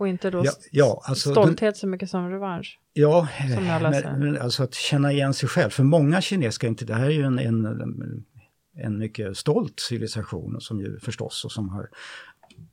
Och 0.00 0.08
inte 0.08 0.30
då 0.30 0.42
ja, 0.44 0.52
ja, 0.70 1.02
alltså, 1.04 1.30
stolthet 1.30 1.76
så 1.76 1.86
mycket 1.86 2.10
som 2.10 2.30
revansch. 2.30 2.78
Ja, 2.92 3.28
som 3.54 3.64
men, 3.64 4.20
men, 4.20 4.40
alltså 4.40 4.62
att 4.62 4.74
känna 4.74 5.12
igen 5.12 5.34
sig 5.34 5.48
själv. 5.48 5.70
För 5.70 5.82
många 5.82 6.20
kineser, 6.20 6.68
inte, 6.68 6.84
det 6.84 6.94
här 6.94 7.06
är 7.06 7.10
ju 7.10 7.22
en, 7.22 7.38
en, 7.38 8.24
en 8.76 8.98
mycket 8.98 9.36
stolt 9.36 9.80
civilisation 9.80 10.60
som 10.60 10.80
ju 10.80 10.98
förstås 11.00 11.44
och 11.44 11.52
som 11.52 11.68
har 11.68 11.88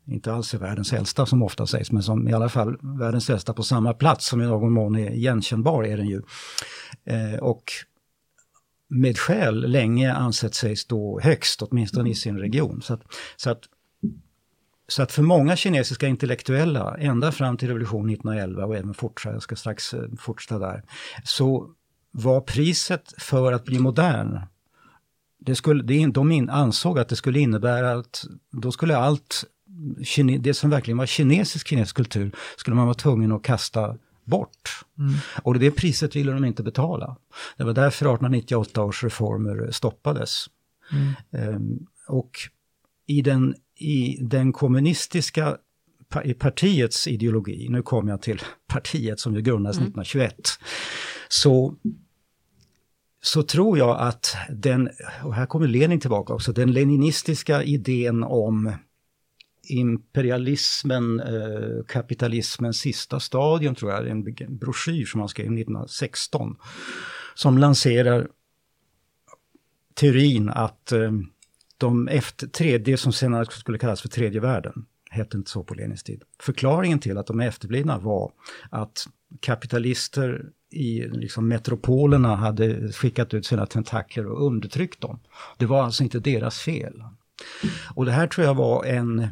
inte 0.05 0.33
alls 0.33 0.53
är 0.53 0.57
världens 0.57 0.93
äldsta 0.93 1.25
som 1.25 1.43
ofta 1.43 1.67
sägs, 1.67 1.91
men 1.91 2.03
som 2.03 2.27
i 2.27 2.33
alla 2.33 2.49
fall 2.49 2.77
världens 2.99 3.29
äldsta 3.29 3.53
på 3.53 3.63
samma 3.63 3.93
plats 3.93 4.27
som 4.27 4.41
i 4.41 4.45
någon 4.45 4.73
mån 4.73 4.95
är 4.95 5.11
igenkännbar 5.11 5.83
är 5.83 5.97
den 5.97 6.07
ju. 6.07 6.21
Eh, 7.05 7.39
och 7.39 7.63
med 8.89 9.17
skäl 9.17 9.71
länge 9.71 10.13
ansett 10.13 10.55
sig 10.55 10.75
stå 10.75 11.19
högst, 11.19 11.61
åtminstone 11.61 12.09
i 12.09 12.15
sin 12.15 12.37
region. 12.37 12.81
Så 12.81 12.93
att, 12.93 13.01
så 13.35 13.49
att 13.49 13.61
så 14.87 15.03
att 15.03 15.11
för 15.11 15.23
många 15.23 15.55
kinesiska 15.55 16.07
intellektuella, 16.07 16.97
ända 16.97 17.31
fram 17.31 17.57
till 17.57 17.67
revolutionen 17.67 18.09
1911 18.09 18.65
och 18.65 18.75
även 18.75 18.93
fortsätta, 18.93 19.35
jag 19.35 19.41
ska 19.41 19.55
strax 19.55 19.93
eh, 19.93 20.03
fortsätta 20.19 20.59
där, 20.59 20.83
så 21.23 21.69
var 22.11 22.41
priset 22.41 23.13
för 23.17 23.53
att 23.53 23.65
bli 23.65 23.79
modern, 23.79 24.39
det 25.39 25.55
skulle, 25.55 26.07
de 26.07 26.49
ansåg 26.49 26.99
att 26.99 27.09
det 27.09 27.15
skulle 27.15 27.39
innebära 27.39 27.91
att 27.91 28.25
då 28.51 28.71
skulle 28.71 28.97
allt, 28.97 29.43
det 30.39 30.53
som 30.53 30.69
verkligen 30.69 30.97
var 30.97 31.05
kinesisk 31.05 31.67
kinesisk 31.67 31.95
kultur, 31.95 32.35
skulle 32.57 32.75
man 32.75 32.85
vara 32.85 32.93
tvungen 32.93 33.31
att 33.31 33.43
kasta 33.43 33.97
bort. 34.23 34.85
Mm. 34.97 35.13
Och 35.43 35.59
det 35.59 35.71
priset 35.71 36.15
ville 36.15 36.31
de 36.31 36.45
inte 36.45 36.63
betala. 36.63 37.17
Det 37.57 37.63
var 37.63 37.73
därför 37.73 38.05
1898 38.05 38.83
års 38.83 39.03
reformer 39.03 39.71
stoppades. 39.71 40.45
Mm. 40.91 41.55
Um, 41.55 41.87
och 42.07 42.31
i 43.07 43.21
den 43.21 43.55
i 43.77 44.17
den 44.21 44.53
kommunistiska 44.53 45.57
i 46.23 46.33
partiets 46.33 47.07
ideologi, 47.07 47.67
nu 47.69 47.81
kommer 47.81 48.11
jag 48.11 48.21
till 48.21 48.41
partiet 48.67 49.19
som 49.19 49.35
ju 49.35 49.41
grundades 49.41 49.77
mm. 49.77 49.87
1921, 49.87 50.35
så, 51.27 51.75
så 53.21 53.43
tror 53.43 53.77
jag 53.77 53.99
att 53.99 54.35
den, 54.49 54.89
och 55.23 55.33
här 55.33 55.45
kommer 55.45 55.67
Lenin 55.67 55.99
tillbaka 55.99 56.33
också, 56.33 56.51
den 56.51 56.71
leninistiska 56.71 57.63
idén 57.63 58.23
om 58.23 58.73
imperialismen, 59.69 61.19
eh, 61.19 61.85
kapitalismens 61.87 62.77
sista 62.77 63.19
stadium 63.19 63.75
tror 63.75 63.91
jag, 63.91 64.07
en 64.07 64.57
broschyr 64.57 65.05
som 65.05 65.19
han 65.19 65.29
skrev 65.29 65.45
1916, 65.45 66.55
som 67.35 67.57
lanserar 67.57 68.27
teorin 69.93 70.49
att 70.49 70.91
eh, 70.91 71.11
de 71.77 72.07
efter, 72.07 72.47
tredje, 72.47 72.97
som 72.97 73.13
senare 73.13 73.45
skulle 73.45 73.77
kallas 73.77 74.01
för 74.01 74.09
tredje 74.09 74.39
världen, 74.39 74.85
hette 75.09 75.37
inte 75.37 75.51
så 75.51 75.63
på 75.63 75.73
Lenins 75.73 76.03
tid. 76.03 76.23
Förklaringen 76.39 76.99
till 76.99 77.17
att 77.17 77.27
de 77.27 77.39
är 77.39 77.47
efterblivna 77.47 77.97
var 77.97 78.31
att 78.69 79.07
kapitalister 79.39 80.45
i 80.69 81.07
liksom 81.07 81.47
metropolerna 81.47 82.35
hade 82.35 82.91
skickat 82.91 83.33
ut 83.33 83.45
sina 83.45 83.65
tentakler 83.65 84.25
och 84.25 84.45
undertryckt 84.45 85.01
dem. 85.01 85.19
Det 85.57 85.65
var 85.65 85.83
alltså 85.83 86.03
inte 86.03 86.19
deras 86.19 86.59
fel. 86.59 87.03
Och 87.95 88.05
det 88.05 88.11
här 88.11 88.27
tror 88.27 88.47
jag 88.47 88.55
var 88.55 88.85
en, 88.85 89.19
eh, 89.19 89.27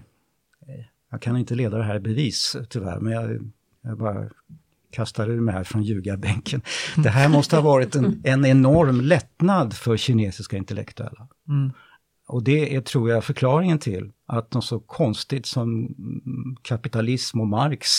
jag 1.12 1.22
kan 1.22 1.38
inte 1.38 1.56
leda 1.56 1.78
det 1.78 1.84
här 1.84 1.96
i 1.96 2.00
bevis 2.00 2.56
tyvärr, 2.70 3.00
men 3.00 3.14
jag, 3.14 3.52
jag 3.82 3.98
bara 3.98 4.30
kastade 4.91 5.34
ur 5.34 5.41
mig 5.41 5.54
här 5.54 5.64
från 5.64 5.84
ljugarbänken. 5.84 6.62
Det 6.96 7.10
här 7.10 7.30
måste 7.30 7.56
ha 7.56 7.64
varit 7.64 7.96
en, 7.96 8.22
en 8.24 8.46
enorm 8.46 9.02
lättnad 9.02 9.74
för 9.74 9.98
kinesiska 9.98 10.58
intellektuella. 10.58 11.28
Mm. 11.48 11.72
Och 12.28 12.44
det 12.44 12.76
är, 12.76 12.82
tror 12.82 13.10
jag, 13.10 13.24
förklaringen 13.24 13.80
till 13.80 14.12
att 14.26 14.54
något 14.54 14.66
så 14.66 14.80
konstigt 14.80 15.46
som 15.46 15.96
kapitalism 16.62 17.42
och 17.42 17.48
Marx 17.48 17.90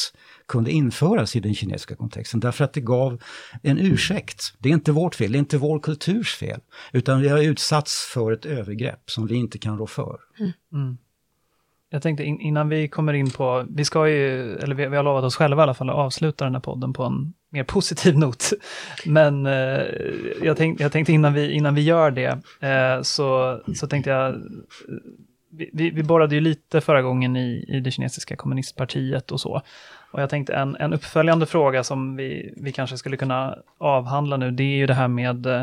kunde 0.47 0.71
införas 0.71 1.37
i 1.37 1.41
den 1.41 1.55
kinesiska 1.55 1.97
kontexten. 1.97 2.41
Därför 2.41 2.65
att 2.65 2.73
det 2.73 2.81
gav 2.81 3.23
en 3.63 3.79
ursäkt. 3.79 4.55
Det 4.59 4.69
är 4.69 4.73
inte 4.73 4.93
vårt 4.93 5.15
fel, 5.15 5.33
det 5.33 5.39
är 5.39 5.41
inte 5.41 5.59
vår 5.59 5.79
kulturs 5.79 6.35
fel. 6.35 6.61
Utan 6.93 7.21
vi 7.21 7.29
har 7.29 7.43
utsatts 7.43 8.11
för 8.15 8.33
ett 8.33 8.47
övergrepp 8.47 9.11
som 9.11 9.27
vi 9.27 9.35
inte 9.35 9.59
kan 9.59 9.79
rå 9.79 9.87
för. 9.87 10.19
Mm. 10.73 10.99
Jag 11.91 12.03
tänkte 12.03 12.25
in, 12.25 12.41
innan 12.41 12.69
vi 12.69 12.89
kommer 12.89 13.13
in 13.13 13.31
på, 13.31 13.67
vi 13.69 13.85
ska 13.85 14.09
ju, 14.09 14.55
eller 14.57 14.75
vi, 14.75 14.87
vi 14.87 14.97
har 14.97 15.03
lovat 15.03 15.25
oss 15.25 15.37
själva 15.37 15.63
i 15.63 15.65
alla 15.65 15.75
fall 15.75 15.91
att 15.91 15.97
avsluta 15.97 16.45
den 16.45 16.55
här 16.55 16.61
podden 16.61 16.93
på 16.93 17.03
en 17.03 17.33
mer 17.51 17.65
positiv 17.65 18.19
not. 18.19 18.53
Men 19.05 19.47
eh, 19.47 19.83
jag, 20.43 20.57
tänk, 20.57 20.81
jag 20.81 20.93
tänkte 20.93 21.13
innan 21.13 21.35
vi, 21.35 21.53
innan 21.53 21.75
vi 21.75 21.83
gör 21.83 22.11
det, 22.11 22.39
eh, 22.61 23.03
så, 23.03 23.61
så 23.75 23.87
tänkte 23.87 24.11
jag, 24.11 24.35
vi, 25.73 25.91
vi, 25.91 26.03
borrade 26.03 26.35
ju 26.35 26.41
lite 26.41 26.81
förra 26.81 27.03
gången 27.03 27.37
i, 27.37 27.65
i 27.69 27.81
det 27.81 27.91
kinesiska 27.91 28.37
kommunistpartiet 28.37 29.33
och 29.33 29.41
så. 29.41 29.63
Och 30.11 30.23
jag 30.23 30.31
tänkte 30.31 30.55
en, 30.55 30.77
en 30.77 30.93
uppföljande 30.93 31.47
fråga 31.47 31.85
som 31.85 32.17
vi, 32.17 32.55
vi 32.57 32.73
kanske 32.73 32.99
skulle 32.99 33.17
kunna 33.17 33.59
avhandla 33.79 34.37
nu, 34.37 34.51
det 34.51 34.63
är 34.63 34.77
ju 34.77 34.87
det 34.87 34.95
här 34.95 35.09
med, 35.09 35.47
eh, 35.47 35.63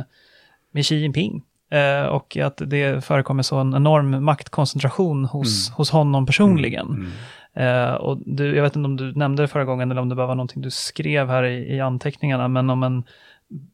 med 0.71 0.86
Xi 0.86 0.95
Jinping. 0.95 1.43
Eh, 1.71 2.05
och 2.05 2.38
att 2.38 2.61
det 2.65 3.05
förekommer 3.05 3.43
så 3.43 3.57
en 3.57 3.73
enorm 3.73 4.23
maktkoncentration 4.23 5.25
hos, 5.25 5.69
Mm. 5.69 5.75
hos 5.77 5.89
honom 5.89 6.25
personligen. 6.25 6.88
Mm. 6.88 7.11
Eh, 7.53 7.93
och 7.93 8.17
du, 8.25 8.55
jag 8.55 8.63
vet 8.63 8.75
inte 8.75 8.85
om 8.85 8.97
du 8.97 9.13
nämnde 9.13 9.43
det 9.43 9.47
förra 9.47 9.65
gången 9.65 9.91
eller 9.91 10.01
om 10.01 10.09
det 10.09 10.15
bara 10.15 10.27
var 10.27 10.35
någonting 10.35 10.61
du 10.61 10.71
skrev 10.71 11.29
här 11.29 11.43
i, 11.43 11.75
i 11.75 11.79
anteckningarna, 11.79 12.47
men 12.47 12.69
om 12.69 12.83
en 12.83 13.03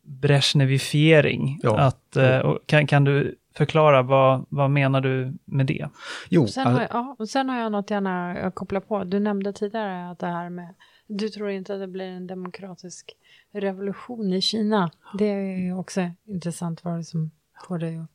Brezhnevifiering. 0.04 1.60
Ja. 1.64 1.80
Att, 1.80 2.16
eh, 2.16 2.40
och 2.40 2.60
kan, 2.66 2.88
kan 2.88 3.04
du 3.04 3.36
förklara 3.56 4.02
vad, 4.02 4.46
vad 4.50 4.70
menar 4.70 5.02
du 5.02 5.34
med 5.46 5.66
det? 5.66 5.90
Jo, 6.30 6.48
Sen 6.48 6.68
har, 6.68 6.82
jag, 6.82 6.90
ja, 6.92 7.16
och 7.20 7.30
sen 7.30 7.50
har 7.50 7.60
jag 7.60 7.72
något 7.72 7.90
gärna 7.90 8.32
att 8.32 8.56
koppla 8.56 8.82
på. 8.82 9.04
Du 9.04 9.20
nämnde 9.20 9.54
tidigare 9.54 10.10
att 10.10 10.20
det 10.20 10.28
här 10.28 10.50
med, 10.50 10.76
du 11.08 11.30
tror 11.30 11.50
inte 11.50 11.74
att 11.74 11.80
det 11.80 11.88
blir 11.88 12.06
en 12.06 12.28
demokratisk 12.28 13.12
revolution 13.52 14.34
i 14.34 14.42
Kina. 14.42 14.92
Det 15.14 15.26
är 15.26 15.80
också 15.80 16.12
intressant 16.26 16.84
vad 16.84 16.98
det 16.98 17.04
som 17.04 17.32
får 17.68 17.78
dig 17.78 17.98
att 17.98 18.10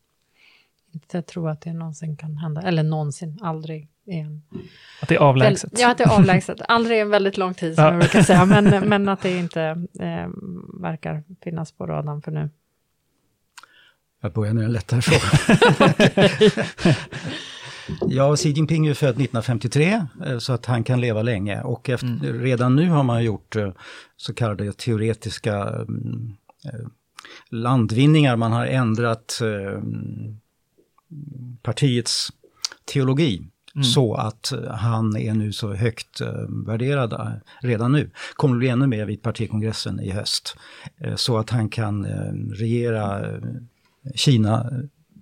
inte 0.92 1.22
tro 1.22 1.48
att 1.48 1.60
det 1.60 1.72
någonsin 1.72 2.16
kan 2.16 2.36
hända, 2.36 2.62
eller 2.62 2.82
någonsin, 2.82 3.38
aldrig 3.42 3.88
igen. 4.07 4.42
Att 5.02 5.09
det 5.09 5.14
är 5.14 5.18
avlägset? 5.18 5.72
Ja, 5.78 5.90
att 5.90 5.98
det 5.98 6.05
är 6.05 6.18
avlägset. 6.18 6.61
Aldrig 6.68 7.00
en 7.00 7.11
väldigt 7.11 7.36
lång 7.36 7.55
tid 7.55 7.74
som 7.74 7.84
Ja. 7.84 7.90
jag 7.90 8.00
brukar 8.00 8.22
säga, 8.22 8.44
men, 8.61 8.88
men 8.88 9.09
att 9.09 9.22
det 9.22 9.38
inte 9.38 9.62
eh, 10.00 10.28
verkar 10.80 11.22
finnas 11.44 11.72
på 11.72 11.86
radarn 11.86 12.22
för 12.22 12.30
nu. 12.30 12.50
Jag 14.20 14.32
börjar 14.32 14.52
med 14.52 14.64
en 14.64 14.72
lättare 14.72 15.00
fråga. 15.02 15.57
ja, 18.09 18.36
Xi 18.36 18.48
Jinping 18.50 18.84
är 18.84 18.88
ju 18.88 18.94
född 18.94 19.09
1953 19.09 20.07
eh, 20.26 20.38
så 20.38 20.52
att 20.52 20.66
han 20.66 20.84
kan 20.84 21.00
leva 21.00 21.22
länge 21.22 21.62
och 21.62 21.88
efter, 21.88 22.32
redan 22.32 22.76
nu 22.76 22.88
har 22.88 23.02
man 23.02 23.24
gjort 23.24 23.57
eh, 23.57 23.72
så 24.16 24.34
kallade 24.34 24.72
teoretiska 24.72 25.57
mm, 25.57 26.36
eh, 26.64 26.86
landvinningar. 27.48 28.36
Man 28.36 28.52
har 28.52 28.66
ändrat 28.66 29.40
eh, 29.42 29.82
partiets 31.62 32.32
teologi 32.92 33.48
så 33.83 34.14
att 34.14 34.53
han 34.70 35.16
är 35.16 35.35
nu 35.35 35.53
så 35.53 35.75
högt 35.75 36.20
eh, 36.20 36.33
värderad 36.66 37.41
redan 37.61 37.93
nu. 37.93 38.11
Kommer 38.35 38.57
bli 38.57 38.68
ännu 38.68 38.87
mer 38.87 39.07
vid 39.07 39.22
partikongressen 39.22 40.01
i 40.01 40.11
höst. 40.11 40.57
Eh, 40.97 41.14
så 41.16 41.39
att 41.39 41.51
han 41.51 41.68
kan 41.68 42.05
eh, 42.05 42.33
regera 42.55 43.25
Kina 44.14 44.70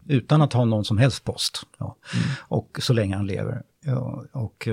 utan 0.09 0.43
att 0.43 0.53
ha 0.53 0.65
någon 0.65 0.85
som 0.85 0.99
helst 0.99 1.25
post. 1.25 1.67
Ja. 1.79 1.97
Och 2.39 2.79
så 2.83 2.93
länge 2.93 3.17
han 3.17 3.27
lever. 3.27 3.63
Ja, 3.85 4.25
och 4.33 4.69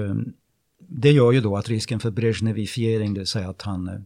det 0.79 1.11
gör 1.11 1.31
ju 1.31 1.41
då 1.41 1.57
att 1.57 1.69
risken 1.69 1.99
för 1.99 2.11
Brezhnevifiering, 2.11 3.13
det 3.13 3.19
vill 3.19 3.27
säga 3.27 3.49
att 3.49 3.61
han 3.61 4.05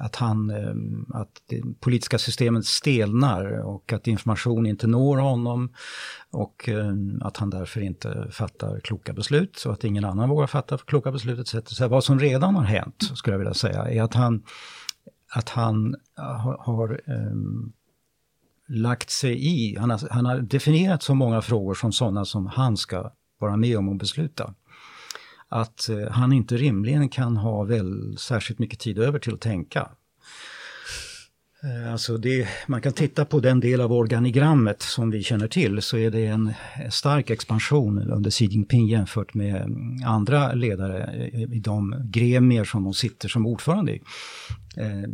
att, 0.00 0.16
han, 0.16 0.50
ehm, 0.50 1.06
att 1.14 1.42
det 1.48 1.62
politiska 1.80 2.18
systemet 2.18 2.64
stelnar 2.64 3.58
och 3.58 3.92
att 3.92 4.06
information 4.06 4.66
inte 4.66 4.86
når 4.86 5.16
honom 5.16 5.72
och 6.30 6.68
ehm, 6.68 7.22
att 7.22 7.36
han 7.36 7.50
därför 7.50 7.80
inte 7.80 8.28
fattar 8.30 8.80
kloka 8.80 9.12
beslut 9.12 9.58
så 9.58 9.70
att 9.70 9.84
ingen 9.84 10.04
annan 10.04 10.28
vågar 10.28 10.46
fatta 10.46 10.78
kloka 10.78 11.12
beslut 11.12 11.54
etc. 11.54 11.68
Så 11.68 11.88
vad 11.88 12.04
som 12.04 12.20
redan 12.20 12.54
har 12.54 12.64
hänt, 12.64 13.10
skulle 13.14 13.34
jag 13.34 13.38
vilja 13.38 13.54
säga, 13.54 13.90
är 13.90 14.02
att 14.02 14.14
han, 14.14 14.42
att 15.34 15.48
han 15.48 15.94
eh, 16.18 16.24
har, 16.24 16.56
har 16.60 17.00
um, 17.06 17.72
lagt 18.68 19.10
sig 19.10 19.46
i, 19.46 19.76
han 19.78 19.90
har, 19.90 20.08
han 20.10 20.26
har 20.26 20.38
definierat 20.38 21.02
så 21.02 21.14
många 21.14 21.42
frågor 21.42 21.74
som 21.74 21.92
sådana 21.92 22.24
som 22.24 22.46
han 22.46 22.76
ska 22.76 23.12
vara 23.38 23.56
med 23.56 23.78
om 23.78 23.88
att 23.88 23.98
besluta. 23.98 24.54
Att 25.48 25.88
eh, 25.88 26.10
han 26.10 26.32
inte 26.32 26.56
rimligen 26.56 27.08
kan 27.08 27.36
ha 27.36 27.64
väl 27.64 28.16
särskilt 28.18 28.58
mycket 28.58 28.78
tid 28.78 28.98
över 28.98 29.18
till 29.18 29.34
att 29.34 29.40
tänka. 29.40 29.88
Eh, 31.62 31.92
Alltså 31.92 32.16
det, 32.18 32.48
man 32.66 32.80
kan 32.80 32.92
titta 32.92 33.24
på 33.24 33.40
den 33.40 33.60
del 33.60 33.80
av 33.80 33.92
organigrammet 33.92 34.82
som 34.82 35.10
vi 35.10 35.22
känner 35.22 35.48
till 35.48 35.82
så 35.82 35.96
är 35.96 36.10
det 36.10 36.26
en 36.26 36.52
stark 36.90 37.30
expansion 37.30 38.10
under 38.10 38.30
Xi 38.30 38.44
Jinping 38.44 38.86
jämfört 38.88 39.34
med 39.34 39.62
mm, 39.62 39.96
andra 40.06 40.52
ledare 40.52 41.28
i 41.32 41.42
i 41.56 41.60
de 41.60 41.94
gremier 42.04 42.64
som 42.64 42.84
de 42.84 42.94
sitter 42.94 43.28
som 43.28 43.46
ordförande 43.46 43.92
i. 43.92 44.00
Eh, 44.76 45.08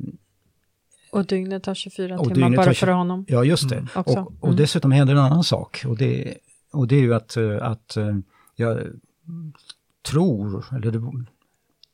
Och 1.12 1.26
dygnet 1.26 1.66
har 1.66 1.74
24 1.74 2.18
Och 2.18 2.34
timmar 2.34 2.50
bara 2.50 2.56
har 2.56 2.64
för 2.64 2.74
20 2.86 2.92
honom. 2.92 3.24
Ja, 3.28 3.44
just 3.44 3.68
det. 3.68 3.76
Mm, 3.76 3.88
och, 3.94 4.18
och 4.40 4.48
Mm. 4.48 4.56
dessutom 4.56 4.92
händer 4.92 5.14
en 5.14 5.20
annan 5.20 5.44
sak. 5.44 5.84
Och 5.86 5.96
det, 5.96 6.34
och 6.72 6.88
det 6.88 6.96
är 6.96 7.00
ju 7.00 7.14
att, 7.14 7.36
eh, 7.36 7.56
att 7.62 7.96
eh, 7.96 8.16
jag 8.56 8.78
tror, 10.04 10.64
eller 10.72 10.90
det, 10.90 11.24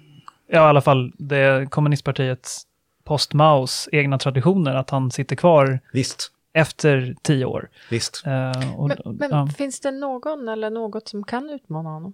ja, 0.48 0.56
i 0.56 0.58
alla 0.58 0.82
fall 0.82 1.12
det 1.18 1.68
kommunistpartiets 1.72 2.68
post-Maos 3.04 3.90
egna 3.92 4.18
traditioner, 4.20 4.76
att 4.76 4.90
han 4.90 5.12
sitter 5.12 5.36
kvar 5.36 5.80
Visst, 5.94 6.32
efter 6.54 7.16
tio 7.22 7.46
år. 7.46 7.70
visst. 7.90 8.24
Eh, 8.26 8.80
och, 8.80 8.88
Men, 8.88 8.98
men 9.16 9.30
ja. 9.32 9.48
finns 9.58 9.80
det 9.80 9.92
någon 9.92 10.48
eller 10.50 10.70
något 10.70 11.08
som 11.08 11.24
kan 11.24 11.50
utmana 11.50 11.90
honom? 11.90 12.14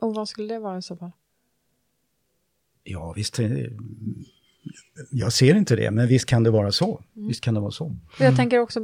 Och 0.00 0.14
vad 0.14 0.28
skulle 0.28 0.54
det 0.54 0.60
vara 0.60 0.78
i 0.78 0.82
så 0.82 0.96
fall? 0.96 1.12
Ja, 2.84 3.12
visst. 3.16 3.38
Jag 5.10 5.32
ser 5.32 5.54
inte 5.54 5.76
det, 5.76 5.90
men 5.90 6.08
visst 6.08 6.26
kan 6.26 6.42
det 6.44 6.50
vara 6.50 6.72
så. 6.72 7.02
Visst 7.12 7.40
kan 7.40 7.54
det 7.54 7.60
vara 7.60 7.70
så. 7.70 7.96
För 8.12 8.24
Jag 8.24 8.36
tänker 8.36 8.58
också 8.58 8.80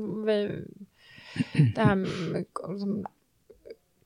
det 1.74 1.82
här 1.82 1.94
med 1.94 2.08
liksom, 2.34 3.06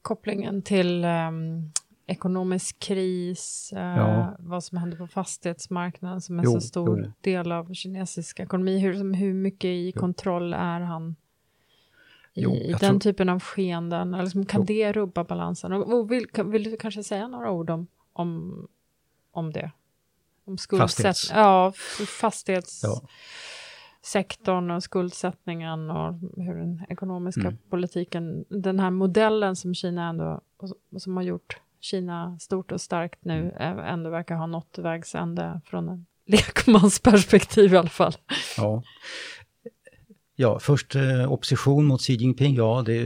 kopplingen 0.02 0.62
till 0.62 1.04
ehm, 1.04 1.70
ekonomisk 2.06 2.78
kris, 2.78 3.72
eh, 3.76 3.80
Ja. 3.82 4.36
vad 4.38 4.64
som 4.64 4.78
händer 4.78 4.96
på 4.96 5.06
fastighetsmarknaden 5.06 6.20
som 6.20 6.38
är 6.40 6.44
Jo, 6.44 6.52
så 6.52 6.60
stor 6.60 7.00
jo. 7.04 7.12
del 7.20 7.52
av 7.52 7.74
kinesisk 7.74 8.40
ekonomi. 8.40 8.78
Hur, 8.78 8.94
som- 8.94 9.14
hur 9.14 9.34
mycket 9.34 9.68
i 9.68 9.92
Jo. 9.94 10.00
kontroll 10.00 10.52
är 10.52 10.80
han 10.80 11.16
i, 12.34 12.42
Jo, 12.42 12.54
i 12.54 12.68
den 12.70 12.78
tror- 12.78 13.00
typen 13.00 13.28
av 13.28 13.40
skeenden? 13.40 14.14
Eller 14.14 14.22
liksom, 14.24 14.46
kan 14.46 14.60
Jo. 14.60 14.64
det 14.66 14.92
rubba 14.92 15.24
balansen? 15.24 15.72
Och, 15.72 15.94
och 15.98 16.10
vill, 16.12 16.26
vill 16.44 16.64
du 16.64 16.76
kanske 16.76 17.02
säga 17.04 17.28
några 17.28 17.50
ord 17.50 17.70
om, 17.70 17.86
om, 18.12 18.66
om 19.32 19.52
det? 19.52 19.70
Om? 20.46 20.56
Fastighets- 20.56 21.30
Ja, 21.34 21.72
f- 21.76 22.08
fastighets... 22.20 22.80
Ja. 22.82 23.00
och 24.70 24.82
skuldsättningen 24.82 25.90
och 25.90 26.14
hur 26.36 26.54
den 26.54 26.84
ekonomiska 26.88 27.40
Mm. 27.40 27.56
politiken, 27.70 28.44
den 28.48 28.80
här 28.80 28.90
modellen 28.90 29.56
som 29.56 29.74
Kina 29.74 30.08
ändå, 30.08 30.40
som 30.98 31.16
har 31.16 31.22
gjort 31.24 31.56
Kina 31.80 32.38
stort 32.38 32.72
och 32.72 32.80
starkt 32.80 33.24
nu, 33.24 33.54
Mm. 33.58 33.78
ändå 33.78 34.10
verkar 34.10 34.34
ha 34.36 34.46
nått 34.46 34.78
vägs 34.78 35.14
ände 35.14 35.60
från 35.64 35.88
en 35.88 36.06
lekmansperspektiv 36.26 37.74
i 37.74 37.76
alla 37.76 37.88
fall. 37.88 38.12
Ja. 38.56 38.82
ja, 40.36 40.58
först 40.58 40.94
eh, 40.94 41.32
opposition 41.32 41.84
mot 41.84 42.00
Xi 42.00 42.12
Jinping, 42.14 42.54
ja 42.54 42.82
det, 42.86 43.04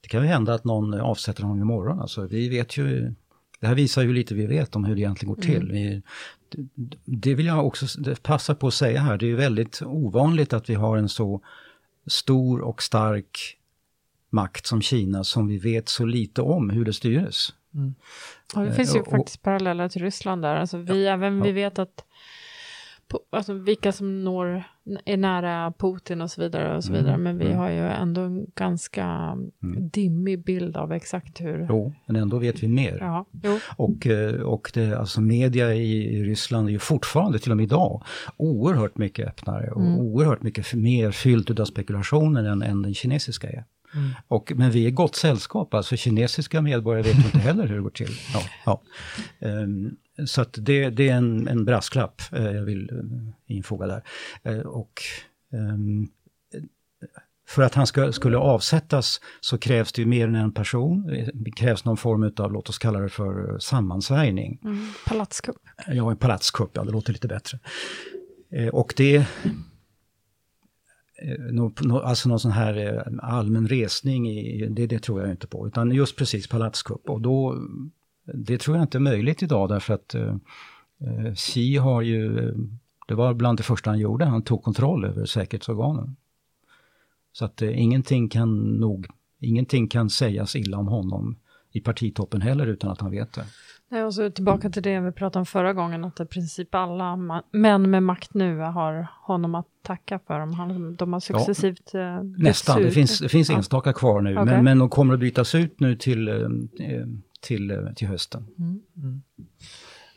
det 0.00 0.08
kan 0.08 0.22
ju 0.22 0.26
hända 0.28 0.54
att 0.54 0.64
någon 0.64 0.94
avsätter 1.00 1.42
honom 1.42 1.60
imorgon. 1.60 2.00
Alltså, 2.00 2.26
vi 2.26 2.48
vet 2.48 2.76
ju, 2.76 3.14
det 3.62 3.68
här 3.68 3.74
visar 3.74 4.02
ju 4.02 4.12
lite 4.12 4.34
vi 4.34 4.46
vet 4.46 4.76
om 4.76 4.84
hur 4.84 4.94
det 4.94 5.00
egentligen 5.00 5.34
går 5.34 5.42
till. 5.42 5.72
Vi, 5.72 6.02
det, 7.04 7.34
vill 7.34 7.46
jag 7.46 7.66
också 7.66 7.86
passa 8.22 8.54
på 8.54 8.66
att 8.66 8.74
säga 8.74 9.00
här, 9.00 9.18
det 9.18 9.26
är 9.26 9.28
ju 9.28 9.36
väldigt 9.36 9.82
ovanligt 9.82 10.52
att 10.52 10.70
vi 10.70 10.74
har 10.74 10.96
en 10.96 11.08
så 11.08 11.40
stor 12.06 12.60
och 12.60 12.82
stark 12.82 13.56
makt 14.30 14.66
som 14.66 14.82
Kina 14.82 15.24
som 15.24 15.46
vi 15.46 15.58
vet 15.58 15.88
så 15.88 16.04
lite 16.04 16.42
om 16.42 16.70
hur 16.70 16.84
det 16.84 16.92
styrs. 16.92 17.52
Och 18.54 18.62
det 18.62 18.68
Eh, 18.68 18.74
finns 18.74 18.96
ju 18.96 19.00
och- 19.00 19.10
faktiskt 19.10 19.42
paralleller 19.42 19.88
till 19.88 20.02
Ryssland 20.02 20.42
där. 20.42 20.56
Alltså 20.56 20.78
vi, 20.78 21.06
även 21.06 21.42
vi 21.42 21.48
ja. 21.48 21.54
vet 21.54 21.78
att 21.78 22.04
på, 23.08 23.20
alltså 23.30 23.52
vilka 23.52 23.92
som 23.92 24.24
når, 24.24 24.64
är 25.04 25.16
nära 25.16 25.72
Putin 25.78 26.20
och 26.22 26.30
så 26.30 26.40
vidare 26.40 26.76
och 26.76 26.84
så 26.84 26.90
Mm, 26.92 27.02
vidare. 27.04 27.18
Men 27.18 27.38
vi 27.38 27.44
mm. 27.46 27.58
har 27.58 27.70
ju 27.70 27.78
ändå 27.78 28.20
en 28.20 28.46
ganska 28.54 29.04
Mm. 29.62 29.88
dimmig 29.88 30.44
bild 30.44 30.76
av 30.76 30.92
exakt 30.92 31.40
hur... 31.40 31.66
Jo, 31.68 31.92
men 32.06 32.16
ändå 32.16 32.38
vet 32.38 32.62
vi 32.62 32.68
mer. 32.68 32.96
Ja, 33.00 33.26
jo. 33.42 33.58
Och, 33.76 34.06
eh, 34.06 34.34
och 34.40 34.70
det, 34.74 34.98
alltså 34.98 35.20
media 35.20 35.74
i, 35.74 36.22
Ryssland 36.24 36.68
är 36.68 36.72
ju 36.72 36.78
fortfarande, 36.78 37.38
till 37.38 37.50
och 37.50 37.56
med 37.56 37.64
idag, 37.64 38.02
oerhört 38.36 38.98
mycket 38.98 39.28
öppnare 39.28 39.70
och 39.70 39.80
Mm. 39.80 39.98
oerhört 39.98 40.42
mycket 40.42 40.74
mer 40.74 41.10
fyllt 41.10 41.60
av 41.60 41.64
spekulationer 41.64 42.44
än, 42.44 42.62
än 42.62 42.82
den 42.82 42.94
kinesiska 42.94 43.48
är. 43.48 43.64
Mm. 43.94 44.10
Och, 44.28 44.52
men 44.56 44.70
vi 44.70 44.86
är 44.86 44.90
gott 44.90 45.14
sällskap, 45.16 45.74
alltså 45.74 45.96
kinesiska 45.96 46.62
medborgare 46.62 47.02
vet 47.02 47.16
inte 47.24 47.38
heller 47.38 47.66
hur 47.66 47.76
det 47.76 47.82
går 47.82 47.90
till. 47.90 48.10
Ja, 48.34 48.40
ja. 48.66 48.82
Ehm, 49.48 49.96
så 50.26 50.40
att 50.42 50.58
det, 50.60 50.90
det 50.90 51.08
är 51.08 51.14
en, 51.14 51.48
en 51.48 51.64
brasklapp 51.64 52.22
eh, 52.32 52.50
jag 52.50 52.62
vill 52.62 52.90
eh, 52.92 53.54
infoga 53.56 53.86
där. 53.86 54.02
Eh, 54.42 54.58
och 54.58 55.02
ehm, 55.52 56.08
för 57.48 57.62
att 57.62 57.74
han 57.74 57.86
ska, 57.86 58.12
skulle 58.12 58.36
avsättas 58.36 59.20
så 59.40 59.58
krävs 59.58 59.92
det 59.92 60.02
ju 60.02 60.08
mer 60.08 60.28
än 60.28 60.34
en 60.34 60.52
person. 60.52 61.06
Det 61.34 61.50
krävs 61.50 61.84
någon 61.84 61.96
form 61.96 62.32
av, 62.36 62.52
låt 62.52 62.68
oss 62.68 62.78
kalla 62.78 63.00
det 63.00 63.08
för 63.08 63.58
sammansvärjning. 63.58 64.58
Mm. 64.64 64.86
Palatskupp. 65.06 65.56
Ja, 65.86 66.10
en 66.10 66.16
palatskupp, 66.16 66.70
ja 66.72 66.84
det 66.84 66.92
låter 66.92 67.12
lite 67.12 67.28
bättre. 67.28 67.58
Och 68.72 68.94
det... 68.96 69.26
Alltså 72.02 72.28
någon 72.28 72.40
sån 72.40 72.50
här 72.50 73.04
allmän 73.22 73.68
resning, 73.68 74.30
i, 74.30 74.66
det, 74.66 74.86
det 74.86 74.98
tror 74.98 75.20
jag 75.20 75.30
inte 75.30 75.46
på. 75.46 75.66
Utan 75.66 75.90
just 75.90 76.16
precis 76.16 76.46
palatskupp. 76.46 77.10
Och 77.10 77.20
då, 77.20 77.56
det 78.24 78.58
tror 78.60 78.76
jag 78.76 78.84
inte 78.84 78.98
är 78.98 79.00
möjligt 79.00 79.42
idag 79.42 79.68
därför 79.68 79.94
att 79.94 80.14
eh, 80.14 80.34
eh, 81.00 81.34
Xi 81.34 81.76
har 81.76 82.02
ju, 82.02 82.48
eh, 82.48 82.54
det 83.08 83.14
var 83.14 83.34
bland 83.34 83.58
det 83.58 83.62
första 83.62 83.90
han 83.90 83.98
gjorde, 83.98 84.24
han 84.24 84.42
tog 84.42 84.62
kontroll 84.62 85.04
över 85.04 85.24
säkerhetsorganen. 85.24 86.16
Så 87.32 87.44
att 87.44 87.62
eh, 87.62 87.80
ingenting 87.82 88.28
kan 88.28 88.64
nog, 88.64 89.06
ingenting 89.40 89.88
kan 89.88 90.10
sägas 90.10 90.56
illa 90.56 90.78
om 90.78 90.88
honom 90.88 91.36
i 91.72 91.80
partitoppen 91.80 92.40
heller 92.40 92.66
utan 92.66 92.90
att 92.90 93.00
han 93.00 93.10
vet 93.10 93.32
det. 93.32 93.44
Nej, 93.88 94.04
och 94.04 94.14
så 94.14 94.30
tillbaka 94.30 94.70
till 94.70 94.82
det 94.82 95.00
vi 95.00 95.12
pratade 95.12 95.38
om 95.38 95.46
förra 95.46 95.72
gången, 95.72 96.04
att 96.04 96.20
i 96.20 96.24
princip 96.24 96.74
alla 96.74 97.16
män 97.50 97.90
med 97.90 98.02
makt 98.02 98.34
nu 98.34 98.58
har 98.58 99.06
honom 99.22 99.54
att 99.54 99.66
tacka 99.82 100.18
för. 100.26 100.38
Han, 100.38 100.94
de 100.94 101.12
har 101.12 101.20
successivt 101.20 101.94
eh, 101.94 102.22
bytts 102.22 102.42
Nästan, 102.42 102.82
det 102.82 102.88
ut. 102.88 102.94
finns, 102.94 103.18
det 103.18 103.28
finns 103.28 103.50
Ja. 103.50 103.56
enstaka 103.56 103.92
kvar 103.92 104.20
nu, 104.20 104.32
Okej. 104.32 104.44
men, 104.44 104.64
men 104.64 104.78
de 104.78 104.88
kommer 104.88 105.14
att 105.14 105.20
bytas 105.20 105.54
ut 105.54 105.80
nu 105.80 105.96
till, 105.96 106.28
eh, 106.28 106.34
eh, 106.34 107.06
till, 107.42 107.70
eh, 107.70 107.92
till 107.96 108.08
hösten. 108.08 108.46
Mm. 108.58 109.22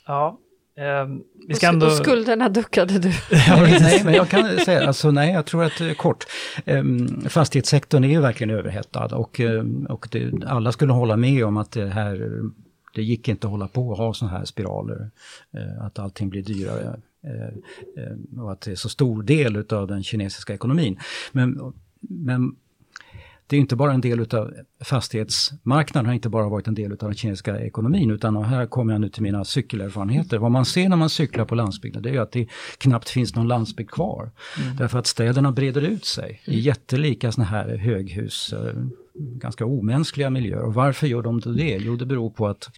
Ja, 0.07 0.39
ehm, 0.78 1.23
vi 1.47 1.53
Och 1.53 1.57
ska 1.57 1.67
sk- 1.67 1.73
ändå... 1.73 1.86
Och 1.86 1.91
skulderna 1.91 2.49
duckade 2.49 2.99
du. 2.99 3.09
nej, 3.32 3.78
nej, 3.82 4.01
men 4.05 4.13
jag 4.13 4.30
kan 4.30 4.57
säga, 4.65 4.88
alltså 4.88 5.11
nej, 5.11 5.34
jag 5.34 5.45
tror 5.45 5.63
att 5.63 5.82
eh, 5.82 5.93
kort, 5.93 6.26
um, 6.65 7.21
fastighetssektorn 7.30 8.03
är 8.03 8.07
ju 8.07 8.21
verkligen 8.21 8.49
överhettad 8.57 9.05
och, 9.15 9.39
ehm, 9.39 9.86
och 9.86 10.07
det, 10.11 10.43
alla 10.45 10.71
skulle 10.71 10.93
hålla 10.93 11.17
med 11.17 11.45
om 11.45 11.57
att 11.57 11.71
det 11.71 11.88
här, 11.89 12.41
det 12.95 13.03
gick 13.03 13.28
inte 13.28 13.47
att 13.47 13.51
hålla 13.51 13.67
på 13.67 13.89
och 13.89 13.97
ha 13.97 14.13
sådana 14.13 14.38
här 14.38 14.45
spiraler, 14.45 15.11
eh, 15.53 15.86
att 15.86 15.99
allting 15.99 16.30
blir 16.30 16.43
dyrare 16.43 16.99
eh, 17.23 17.47
eh, 18.03 18.41
och 18.43 18.51
att 18.51 18.61
det 18.61 18.71
är 18.71 18.76
så 18.76 18.89
stor 18.89 19.23
del 19.23 19.55
utav 19.55 19.88
den 19.88 20.03
kinesiska 20.03 20.53
ekonomin. 20.53 20.99
Men, 21.32 21.73
men 21.99 22.55
det 23.47 23.55
är 23.55 23.59
inte 23.59 23.75
bara 23.75 23.93
en 23.93 24.01
del 24.01 24.19
utav 24.19 24.53
fastighetsmarknaden 24.83 26.05
har 26.05 26.13
inte 26.13 26.29
bara 26.29 26.49
varit 26.49 26.67
en 26.67 26.75
del 26.75 26.91
utav 26.91 27.09
den 27.09 27.17
kinesiska 27.17 27.59
ekonomin 27.59 28.11
utan 28.11 28.43
här 28.43 28.65
kommer 28.65 28.93
jag 28.93 29.01
nu 29.01 29.09
till 29.09 29.23
mina 29.23 29.45
cykelerfarenheter. 29.45 30.37
Vad 30.37 30.51
man 30.51 30.65
ser 30.65 30.89
när 30.89 30.97
man 30.97 31.09
cyklar 31.09 31.45
på 31.45 31.55
landsbygden 31.55 32.01
det 32.01 32.09
är 32.09 32.13
ju 32.13 32.19
att 32.19 32.31
det 32.31 32.47
knappt 32.77 33.09
finns 33.09 33.35
någon 33.35 33.47
landsbygd 33.47 33.91
kvar. 33.91 34.31
Därför 34.77 34.99
att 34.99 35.07
städerna 35.07 35.51
breder 35.51 35.81
ut 35.81 36.05
sig 36.05 36.41
i 36.45 36.59
jättelika 36.59 37.31
såna 37.31 37.45
här 37.45 37.77
höghus, 37.77 38.53
eh, 38.53 38.73
ganska 39.15 39.65
omänskliga 39.65 40.29
miljöer. 40.29 40.63
Och 40.63 40.73
varför 40.73 41.07
gör 41.07 41.21
de 41.21 41.39
det? 41.39 41.77
Jo, 41.81 41.95
det 41.95 42.05
beror 42.05 42.29
på 42.29 42.47
att 42.47 42.69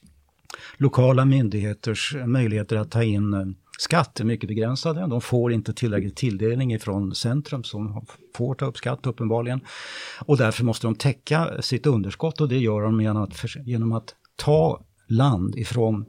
lokala 0.78 1.26
myndigheters 1.26 2.16
möjligheter 2.26 2.76
att 2.76 2.92
ta 2.92 3.04
in 3.04 3.34
eh, 3.34 3.46
skatt 3.78 4.20
är 4.20 4.24
mycket 4.24 4.48
begränsade. 4.48 5.08
De 5.08 5.22
får 5.22 5.54
inte 5.54 5.74
tillräcklig 5.74 6.16
tilldelning 6.16 6.74
ifrån 6.74 7.16
centrum 7.16 7.64
som 7.64 8.06
får 8.36 8.56
ta 8.56 8.66
upp 8.66 8.78
skatt 8.78 9.08
uppenbarligen. 9.08 9.60
Och 10.26 10.38
därför 10.38 10.64
måste 10.64 10.88
de 10.88 10.96
täcka 10.96 11.62
sitt 11.62 11.86
underskott 11.86 12.42
och 12.42 12.50
det 12.50 12.58
gör 12.58 12.82
de 12.82 13.02
genom 13.02 13.24
att, 13.24 13.46
genom 13.66 13.92
att 13.92 14.16
ta 14.36 14.86
land 15.08 15.56
ifrån 15.56 16.06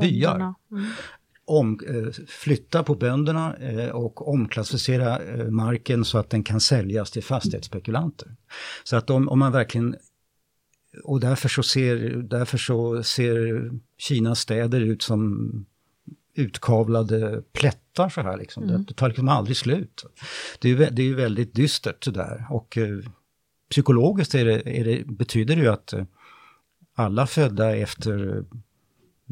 byar. 0.00 0.36
Mm. 0.36 0.54
Om, 1.44 1.80
eh, 1.88 2.24
flytta 2.28 2.82
på 2.82 2.94
bönderna 2.94 3.56
eh, 3.56 3.88
och 3.88 4.28
omklassificera 4.28 5.18
eh, 5.18 5.50
marken 5.50 6.04
så 6.04 6.18
att 6.18 6.30
den 6.30 6.44
kan 6.44 6.60
säljas 6.60 7.10
till 7.10 7.22
fastighetsspekulanter. 7.22 8.36
Så 8.84 8.96
att 8.96 9.10
om, 9.10 9.28
om 9.28 9.38
man 9.38 9.52
verkligen 9.52 9.96
och 11.04 11.20
därför 11.20 11.48
så 11.48 11.62
ser, 11.62 11.96
därför 12.22 12.58
så 12.58 13.02
ser 13.02 13.70
Kinas 13.98 14.38
städer 14.38 14.80
ut 14.80 15.02
som 15.02 15.50
utkavlade 16.34 17.42
plättar 17.52 18.08
så 18.08 18.20
här 18.20 18.36
liksom. 18.36 18.62
Mm. 18.62 18.76
Det, 18.76 18.84
det 18.88 18.94
tar 18.94 19.08
liksom 19.08 19.28
aldrig 19.28 19.56
slut. 19.56 20.04
Det 20.60 20.68
är, 20.70 20.76
ju 20.76 20.86
det 20.90 21.02
är 21.02 21.14
väldigt 21.14 21.54
dystert 21.54 22.04
sådär 22.04 22.46
och 22.50 22.78
eh, 22.78 22.98
psykologiskt 23.70 24.34
är 24.34 24.44
det, 24.44 24.78
är 24.80 24.84
det, 24.84 25.06
betyder 25.06 25.56
det 25.56 25.62
ju 25.62 25.68
att 25.68 25.92
eh, 25.92 26.04
alla 26.94 27.26
födda 27.26 27.76
efter 27.76 28.36
eh, 28.36 28.42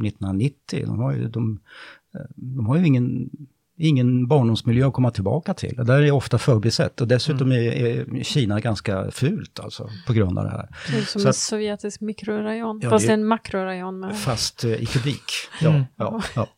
1990, 0.07 0.82
de 0.86 0.98
har 0.98 1.12
ju, 1.12 1.28
de, 1.28 1.61
eh, 2.14 2.20
de 2.36 2.66
har 2.66 2.76
ju 2.76 2.86
ingen, 2.86 3.30
ingen 3.76 4.26
barndomsmiljö 4.26 4.86
att 4.86 4.92
komma 4.92 5.11
tillbaka 5.11 5.55
till. 5.55 5.76
Det 5.76 5.84
där 5.84 6.03
är 6.03 6.11
ofta 6.11 6.38
förbisett 6.38 7.01
och 7.01 7.09
dessutom 7.09 7.53
är, 7.53 7.59
är 7.72 8.22
Kina 8.24 8.61
ganska 8.61 9.11
fult 9.11 9.61
alltså 9.61 9.90
på 10.07 10.12
grund 10.12 10.38
av 10.38 10.44
det 10.44 10.51
här. 10.51 10.68
Det 10.90 10.96
är 10.98 11.03
som 11.03 11.20
Så 11.20 11.26
en 11.28 11.30
att- 11.30 11.36
sovjetisk 11.36 12.01
mikrorajon, 12.01 12.80
Ja, 12.82 12.90
fast 12.90 13.05
det- 13.07 13.11
det 13.11 13.14
en 13.14 13.26
makrorajon. 13.26 14.01
Med. 14.01 14.18
Fast 14.18 14.64
eh, 14.64 14.82
i 14.82 14.86
kubik. 14.86 15.22
Ja, 15.61 15.70
Mm. 15.70 15.82
ja, 15.96 16.22
ja. 16.36 16.48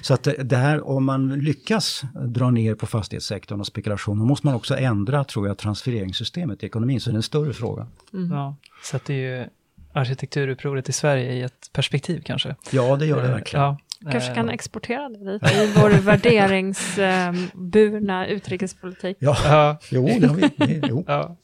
Så 0.00 0.14
att 0.14 0.22
det, 0.22 0.32
det 0.42 0.56
här, 0.56 0.88
om 0.88 1.04
man 1.04 1.38
lyckas 1.38 2.02
dra 2.26 2.50
ner 2.50 2.74
på 2.74 2.86
fastighetssektorn 2.86 3.60
och 3.60 3.66
spekulation, 3.66 4.18
då 4.18 4.24
måste 4.24 4.46
man 4.46 4.54
också 4.56 4.76
ändra, 4.76 5.24
tror 5.24 5.46
jag, 5.46 5.58
transfereringssystemet 5.58 6.62
i 6.62 6.66
ekonomin, 6.66 7.00
så 7.00 7.10
det 7.10 7.14
är 7.14 7.16
en 7.16 7.22
större 7.22 7.52
fråga. 7.52 7.86
Mm. 8.14 8.30
Ja, 8.32 8.56
sätter 8.84 9.14
ju 9.14 9.44
arkitekturupproret 9.92 10.88
i 10.88 10.92
Sverige 10.92 11.32
i 11.32 11.42
ett 11.42 11.70
perspektiv 11.72 12.22
kanske. 12.24 12.56
Ja, 12.70 12.96
det 12.96 13.06
gör 13.06 13.22
det 13.22 13.28
Eh, 13.28 13.34
verkligen. 13.34 13.64
Ja, 13.64 13.78
Kanske 14.10 14.30
eh, 14.30 14.34
kan 14.34 14.48
exportera 14.48 15.08
det 15.08 15.32
dit 15.32 15.42
i 15.52 15.72
vår 15.80 15.90
värderingsburna 16.02 18.26
utrikespolitik. 18.26 19.16
Ja, 19.20 19.36
Ja, 19.44 19.78
jo, 19.90 20.08
det 20.20 20.26
har 20.26 20.34
vi. 20.34 20.50
Det, 20.56 20.80
jo. 20.88 21.04
ja, 21.06 21.36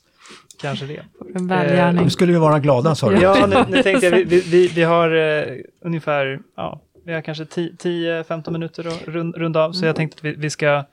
kanske 0.63 0.87
det. 0.87 1.03
En 1.35 1.47
välgärning. 1.47 2.05
Nu 2.05 2.11
skulle 2.11 2.33
vi 2.33 2.39
vara 2.39 2.59
glada, 2.59 2.95
sa 2.95 3.11
du. 3.11 3.17
Ja, 3.21 3.47
nu, 3.47 3.65
nu 3.77 3.83
tänkte 3.83 4.07
jag, 4.07 4.17
vi, 4.17 4.25
vi- 4.25 4.41
vi, 4.41 4.67
vi 4.69 4.83
har 4.83 5.11
eh, 5.17 5.45
ungefär, 5.85 6.41
ja, 6.57 6.81
vi 7.05 7.13
har 7.13 7.21
kanske 7.21 7.45
10-15 7.45 8.51
minuter 8.51 8.87
att 8.87 9.09
rund, 9.09 9.37
runda 9.37 9.65
av, 9.65 9.73
så 9.73 9.87
jag 9.87 9.97
tänkte 9.97 10.17
att 10.17 10.25
vi, 10.25 10.35
vi 10.35 10.51
ska 10.51 10.85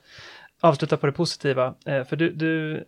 avsluta 0.62 0.98
på 0.98 1.06
det 1.06 1.12
positiva. 1.12 1.74
Eh, 1.86 2.04
för 2.04 2.16
du, 2.16 2.30
du, 2.30 2.84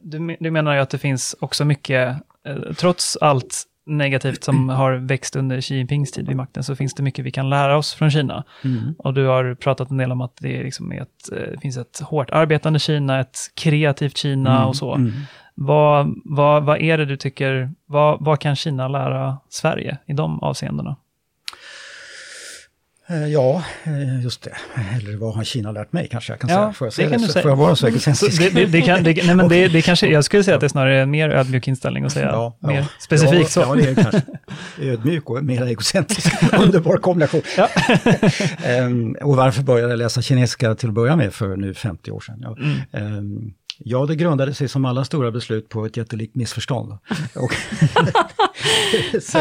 du, 0.00 0.36
du 0.40 0.50
menar 0.50 0.74
ju 0.74 0.80
att 0.80 0.90
det 0.90 0.98
finns 0.98 1.36
också 1.40 1.64
mycket, 1.64 2.16
eh, 2.46 2.56
trots 2.76 3.16
allt 3.20 3.62
negativt 3.86 4.44
som 4.44 4.68
har 4.80 4.92
växt 4.92 5.36
under 5.36 5.60
Xi 5.60 5.74
Jinpings 5.74 6.12
tid 6.12 6.28
vid 6.28 6.36
makten 6.36 6.64
så 6.64 6.76
finns 6.76 6.94
det 6.94 7.02
mycket 7.02 7.24
vi 7.24 7.30
kan 7.30 7.50
lära 7.50 7.76
oss 7.76 7.94
från 7.94 8.10
Kina. 8.10 8.44
Mm. 8.64 8.94
Och 8.98 9.14
du 9.14 9.26
har 9.26 9.54
pratat 9.54 9.90
en 9.90 9.96
del 9.96 10.12
om 10.12 10.20
att 10.20 10.36
det, 10.36 10.62
liksom 10.62 10.92
är 10.92 11.02
ett, 11.02 11.32
eh, 11.32 11.38
det 11.52 11.60
finns 11.60 11.76
ett 11.76 12.00
hårt 12.00 12.30
arbetande 12.30 12.78
Kina, 12.78 13.20
ett 13.20 13.38
kreativt 13.54 14.16
Kina 14.16 14.56
Mm, 14.56 14.68
och 14.68 14.76
så. 14.76 14.94
mm. 14.94 15.12
Vad, 15.56 16.14
vad, 16.24 16.64
vad 16.64 16.80
är 16.80 16.98
det 16.98 17.04
du 17.04 17.16
tycker, 17.16 17.70
vad, 17.86 18.24
vad 18.24 18.40
kan 18.40 18.56
Kina 18.56 18.88
lära 18.88 19.38
Sverige 19.48 19.98
i 20.06 20.12
de 20.12 20.42
avseendena? 20.42 20.96
Eh, 23.08 23.26
Ja, 23.26 23.64
eh, 23.84 24.22
just 24.22 24.42
det. 24.42 24.52
Eller 24.96 25.16
vad 25.16 25.34
har 25.34 25.44
Kina 25.44 25.72
lärt 25.72 25.92
mig 25.92 26.08
kanske 26.10 26.32
jag 26.32 26.40
kan 26.40 26.50
Ja, 26.50 26.56
säga. 26.56 26.72
Får 26.72 26.86
jag, 26.86 26.92
säga 26.92 27.18
säga. 27.18 27.42
Får 27.42 27.56
vara 27.56 27.70
så 27.70 27.80
Så 27.80 27.86
egocentrisk? 27.86 28.38
det, 28.38 28.50
det, 28.50 28.66
det 28.66 28.82
kan, 28.82 29.02
det, 29.04 29.26
nej 29.26 29.34
men 29.34 29.48
det, 29.48 29.68
det 29.68 29.82
kanske, 29.84 30.06
jag 30.06 30.24
skulle 30.24 30.44
säga 30.44 30.54
att 30.54 30.60
det 30.60 30.66
är 30.66 30.68
snarare 30.68 31.02
en 31.02 31.10
mer 31.10 31.30
ödmjuk 31.30 31.68
inställning 31.68 32.04
att 32.04 32.12
säga 32.12 32.26
Ja, 32.26 32.56
ja. 32.60 32.68
mer 32.68 32.84
specifikt 33.00 33.40
ja, 33.42 33.46
så. 33.48 33.60
Ja, 33.60 33.74
det 33.74 33.88
är 33.88 33.94
kanske 33.94 34.22
ödmjuk 34.80 35.30
och 35.30 35.44
mer 35.44 35.66
egocentrisk. 35.66 36.32
Underbar 36.58 36.96
kombination. 36.96 37.42
Ehm, 38.64 39.16
och 39.22 39.36
varför 39.36 39.62
började 39.62 39.90
jag 39.92 39.98
läsa 39.98 40.22
kinesiska 40.22 40.74
till 40.74 40.88
att 40.88 40.94
börja 40.94 41.16
med 41.16 41.34
för 41.34 41.56
nu 41.56 41.74
50 41.74 42.10
år 42.10 42.20
sedan? 42.20 42.38
Ja, 42.42 42.56
Mm. 42.60 42.78
Ehm, 42.92 43.52
ja 43.84 44.06
det 44.06 44.16
grundade 44.16 44.54
sig 44.54 44.68
som 44.68 44.84
alla 44.84 45.04
stora 45.04 45.30
beslut 45.30 45.68
på 45.68 45.86
ett 45.86 45.96
jättelikt 45.96 46.34
missförstånd. 46.34 46.92
Och 47.34 47.52
så 49.22 49.38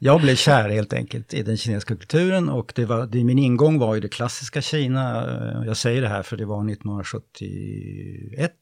jag, 0.00 0.20
blev 0.20 0.36
kär 0.36 0.68
helt 0.68 0.92
enkelt 0.92 1.34
i 1.34 1.42
den 1.42 1.56
kinesiska 1.56 1.96
kulturen 1.96 2.48
och 2.48 2.72
det 2.74 2.84
var, 2.84 3.06
det, 3.06 3.24
min 3.24 3.38
ingång 3.38 3.78
var 3.78 3.94
ju 3.94 4.00
det 4.00 4.08
klassiska 4.08 4.62
Kina. 4.62 5.24
Jag 5.66 5.76
säger 5.76 6.02
det 6.02 6.08
här 6.08 6.22
för 6.22 6.36
det 6.36 6.44
var 6.44 6.70
1971 6.70 8.52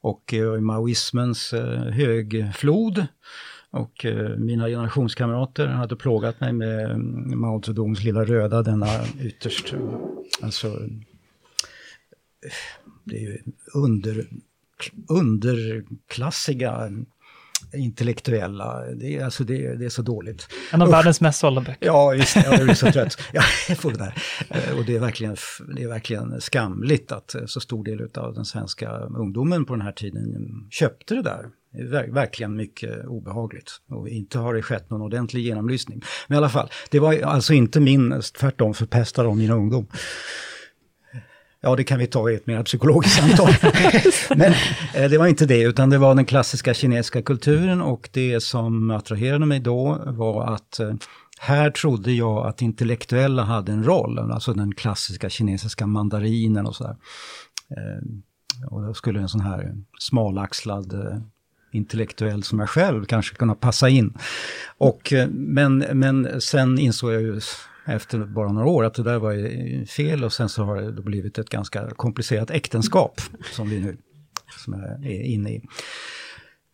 och 0.00 0.34
eh, 0.34 0.60
maoismens 0.60 1.52
eh, 1.52 1.80
högflod. 1.80 3.06
Och 3.70 4.04
eh, 4.04 4.36
mina 4.36 4.68
generationskamrater 4.68 5.66
hade 5.66 5.96
plågat 5.96 6.40
mig 6.40 6.52
med 6.52 6.90
mm, 6.90 7.40
Mao 7.40 7.62
Zedongs 7.62 8.04
lilla 8.04 8.24
röda, 8.24 8.62
denna 8.62 8.86
ytterst, 9.20 9.74
alltså, 10.42 10.78
det 13.08 13.16
är 13.16 13.20
ju 13.20 13.38
under, 13.74 14.26
underklassiga 15.08 16.90
intellektuella, 17.74 18.84
det 18.94 19.16
är, 19.16 19.24
alltså 19.24 19.44
det, 19.44 19.74
det 19.76 19.84
är 19.84 19.88
så 19.88 20.02
dåligt. 20.02 20.48
En 20.72 20.82
av 20.82 20.88
Usch. 20.88 20.94
världens 20.94 21.20
mest 21.20 21.38
sålda 21.40 21.60
böcker. 21.60 21.86
Ja, 21.86 22.10
visst, 22.10 22.36
jag 22.36 22.64
blir 22.64 22.74
så 22.74 22.92
trött. 22.92 23.18
Ja, 23.32 23.42
jag 23.68 23.78
får 23.78 23.90
det 23.92 23.98
där. 23.98 24.22
Eh, 24.50 24.78
Och 24.78 24.84
det 24.84 24.96
är, 24.96 25.00
verkligen, 25.00 25.36
det 25.76 25.82
är 25.82 25.88
verkligen 25.88 26.40
skamligt 26.40 27.12
att 27.12 27.34
eh, 27.34 27.46
så 27.46 27.60
stor 27.60 27.84
del 27.84 28.08
av 28.14 28.34
den 28.34 28.44
svenska 28.44 28.90
ungdomen 28.98 29.64
på 29.64 29.74
den 29.74 29.82
här 29.82 29.92
tiden 29.92 30.26
köpte 30.70 31.14
det 31.14 31.22
där. 31.22 31.46
Det 31.72 31.78
är 31.78 31.84
ver- 31.86 32.12
verkligen 32.12 32.56
mycket 32.56 33.04
obehagligt. 33.06 33.70
Och 33.88 34.08
inte 34.08 34.38
har 34.38 34.54
det 34.54 34.62
skett 34.62 34.90
någon 34.90 35.02
ordentlig 35.02 35.40
genomlysning. 35.42 36.02
Men 36.28 36.34
i 36.34 36.38
alla 36.38 36.48
fall, 36.48 36.68
det 36.90 36.98
var 36.98 37.22
alltså 37.22 37.52
inte 37.54 37.80
min, 37.80 38.22
tvärtom 38.38 38.74
förpestade 38.74 39.28
de 39.28 39.38
min 39.38 39.50
ungdom. 39.50 39.86
Ja, 41.60 41.76
det 41.76 41.84
kan 41.84 41.98
vi 41.98 42.06
ta 42.06 42.30
i 42.30 42.34
ett 42.34 42.46
mer 42.46 42.62
psykologiskt 42.62 43.16
samtal. 43.16 43.52
Men 44.36 44.52
eh, 44.94 45.10
det 45.10 45.18
var 45.18 45.26
inte 45.26 45.46
det, 45.46 45.62
utan 45.62 45.90
det 45.90 45.98
var 45.98 46.14
den 46.14 46.24
klassiska 46.24 46.74
kinesiska 46.74 47.22
kulturen 47.22 47.82
och 47.82 48.08
det 48.12 48.40
som 48.40 48.90
attraherade 48.90 49.46
mig 49.46 49.60
då 49.60 50.02
var 50.06 50.54
att 50.54 50.80
eh, 50.80 50.94
här 51.38 51.70
trodde 51.70 52.12
jag 52.12 52.46
att 52.46 52.62
intellektuella 52.62 53.42
hade 53.42 53.72
en 53.72 53.84
roll, 53.84 54.18
alltså 54.18 54.52
den 54.52 54.74
klassiska 54.74 55.30
kinesiska 55.30 55.86
mandarinen 55.86 56.66
och 56.66 56.76
sådär. 56.76 56.96
Eh, 57.70 58.68
och 58.70 58.82
då 58.82 58.94
skulle 58.94 59.20
en 59.20 59.28
sån 59.28 59.40
här 59.40 59.74
smalaxlad 59.98 60.92
eh, 60.92 61.18
intellektuell 61.72 62.42
som 62.42 62.58
jag 62.58 62.68
själv 62.68 63.04
kanske 63.04 63.36
kunna 63.36 63.54
passa 63.54 63.88
in. 63.88 64.14
Och, 64.78 65.12
men, 65.28 65.78
men 65.78 66.40
sen 66.40 66.78
insåg 66.78 67.12
jag 67.12 67.22
ju 67.22 67.40
efter 67.88 68.18
bara 68.18 68.52
några 68.52 68.68
år 68.68 68.84
att 68.84 68.94
det 68.94 69.02
där 69.02 69.18
var 69.18 69.86
fel 69.86 70.24
och 70.24 70.32
sen 70.32 70.48
så 70.48 70.64
har 70.64 70.76
det 70.82 71.02
blivit 71.02 71.38
ett 71.38 71.50
ganska 71.50 71.90
komplicerat 71.90 72.50
äktenskap 72.50 73.20
som 73.52 73.68
vi 73.70 73.80
nu 73.80 73.96
som 74.64 74.74
är 74.74 75.22
inne 75.22 75.50
i. 75.50 75.62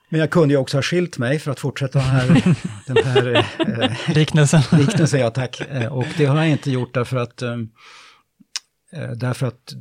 Men 0.08 0.20
jag 0.20 0.30
kunde 0.30 0.54
ju 0.54 0.58
också 0.58 0.76
ha 0.76 0.82
skilt 0.82 1.18
mig 1.18 1.38
för 1.38 1.50
att 1.50 1.60
fortsätta 1.60 1.98
den 1.98 2.08
här, 2.08 2.56
den 2.86 3.04
här 3.04 3.46
eh, 3.58 4.14
Liknelsen. 4.16 4.60
liknelsen, 4.78 5.20
ja 5.20 5.30
tack. 5.30 5.60
Eh, 5.60 5.92
Och 5.92 6.06
det 6.16 6.24
har 6.24 6.36
jag 6.36 6.48
inte 6.48 6.70
gjort 6.70 6.94
därför 6.94 7.16
att, 7.16 7.42
eh, 7.42 7.52
eh, 8.92 9.10
därför 9.10 9.46
att 9.46 9.72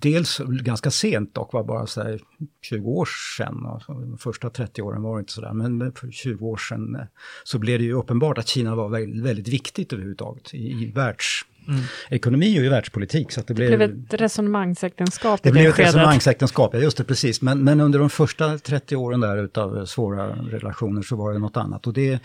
dels 0.00 0.38
ganska 0.38 0.90
sent 0.90 1.34
dock, 1.34 1.52
var 1.52 1.64
bara 1.64 1.86
så 1.86 2.02
här 2.02 2.20
20 2.62 2.90
år 2.90 3.08
sedan, 3.38 3.66
alltså, 3.66 3.92
de 3.92 4.18
första 4.18 4.50
30 4.50 4.82
åren 4.82 5.02
var 5.02 5.16
det 5.16 5.20
inte 5.20 5.32
sådär, 5.32 5.52
men 5.52 5.92
för 5.92 6.10
20 6.10 6.46
år 6.46 6.56
sedan 6.56 6.94
eh, 6.94 7.00
så 7.44 7.58
blev 7.58 7.78
det 7.78 7.84
ju 7.84 7.92
uppenbart 7.92 8.38
att 8.38 8.48
Kina 8.48 8.74
var 8.74 8.88
väldigt, 8.88 9.22
väldigt 9.24 9.48
viktigt 9.48 9.92
överhuvudtaget 9.92 10.54
i, 10.54 10.58
i 10.58 10.92
världsekonomi 10.94 12.60
och 12.60 12.64
i 12.64 12.68
världspolitik. 12.68 13.32
Så 13.32 13.40
det, 13.40 13.46
Det 13.46 13.54
blev 13.54 13.82
ett 13.82 14.14
resonemangsäktenskap 14.14 15.42
det 15.42 15.48
i 15.48 15.52
blev 15.52 15.64
det 15.64 15.68
ett 15.68 15.74
skedet. 15.74 15.88
resonemangsäktenskap, 15.88 16.74
ja 16.74 16.80
just 16.80 16.96
det 16.96 17.04
precis. 17.04 17.42
Men, 17.42 17.64
men 17.64 17.80
under 17.80 17.98
de 17.98 18.10
första 18.10 18.58
30 18.58 18.96
åren 18.96 19.20
där 19.20 19.44
utav 19.44 19.86
svåra 19.86 20.26
relationer 20.28 21.02
så 21.02 21.16
var 21.16 21.32
det 21.32 21.38
något 21.38 21.56
annat. 21.56 21.86
Och 21.86 21.92
det, 21.92 22.20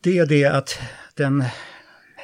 det 0.00 0.18
är 0.18 0.26
det 0.26 0.44
att 0.44 0.78
den 1.14 1.44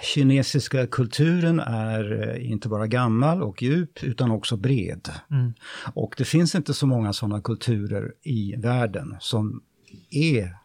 kinesiska 0.02 0.86
kulturen 0.86 1.60
är 1.60 2.28
eh, 2.28 2.50
inte 2.50 2.68
bara 2.68 2.86
gammal 2.86 3.42
och 3.42 3.62
djup 3.62 4.04
utan 4.04 4.30
också 4.30 4.56
bred. 4.56 5.08
Mm. 5.30 5.52
Och 5.94 6.14
det 6.18 6.24
finns 6.24 6.54
inte 6.54 6.74
så 6.74 6.86
många 6.86 7.12
sådana 7.12 7.40
kulturer 7.40 8.14
i 8.22 8.54
världen 8.56 9.16
som 9.20 9.62
är 10.10 10.58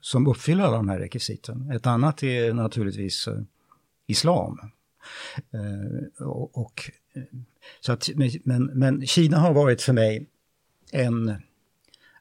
som 0.00 0.26
uppfyller 0.26 0.64
alla 0.64 0.76
de 0.76 0.88
här 0.88 0.98
rekvisiten. 0.98 1.70
Ett 1.70 1.86
annat 1.86 2.22
är 2.22 2.54
naturligtvis 2.54 3.28
eh, 3.28 3.40
islam. 4.06 4.58
Eh, 5.52 6.26
och, 6.26 6.58
och, 6.58 6.90
så 7.80 7.92
att, 7.92 8.08
men, 8.44 8.64
men 8.64 9.06
Kina 9.06 9.38
har 9.38 9.52
varit 9.52 9.82
för 9.82 9.92
mig 9.92 10.26
en 10.92 11.42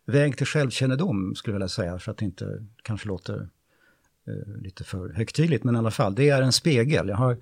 väg 0.05 0.37
till 0.37 0.45
självkännedom, 0.45 1.35
skulle 1.35 1.53
jag 1.53 1.59
vilja 1.59 1.69
säga, 1.69 1.99
för 1.99 2.11
att 2.11 2.17
det 2.17 2.25
inte 2.25 2.65
kanske 2.81 3.07
låter 3.07 3.49
lite 4.61 4.83
för 4.83 5.09
högtidligt, 5.09 5.63
men 5.63 5.75
i 5.75 5.77
alla 5.77 5.91
fall, 5.91 6.15
det 6.15 6.29
är 6.29 6.41
en 6.41 6.51
spegel. 6.51 7.07
Jag 7.07 7.17
har, 7.17 7.37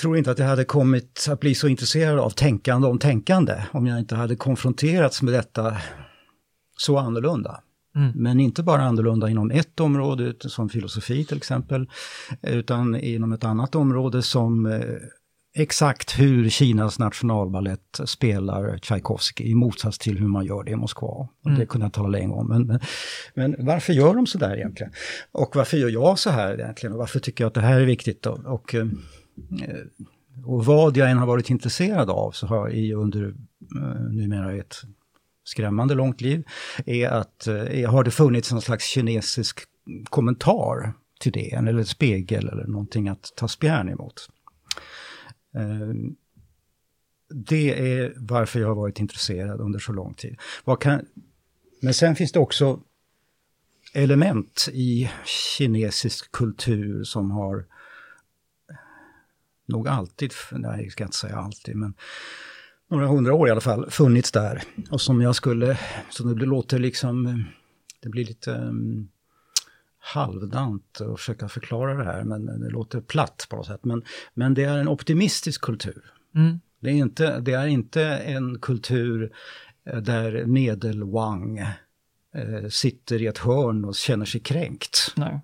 tror 0.00 0.18
inte 0.18 0.30
att 0.30 0.38
jag 0.38 0.46
hade 0.46 0.64
kommit 0.64 1.26
att 1.30 1.40
bli 1.40 1.54
så 1.54 1.68
intresserad 1.68 2.18
av 2.18 2.30
tänkande 2.30 2.88
om 2.88 2.98
tänkande 2.98 3.62
om 3.72 3.86
jag 3.86 3.98
inte 3.98 4.16
hade 4.16 4.36
konfronterats 4.36 5.22
med 5.22 5.34
detta 5.34 5.76
så 6.76 6.98
annorlunda. 6.98 7.60
Mm. 7.96 8.12
Men 8.14 8.40
inte 8.40 8.62
bara 8.62 8.82
annorlunda 8.82 9.30
inom 9.30 9.50
ett 9.50 9.80
område, 9.80 10.34
som 10.40 10.68
filosofi 10.68 11.24
till 11.24 11.36
exempel, 11.36 11.90
utan 12.42 12.96
inom 12.96 13.32
ett 13.32 13.44
annat 13.44 13.74
område 13.74 14.22
som 14.22 14.66
eh, 14.66 14.80
exakt 15.54 16.18
hur 16.18 16.48
Kinas 16.48 16.98
nationalballett 16.98 18.00
spelar 18.04 18.78
Tchaikovsky 18.78 19.44
i 19.44 19.54
motsats 19.54 19.98
till 19.98 20.18
hur 20.18 20.28
man 20.28 20.46
gör 20.46 20.64
det 20.64 20.70
i 20.70 20.76
Moskva. 20.76 21.28
Mm. 21.46 21.58
Det 21.58 21.66
kunde 21.66 21.84
jag 21.84 21.92
tala 21.92 22.08
länge 22.08 22.32
om. 22.32 22.48
Men, 22.48 22.66
men, 22.66 22.80
men 23.34 23.66
varför 23.66 23.92
gör 23.92 24.14
de 24.14 24.26
så 24.26 24.38
där 24.38 24.56
egentligen? 24.56 24.92
Och 25.32 25.56
varför 25.56 25.76
gör 25.76 25.88
jag 25.88 26.18
så 26.18 26.30
här 26.30 26.60
egentligen? 26.60 26.92
Och 26.92 26.98
varför 26.98 27.20
tycker 27.20 27.44
jag 27.44 27.48
att 27.48 27.54
det 27.54 27.60
här 27.60 27.80
är 27.80 27.86
viktigt? 27.86 28.22
Då? 28.22 28.40
Och, 28.44 28.74
eh, 28.74 28.86
och 30.44 30.64
vad 30.64 30.96
jag 30.96 31.10
än 31.10 31.18
har 31.18 31.26
varit 31.26 31.50
intresserad 31.50 32.10
av 32.10 32.30
så 32.30 32.46
har 32.46 32.68
jag 32.68 33.00
under 33.00 33.24
eh, 33.76 34.00
numera 34.10 34.52
ett 34.52 34.76
skrämmande 35.44 35.94
långt 35.94 36.20
liv, 36.20 36.44
är 36.86 37.08
att 37.08 37.46
eh, 37.46 37.90
har 37.90 38.04
det 38.04 38.10
funnits 38.10 38.52
någon 38.52 38.62
slags 38.62 38.84
kinesisk 38.84 39.60
kommentar 40.04 40.92
till 41.20 41.32
det, 41.32 41.52
eller 41.52 41.84
spegel 41.84 42.48
eller 42.48 42.66
någonting 42.66 43.08
att 43.08 43.32
ta 43.36 43.48
spjärn 43.48 43.88
emot. 43.88 44.28
Eh, 45.54 45.94
det 47.28 47.98
är 47.98 48.14
varför 48.16 48.60
jag 48.60 48.68
har 48.68 48.74
varit 48.74 49.00
intresserad 49.00 49.60
under 49.60 49.78
så 49.78 49.92
lång 49.92 50.14
tid. 50.14 50.36
Vad 50.64 50.80
kan, 50.80 51.06
men 51.82 51.94
sen 51.94 52.16
finns 52.16 52.32
det 52.32 52.38
också 52.38 52.80
element 53.94 54.68
i 54.72 55.10
kinesisk 55.24 56.32
kultur 56.32 57.04
som 57.04 57.30
har 57.30 57.64
nog 59.66 59.88
alltid, 59.88 60.32
nej 60.52 60.82
jag 60.82 60.92
ska 60.92 61.04
inte 61.04 61.16
säga 61.16 61.36
alltid, 61.36 61.76
men 61.76 61.94
några 62.88 63.06
hundra 63.06 63.34
år 63.34 63.48
i 63.48 63.50
alla 63.50 63.60
fall, 63.60 63.90
funnits 63.90 64.32
där. 64.32 64.62
Och 64.90 65.00
som 65.00 65.20
jag 65.20 65.36
skulle, 65.36 65.78
så 66.10 66.22
det 66.22 66.46
låter 66.46 66.78
liksom, 66.78 67.26
eh, 67.26 67.36
det 68.00 68.08
blir 68.08 68.24
lite 68.24 68.50
um, 68.50 69.08
halvdant 70.04 71.00
att 71.00 71.18
försöka 71.18 71.48
förklara 71.48 71.94
det 71.94 72.04
här, 72.04 72.24
men 72.24 72.60
det 72.60 72.70
låter 72.70 73.00
platt 73.00 73.46
på 73.50 73.56
något 73.56 73.66
sätt. 73.66 73.84
Men, 73.84 74.02
men 74.34 74.54
det 74.54 74.64
är 74.64 74.78
en 74.78 74.88
optimistisk 74.88 75.60
kultur. 75.60 76.12
Mm. 76.34 76.60
Det 76.80 76.90
är 76.90 76.94
inte, 76.94 77.40
det 77.40 77.52
är 77.52 77.66
inte 77.66 78.04
en 78.04 78.58
kultur 78.58 79.32
eh, 79.86 79.96
där 79.96 80.44
medel-Wang 80.44 81.58
eh, 82.34 82.68
sitter 82.68 83.22
i 83.22 83.26
ett 83.26 83.38
hörn 83.38 83.84
och 83.84 83.94
känner 83.94 84.24
sig 84.24 84.40
kränkt 84.40 85.12
Nej. 85.16 85.40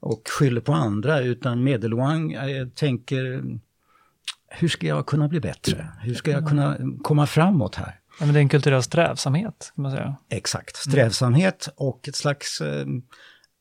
och 0.00 0.22
skyller 0.38 0.60
på 0.60 0.72
andra, 0.72 1.20
utan 1.20 1.68
medel-Wang 1.68 2.32
eh, 2.32 2.68
tänker 2.68 3.44
hur 4.50 4.68
ska 4.68 4.86
jag 4.86 5.06
kunna 5.06 5.28
bli 5.28 5.40
bättre? 5.40 5.88
Hur 6.00 6.14
ska 6.14 6.30
jag 6.30 6.48
kunna 6.48 6.78
komma 7.02 7.26
framåt 7.26 7.74
här? 7.74 8.00
Ja, 8.20 8.26
men 8.26 8.34
det 8.34 8.40
är 8.40 8.42
en 8.42 8.48
kulturell 8.48 8.82
strävsamhet, 8.82 9.72
kan 9.74 9.82
man 9.82 9.92
säga. 9.92 10.16
Exakt, 10.28 10.76
strävsamhet 10.76 11.68
och 11.76 12.08
ett 12.08 12.16
slags 12.16 12.60
eh, 12.60 12.86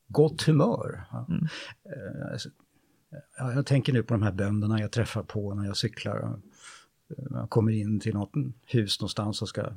gott 0.10 0.42
humör. 0.42 1.04
Mm. 1.30 1.48
Eh, 1.86 2.32
alltså, 2.32 2.50
ja, 3.38 3.54
jag 3.54 3.66
tänker 3.66 3.94
nu 3.94 4.04
på 4.04 4.14
de 4.14 4.24
här 4.24 4.32
bönderna 4.32 4.80
jag 4.80 4.92
träffar 4.92 5.24
på 5.24 5.54
när 5.54 5.66
jag 5.66 5.78
cyklar. 5.78 6.40
Jag 7.30 7.50
kommer 7.50 7.72
in 7.72 8.00
till 8.00 8.14
något 8.14 8.32
hus 8.66 9.00
någonstans 9.00 9.42
och 9.42 9.50
ska 9.50 9.72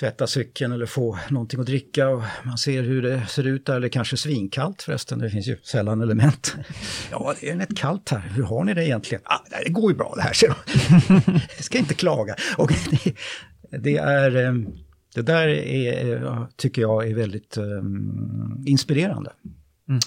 tvätta 0.00 0.26
cykeln 0.26 0.72
eller 0.72 0.86
få 0.86 1.18
någonting 1.30 1.60
att 1.60 1.66
dricka 1.66 2.08
och 2.08 2.22
man 2.44 2.58
ser 2.58 2.82
hur 2.82 3.02
det 3.02 3.26
ser 3.26 3.46
ut 3.46 3.66
där, 3.66 3.76
eller 3.76 3.88
kanske 3.88 4.16
svinkallt 4.16 4.82
förresten, 4.82 5.18
det 5.18 5.30
finns 5.30 5.46
ju 5.46 5.56
sällan 5.62 6.00
element. 6.00 6.56
Ja, 7.10 7.34
det 7.40 7.50
är 7.50 7.56
rätt 7.56 7.76
kallt 7.76 8.08
här, 8.08 8.18
hur 8.18 8.42
har 8.42 8.64
ni 8.64 8.74
det 8.74 8.84
egentligen? 8.84 9.22
Ah, 9.24 9.38
det 9.64 9.70
går 9.70 9.90
ju 9.90 9.96
bra 9.98 10.12
det 10.16 10.22
här, 10.22 10.32
ser. 10.32 10.54
Jag 11.56 11.64
ska 11.64 11.78
inte 11.78 11.94
klaga. 11.94 12.34
Och 12.58 12.70
det, 12.90 13.14
det 13.78 13.96
är, 13.96 14.36
eh, 14.36 14.54
det 15.14 15.22
där 15.22 15.48
är, 15.48 16.46
tycker 16.56 16.82
jag 16.82 17.10
är 17.10 17.14
väldigt 17.14 17.56
um, 17.56 18.62
inspirerande. 18.66 19.32
Mm. 19.88 20.00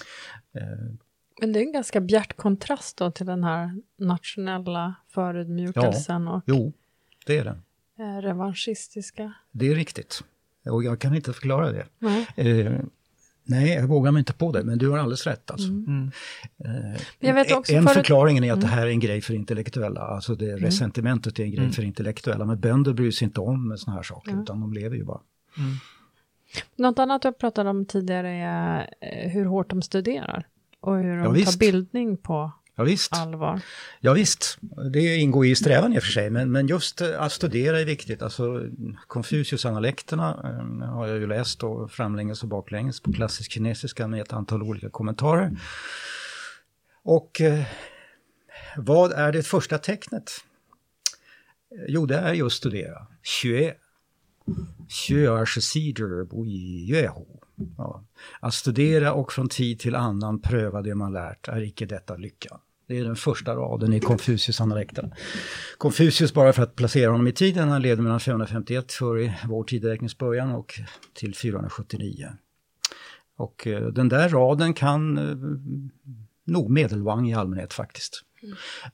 Uh, 0.56 0.94
Men 1.40 1.52
det 1.52 1.58
är 1.58 1.62
en 1.62 1.72
ganska 1.72 2.00
bjärt 2.00 2.36
kontrast 2.36 2.96
då 2.96 3.10
till 3.10 3.26
den 3.26 3.44
här 3.44 3.82
nationella 3.98 4.94
förödmjukelsen 5.08 6.24
Ja, 6.24 6.32
och 6.32 6.42
jo, 6.46 6.72
det 7.26 7.38
är 7.38 7.46
eh, 7.98 8.22
revanschistiska. 8.22 9.32
Det 9.52 9.66
är 9.68 9.74
riktigt. 9.74 10.24
Och 10.64 10.84
jag 10.84 11.00
kan 11.00 11.14
inte 11.14 11.32
förklara 11.32 11.72
det. 11.72 11.86
Nej. 11.98 12.26
Eh, 13.48 13.60
nej, 13.60 13.74
jag 13.74 13.86
vågar 13.88 14.12
mig 14.12 14.20
inte 14.20 14.32
på 14.32 14.52
det, 14.52 14.64
men 14.64 14.78
du 14.78 14.88
har 14.90 14.98
alldeles 14.98 15.26
rätt. 15.26 15.50
Alltså. 15.50 15.68
Mm. 15.68 16.10
Eh, 16.64 17.00
Jag 17.18 17.34
vet 17.34 17.52
också 17.52 17.72
en 17.72 17.86
förklaring 17.86 18.38
är 18.38 18.42
att 18.42 18.46
Mm. 18.58 18.60
det 18.60 18.66
här 18.66 18.86
är 18.86 18.90
en 18.90 19.00
grej 19.00 19.20
för 19.20 19.34
intellektuella, 19.34 20.00
alltså 20.00 20.34
det 20.34 20.56
resentimentet 20.56 21.38
är 21.38 21.44
en 21.44 21.50
grej 21.50 21.58
Mm. 21.60 21.72
för 21.72 21.82
intellektuella, 21.82 22.44
men 22.44 22.60
bönder 22.60 22.92
bryr 22.92 23.10
sig 23.10 23.24
inte 23.24 23.40
om 23.40 23.74
såna 23.78 23.96
här 23.96 24.02
saker, 24.02 24.30
Mm. 24.30 24.42
utan 24.42 24.60
de 24.60 24.72
lever 24.72 24.96
ju 24.96 25.04
bara. 25.04 25.20
Mm. 25.58 25.70
Något 26.76 26.98
annat 26.98 27.24
jag 27.24 27.38
pratade 27.38 27.70
om 27.70 27.84
tidigare 27.86 28.28
är 28.30 28.90
eh, 29.00 29.30
hur 29.30 29.44
hårt 29.44 29.70
de 29.70 29.82
studerar 29.82 30.46
och 30.80 30.96
hur 30.96 31.02
de 31.10 31.18
Ja, 31.18 31.24
tar 31.24 31.32
visst. 31.32 31.58
bildning 31.58 32.16
på 32.16 32.52
Ja, 32.78 32.84
visst. 32.84 33.12
allvar. 33.12 33.60
Ja, 34.00 34.12
visst, 34.12 34.58
det 34.92 35.16
ingår 35.16 35.46
i 35.46 35.56
strävan 35.56 35.92
i 35.92 35.98
och 35.98 36.02
för 36.02 36.10
sig, 36.10 36.30
men, 36.30 36.52
men 36.52 36.66
just 36.66 37.00
eh, 37.00 37.22
att 37.22 37.32
studera 37.32 37.80
är 37.80 37.84
viktigt. 37.84 38.22
Alltså 38.22 38.62
Confucius-analekterna 39.06 40.28
eh, 40.44 40.88
har 40.88 41.06
jag 41.06 41.18
ju 41.18 41.26
läst 41.26 41.60
då, 41.60 41.88
framlänges 41.88 42.42
och 42.42 42.48
baklänges 42.48 43.00
på 43.00 43.12
klassisk 43.12 43.52
kinesiska 43.52 44.08
med 44.08 44.20
ett 44.20 44.32
antal 44.32 44.62
olika 44.62 44.90
kommentarer. 44.90 45.56
Och 47.02 47.40
eh, 47.40 47.64
vad 48.76 49.12
är 49.12 49.32
det 49.32 49.42
första 49.42 49.78
tecknet? 49.78 50.30
Eh, 51.70 51.84
Jo, 51.88 52.06
det 52.06 52.16
är 52.16 52.34
just 52.34 52.56
studera. 52.56 53.06
Xue. 53.22 53.74
Att 58.40 58.54
studera 58.54 59.12
och 59.12 59.32
från 59.32 59.48
tid 59.48 59.78
till 59.80 59.94
annan 59.94 60.40
pröva 60.40 60.82
det 60.82 60.94
man 60.94 61.12
lärt 61.12 61.48
är 61.48 61.62
icke 61.62 61.86
detta 61.86 62.16
lycka. 62.16 62.60
Det 62.88 62.98
är 62.98 63.04
den 63.04 63.16
första 63.16 63.54
raden 63.54 63.92
i 63.92 64.00
Confucius 64.00 64.60
analekterna. 64.60 65.10
Confucius, 65.78 66.34
bara 66.34 66.52
för 66.52 66.62
att 66.62 66.76
placera 66.76 67.10
honom 67.10 67.26
i 67.26 67.32
tiden, 67.32 67.68
han 67.68 67.82
levde 67.82 68.02
mellan 68.02 68.20
551 68.20 68.92
före 68.92 69.34
vår 69.48 69.64
tideräknings 69.64 70.18
början 70.18 70.52
och 70.52 70.74
till 71.14 71.34
479. 71.34 72.28
Och 73.36 73.66
eh, 73.66 73.86
den 73.86 74.08
där 74.08 74.28
raden 74.28 74.74
kan 74.74 75.18
eh, 75.18 75.36
nog 76.44 76.70
medelvang 76.70 77.28
i 77.30 77.34
allmänhet 77.34 77.72
faktiskt. 77.72 78.24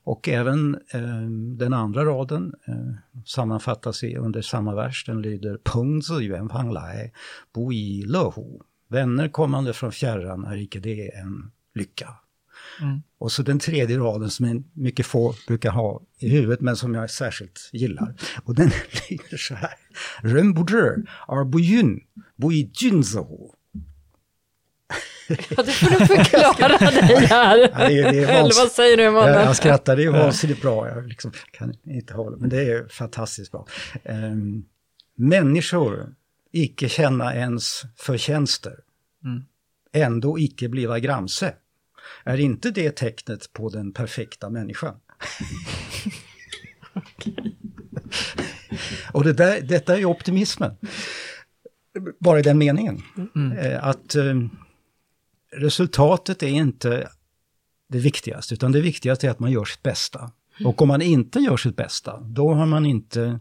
Och 0.03 0.29
även 0.29 0.75
eh, 0.75 1.29
den 1.57 1.73
andra 1.73 2.05
raden 2.05 2.53
eh, 2.67 3.21
sammanfattas 3.25 4.03
i, 4.03 4.15
under 4.15 4.41
samma 4.41 4.75
vers. 4.75 5.05
Den 5.05 5.21
lyder 5.21 5.57
Pung 5.63 6.01
zi 6.01 6.13
yuan 6.13 6.49
fang 6.49 6.71
lai, 6.71 7.11
bo. 7.53 7.71
Vänner 8.87 9.27
kommande 9.27 9.73
från 9.73 9.91
fjärran 9.91 10.45
är 10.45 10.57
icke 10.57 10.79
det 10.79 11.15
en 11.15 11.51
lycka. 11.73 12.09
Mm. 12.81 13.01
Och 13.17 13.31
så 13.31 13.43
den 13.43 13.59
tredje 13.59 13.97
raden 13.97 14.29
som 14.29 14.63
mycket 14.73 15.05
få 15.05 15.35
brukar 15.47 15.71
ha 15.71 16.01
i 16.19 16.29
huvudet 16.29 16.61
men 16.61 16.75
som 16.75 16.93
jag 16.93 17.09
särskilt 17.09 17.69
gillar. 17.73 18.15
Och 18.43 18.55
den 18.55 18.71
lyder 19.09 19.37
så 19.37 19.55
här. 19.55 19.73
Rembudr 20.21 20.95
ar 21.27 21.45
buyun, 21.45 21.99
bui 22.35 22.71
junzahu. 22.73 23.37
Ja, 25.27 25.63
det 25.63 25.71
får 25.71 25.99
du 25.99 26.05
förklara 26.05 26.77
dig 27.07 27.25
här. 27.25 27.57
Ja, 27.57 27.87
det 27.89 28.11
det 28.11 28.23
Eller 28.23 28.61
vad 28.61 28.71
säger 28.71 28.97
du 28.97 29.03
Jag, 29.03 29.09
Emanuel? 29.13 29.45
jag 29.45 29.55
skrattar, 29.55 29.95
det 29.95 30.03
är 30.03 30.09
vansinnigt 30.11 30.61
bra. 30.61 30.87
Jag 30.89 31.07
liksom 31.07 31.31
kan 31.51 31.73
inte 31.85 32.13
hålla, 32.13 32.37
men 32.37 32.49
det 32.49 32.71
är 32.71 32.87
fantastiskt 32.87 33.51
bra. 33.51 33.67
Um, 34.03 34.65
människor 35.17 36.15
icke 36.51 36.89
känna 36.89 37.35
ens 37.35 37.81
förtjänster, 37.97 38.73
Mm. 39.23 39.43
ändå 39.93 40.39
icke 40.39 40.69
bliva 40.69 40.99
gramse. 40.99 41.53
Är 42.23 42.39
inte 42.39 42.71
det 42.71 42.91
tecknet 42.91 43.53
på 43.53 43.69
den 43.69 43.93
perfekta 43.93 44.49
människan? 44.49 44.95
Och 49.11 49.23
det 49.23 49.33
där, 49.33 49.61
detta 49.61 49.93
är 49.93 49.97
ju 49.97 50.05
optimismen. 50.05 50.75
Bara 52.19 52.39
i 52.39 52.41
den 52.41 52.57
meningen. 52.57 53.01
Mm. 53.35 53.57
Eh, 53.57 53.87
Att 53.87 54.15
eh, 54.15 54.35
resultatet 55.51 56.43
är 56.43 56.47
inte 56.47 57.09
det 57.89 57.99
viktigaste, 57.99 58.53
utan 58.53 58.71
det 58.71 58.81
viktigaste 58.81 59.27
är 59.27 59.31
att 59.31 59.39
man 59.39 59.51
gör 59.51 59.65
sitt 59.65 59.83
bästa. 59.83 60.31
Och 60.65 60.81
om 60.81 60.87
man 60.87 61.01
inte 61.01 61.39
gör 61.39 61.57
sitt 61.57 61.75
bästa, 61.75 62.19
då 62.19 62.53
har 62.53 62.65
man 62.65 62.85
inte 62.85 63.39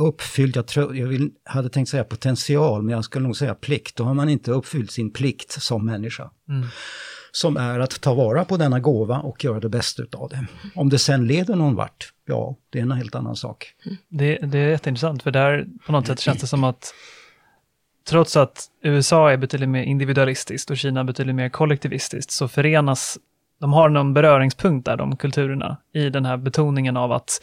uppfyllt, 0.00 0.56
jag, 0.56 0.66
tror, 0.66 0.96
jag 0.96 1.06
vill, 1.06 1.30
hade 1.44 1.68
tänkt 1.68 1.88
säga 1.88 2.04
potential, 2.04 2.82
men 2.82 2.94
jag 2.94 3.04
skulle 3.04 3.26
nog 3.26 3.36
säga 3.36 3.54
plikt. 3.54 3.96
Då 3.96 4.04
har 4.04 4.14
man 4.14 4.28
inte 4.28 4.50
uppfyllt 4.50 4.90
sin 4.90 5.10
plikt 5.10 5.52
som 5.52 5.86
människa. 5.86 6.30
Mm. 6.48 6.66
Som 7.32 7.56
är 7.56 7.78
att 7.78 8.00
ta 8.00 8.14
vara 8.14 8.44
på 8.44 8.56
denna 8.56 8.80
gåva 8.80 9.18
och 9.18 9.44
göra 9.44 9.60
det 9.60 9.68
bästa 9.68 10.02
utav 10.02 10.28
det. 10.28 10.46
Om 10.74 10.88
det 10.88 10.98
sen 10.98 11.26
leder 11.26 11.56
någon 11.56 11.74
vart, 11.74 12.12
ja, 12.26 12.56
det 12.70 12.78
är 12.78 12.82
en 12.82 12.92
helt 12.92 13.14
annan 13.14 13.36
sak. 13.36 13.74
Det, 14.08 14.36
det 14.36 14.58
är 14.58 14.68
jätteintressant, 14.68 15.22
för 15.22 15.30
där 15.30 15.66
på 15.86 15.92
något 15.92 16.06
sätt 16.06 16.20
känns 16.20 16.40
det 16.40 16.46
som 16.46 16.64
att 16.64 16.94
trots 18.08 18.36
att 18.36 18.66
USA 18.82 19.30
är 19.30 19.36
betydligt 19.36 19.68
mer 19.68 19.82
individualistiskt 19.82 20.70
och 20.70 20.76
Kina 20.76 21.04
betydligt 21.04 21.34
mer 21.36 21.48
kollektivistiskt, 21.48 22.30
så 22.30 22.48
förenas, 22.48 23.18
de 23.60 23.72
har 23.72 23.88
någon 23.88 24.14
beröringspunkt 24.14 24.86
där, 24.86 24.96
de 24.96 25.16
kulturerna, 25.16 25.76
i 25.94 26.10
den 26.10 26.24
här 26.24 26.36
betoningen 26.36 26.96
av 26.96 27.12
att 27.12 27.40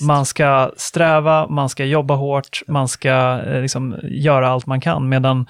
man 0.00 0.26
ska 0.26 0.72
sträva, 0.76 1.48
man 1.48 1.68
ska 1.68 1.84
jobba 1.84 2.14
hårt, 2.14 2.62
man 2.66 2.88
ska 2.88 3.40
eh, 3.46 3.62
liksom 3.62 3.96
göra 4.02 4.48
allt 4.48 4.66
man 4.66 4.80
kan, 4.80 5.08
medan 5.08 5.46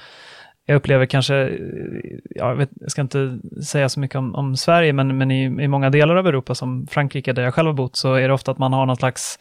jag 0.66 0.76
upplever 0.76 1.06
kanske, 1.06 1.36
eh, 1.36 2.18
jag, 2.30 2.54
vet, 2.54 2.70
jag 2.80 2.90
ska 2.90 3.00
inte 3.00 3.38
säga 3.66 3.88
så 3.88 4.00
mycket 4.00 4.16
om, 4.16 4.34
om 4.34 4.56
Sverige, 4.56 4.92
men, 4.92 5.18
men 5.18 5.30
i, 5.30 5.44
i 5.44 5.68
många 5.68 5.90
delar 5.90 6.16
av 6.16 6.26
Europa, 6.26 6.54
som 6.54 6.86
Frankrike 6.86 7.32
där 7.32 7.42
jag 7.42 7.54
själv 7.54 7.66
har 7.66 7.74
bott, 7.74 7.96
så 7.96 8.14
är 8.14 8.28
det 8.28 8.34
ofta 8.34 8.50
att 8.50 8.58
man 8.58 8.72
har 8.72 8.86
någon 8.86 8.96
slags 8.96 9.38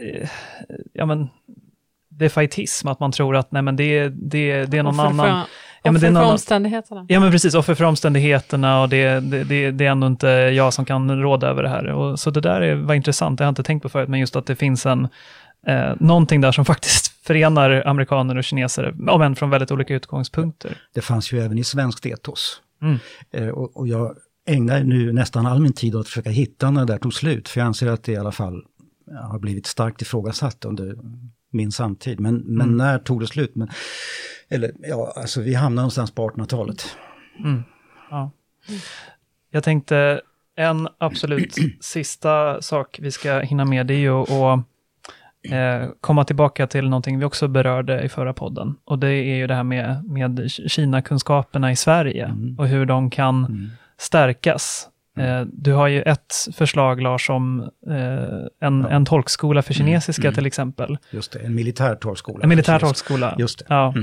eh, 0.00 0.28
ja 0.92 1.06
men, 1.06 1.28
defaitism, 2.08 2.88
att 2.88 3.00
man 3.00 3.12
tror 3.12 3.36
att 3.36 3.52
nej 3.52 3.62
men 3.62 3.76
det, 3.76 4.08
det, 4.08 4.64
det 4.64 4.78
är 4.78 4.82
någon 4.82 5.00
annan... 5.00 5.44
Ja, 5.84 5.92
men 5.92 6.00
det 6.00 6.06
är 6.06 6.10
offer 6.10 6.22
för 6.24 6.32
omständigheterna. 6.32 7.06
Ja 7.08 7.20
men 7.20 7.30
precis, 7.30 7.54
offer 7.54 7.74
för 7.74 7.84
omständigheterna 7.84 8.82
och 8.82 8.88
det, 8.88 9.20
det, 9.20 9.44
det, 9.44 9.70
det 9.70 9.86
är 9.86 9.90
ändå 9.90 10.06
inte 10.06 10.26
jag 10.28 10.74
som 10.74 10.84
kan 10.84 11.22
råda 11.22 11.46
över 11.48 11.62
det 11.62 11.68
här. 11.68 11.86
Och, 11.86 12.20
så 12.20 12.30
det 12.30 12.40
där 12.40 12.60
är, 12.60 12.74
var 12.74 12.94
intressant, 12.94 13.38
det 13.38 13.44
har 13.44 13.46
jag 13.46 13.50
inte 13.50 13.62
tänkt 13.62 13.82
på 13.82 13.88
förut, 13.88 14.08
men 14.08 14.20
just 14.20 14.36
att 14.36 14.46
det 14.46 14.56
finns 14.56 14.86
en, 14.86 15.08
eh, 15.66 15.92
någonting 16.00 16.40
där 16.40 16.52
som 16.52 16.64
faktiskt 16.74 17.26
förenar 17.26 17.82
amerikaner 17.86 18.36
och 18.36 18.44
kineser, 18.44 18.94
om 19.10 19.22
än 19.22 19.36
från 19.36 19.50
väldigt 19.50 19.70
olika 19.70 19.94
utgångspunkter. 19.94 20.76
Det 20.94 21.00
fanns 21.00 21.32
ju 21.32 21.40
även 21.40 21.58
i 21.58 21.64
svenskt 21.64 22.06
etos. 22.06 22.60
Mm. 22.82 22.98
Eh, 23.32 23.48
och, 23.48 23.76
och 23.76 23.88
jag 23.88 24.16
ägnar 24.48 24.82
nu 24.84 25.12
nästan 25.12 25.46
all 25.46 25.60
min 25.60 25.72
tid 25.72 25.94
åt 25.94 26.00
att 26.00 26.06
försöka 26.06 26.30
hitta 26.30 26.70
när 26.70 26.80
det 26.84 26.92
där 26.92 26.98
tog 26.98 27.14
slut, 27.14 27.48
för 27.48 27.60
jag 27.60 27.66
anser 27.66 27.86
att 27.88 28.02
det 28.04 28.12
i 28.12 28.16
alla 28.16 28.32
fall 28.32 28.62
har 29.30 29.38
blivit 29.38 29.66
starkt 29.66 30.02
ifrågasatt 30.02 30.64
under 30.64 30.96
min 31.52 31.72
samtid. 31.72 32.20
Men, 32.20 32.34
men 32.36 32.66
Mm. 32.66 32.76
när 32.76 32.98
tog 32.98 33.20
det 33.20 33.26
slut? 33.26 33.52
Men, 33.54 33.68
eller 34.48 34.70
ja, 34.78 35.12
alltså 35.16 35.40
vi 35.40 35.54
hamnade 35.54 35.82
någonstans 35.82 36.10
på 36.10 36.30
1800-talet. 36.30 36.96
Mm. 37.38 37.62
Ja. 38.10 38.30
Jag 39.50 39.64
tänkte, 39.64 40.20
en 40.56 40.88
absolut 40.98 41.54
sista 41.80 42.62
sak 42.62 42.98
vi 43.02 43.10
ska 43.10 43.38
hinna 43.40 43.64
med, 43.64 43.86
det 43.86 43.94
är 43.94 43.98
ju 43.98 44.14
att 44.22 44.58
eh, 45.50 45.90
komma 46.00 46.24
tillbaka 46.24 46.66
till 46.66 46.88
någonting 46.88 47.18
vi 47.18 47.24
också 47.24 47.48
berörde 47.48 48.02
i 48.02 48.08
förra 48.08 48.32
podden. 48.32 48.76
Och 48.84 48.98
det 48.98 49.08
är 49.08 49.36
ju 49.36 49.46
det 49.46 49.54
här 49.54 49.62
med, 49.64 50.04
med 50.04 50.50
Kina-kunskaperna 50.50 51.72
i 51.72 51.76
Sverige 51.76 52.24
Mm. 52.24 52.58
och 52.58 52.68
hur 52.68 52.86
de 52.86 53.10
kan 53.10 53.44
Mm. 53.44 53.70
stärkas. 53.98 54.88
Eh, 55.18 55.40
du 55.52 55.72
har 55.72 55.88
ju 55.88 56.02
ett 56.02 56.34
förslag, 56.54 57.02
Lars, 57.02 57.30
om 57.30 57.60
eh, 57.90 58.66
en, 58.68 58.80
Ja. 58.80 58.88
en 58.90 59.04
tolkskola 59.04 59.62
för 59.62 59.74
kinesiska 59.74 60.22
Mm. 60.22 60.34
till 60.34 60.46
exempel. 60.46 60.98
Just 61.10 61.32
det, 61.32 61.38
en 61.38 61.54
militär 61.54 61.94
torrskola. 61.94 62.42
En 62.42 62.48
militär 62.48 62.78
tolkskola. 62.78 63.34
Just 63.38 63.58
det. 63.58 63.64
Ja. 63.68 63.94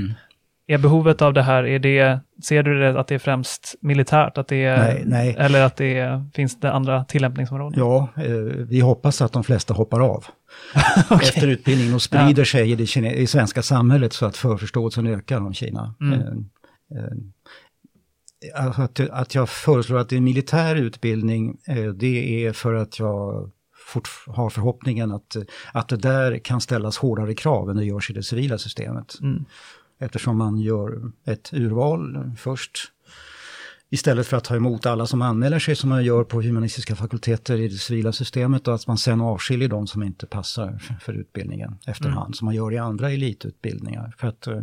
Är 0.66 0.78
behovet 0.78 1.22
av 1.22 1.32
det 1.32 1.42
här, 1.42 1.66
är 1.66 1.78
det, 1.78 2.20
ser 2.44 2.62
du 2.62 2.80
det 2.80 3.00
att 3.00 3.06
det 3.06 3.14
är 3.14 3.18
främst 3.18 3.74
militärt? 3.80 4.38
Att 4.38 4.48
det 4.48 4.64
är, 4.64 4.76
Nej, 4.78 5.02
nej. 5.06 5.36
Eller 5.38 5.62
att 5.62 5.76
det 5.76 5.98
är, 5.98 6.24
finns 6.34 6.60
det 6.60 6.72
andra 6.72 7.04
tillämpningsområden? 7.04 7.78
Ja, 7.78 8.08
eh, 8.16 8.32
vi 8.68 8.80
hoppas 8.80 9.22
att 9.22 9.32
de 9.32 9.44
flesta 9.44 9.74
hoppar 9.74 10.00
av 10.00 10.24
Okej. 11.10 11.28
efter 11.28 11.48
utbildningen 11.48 11.94
och 11.94 12.02
sprider 12.02 12.44
sig 12.44 12.70
i 12.70 12.74
det 12.74 12.84
kine- 12.84 13.12
i 13.12 13.26
svenska 13.26 13.62
samhället 13.62 14.12
så 14.12 14.26
att 14.26 14.36
förförståelsen 14.36 15.06
ökar 15.06 15.40
om 15.40 15.54
Kina. 15.54 15.94
Mm. 16.00 16.20
Eh, 16.20 16.26
eh, 18.64 18.80
att, 18.80 19.00
att 19.00 19.34
jag 19.34 19.48
föreslår 19.48 19.98
att 19.98 20.08
det 20.08 20.16
är 20.16 20.20
militär 20.20 20.76
utbildning, 20.76 21.56
det 21.94 22.46
är 22.46 22.52
för 22.52 22.74
att 22.74 22.98
jag 22.98 23.50
fort, 23.86 24.08
har 24.26 24.50
förhoppningen 24.50 25.12
att, 25.12 25.36
att 25.72 25.88
det 25.88 25.96
där 25.96 26.38
kan 26.38 26.60
ställas 26.60 26.98
hårdare 26.98 27.34
krav 27.34 27.70
än 27.70 27.76
det 27.76 27.84
görs 27.84 28.10
i 28.10 28.12
det 28.12 28.22
civila 28.22 28.58
systemet. 28.58 29.18
Mm. 29.20 29.44
Eftersom 30.02 30.38
man 30.38 30.58
gör 30.58 31.12
ett 31.24 31.50
urval 31.52 32.30
först. 32.38 32.78
Istället 33.90 34.26
för 34.26 34.36
att 34.36 34.44
ta 34.44 34.56
emot 34.56 34.86
alla 34.86 35.06
som 35.06 35.22
anmäler 35.22 35.58
sig 35.58 35.76
som 35.76 35.88
man 35.90 36.04
gör 36.04 36.24
på 36.24 36.42
humanistiska 36.42 36.96
fakulteter 36.96 37.56
i 37.60 37.68
det 37.68 37.74
civila 37.76 38.12
systemet 38.12 38.68
och 38.68 38.74
att 38.74 38.86
man 38.86 38.98
sen 38.98 39.20
avskiljer 39.20 39.68
de 39.68 39.86
som 39.86 40.02
inte 40.02 40.26
passar 40.26 40.78
för- 41.00 41.12
utbildningen 41.12 41.78
efterhand, 41.86 42.26
Mm. 42.26 42.32
som 42.32 42.44
man 42.44 42.54
gör 42.54 42.72
i 42.72 42.78
andra 42.78 43.10
elitutbildningar. 43.10 44.14
För 44.18 44.28
att 44.28 44.46
eh, 44.46 44.62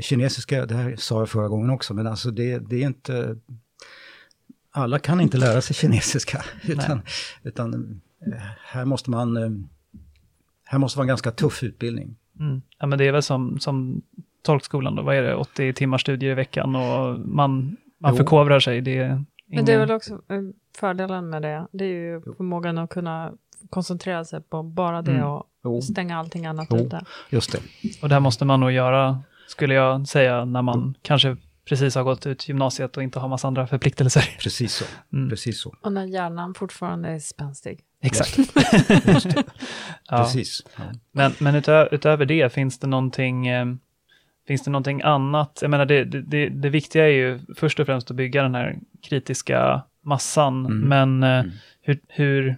kinesiska, 0.00 0.66
det 0.66 0.74
här 0.74 0.96
sa 0.96 1.18
jag 1.18 1.28
förra 1.28 1.48
gången 1.48 1.70
också, 1.70 1.94
men 1.94 2.06
alltså 2.06 2.30
det, 2.30 2.58
det 2.58 2.76
är 2.82 2.86
inte... 2.86 3.36
Alla 4.70 4.98
kan 4.98 5.20
inte 5.20 5.38
lära 5.38 5.60
sig 5.60 5.76
kinesiska, 5.76 6.44
utan, 6.62 7.02
utan 7.42 7.74
eh, 8.26 8.40
här 8.64 8.84
måste 8.84 9.10
man... 9.10 9.36
eh, 9.36 9.50
Här 10.64 10.78
måste 10.78 10.98
vara 10.98 11.04
en 11.04 11.08
ganska 11.08 11.30
tuff 11.30 11.62
utbildning. 11.62 12.16
Mm. 12.40 12.62
Ja, 12.78 12.86
men 12.86 12.98
det 12.98 13.04
är 13.08 13.12
väl 13.12 13.22
som, 13.22 13.58
som 13.60 14.02
tolkskolan 14.42 14.94
då, 14.96 15.02
vad 15.02 15.16
är 15.16 15.22
det, 15.22 15.34
80 15.34 15.72
timmar 15.72 15.98
studier 15.98 16.30
i 16.30 16.34
veckan 16.34 16.76
och 16.76 17.18
man, 17.20 17.76
man 17.98 18.10
Jo. 18.12 18.16
förkovrar 18.16 18.60
sig. 18.60 18.80
Det 18.80 18.98
är 18.98 19.04
ingen... 19.06 19.26
Men 19.46 19.64
det 19.64 19.72
är 19.72 19.78
väl 19.78 19.90
också 19.90 20.12
eh, 20.14 20.40
fördelen 20.78 21.30
med 21.30 21.42
det. 21.42 21.66
Det 21.72 21.84
är 21.84 21.88
ju 21.88 22.22
förmågan 22.36 22.78
att 22.78 22.90
kunna 22.90 23.32
koncentrera 23.70 24.24
sig 24.24 24.40
på 24.42 24.62
bara 24.62 25.02
det 25.02 25.10
Mm. 25.12 25.24
och 25.26 25.46
Jo, 25.64 25.82
stänga 25.82 26.18
allting 26.18 26.46
annat 26.46 26.68
Jo. 26.70 26.76
ute. 26.76 27.04
just 27.30 27.52
det. 27.52 27.58
Och 28.02 28.08
det 28.08 28.14
här 28.14 28.20
måste 28.20 28.44
man 28.44 28.60
nog 28.60 28.72
göra, 28.72 29.18
skulle 29.48 29.74
jag 29.74 30.08
säga, 30.08 30.44
när 30.44 30.62
man 30.62 30.94
kanske 31.02 31.36
precis 31.68 31.94
har 31.94 32.02
gått 32.02 32.26
ut 32.26 32.48
gymnasiet 32.48 32.96
och 32.96 33.02
inte 33.02 33.18
har 33.18 33.28
massa 33.28 33.48
andra 33.48 33.66
förpliktelser. 33.66 34.36
Precis 34.40 34.74
så. 34.74 34.84
Mm. 35.12 35.30
Precis 35.30 35.60
så. 35.60 35.74
Och 35.82 35.92
när 35.92 36.04
hjärnan 36.04 36.54
fortfarande 36.54 37.08
är 37.08 37.18
spänstig. 37.18 37.80
Exakt. 38.02 38.38
Just 39.06 39.26
ja. 39.34 39.42
Precis. 40.24 40.62
Ja. 40.76 40.82
Men, 41.12 41.32
men 41.38 41.54
utö 41.54 41.88
utöver 41.92 42.24
det, 42.26 42.52
finns 42.52 42.78
det 42.78 42.86
någonting, 42.86 43.46
eh, 43.46 43.66
finns 44.46 44.62
det 44.64 44.70
någonting 44.70 45.02
annat? 45.02 45.58
Jag 45.62 45.70
menar, 45.70 45.84
det, 45.86 46.04
det, 46.04 46.22
det, 46.22 46.48
det 46.48 46.68
viktiga 46.68 47.04
är 47.04 47.12
ju 47.12 47.40
först 47.56 47.80
och 47.80 47.86
främst 47.86 48.10
att 48.10 48.16
bygga 48.16 48.42
den 48.42 48.54
här 48.54 48.78
kritiska 49.08 49.82
massan, 50.04 50.66
Mm. 50.66 50.88
men 50.88 51.22
eh, 51.22 51.40
Mm. 51.40 51.52
hur, 51.82 52.00
hur 52.08 52.56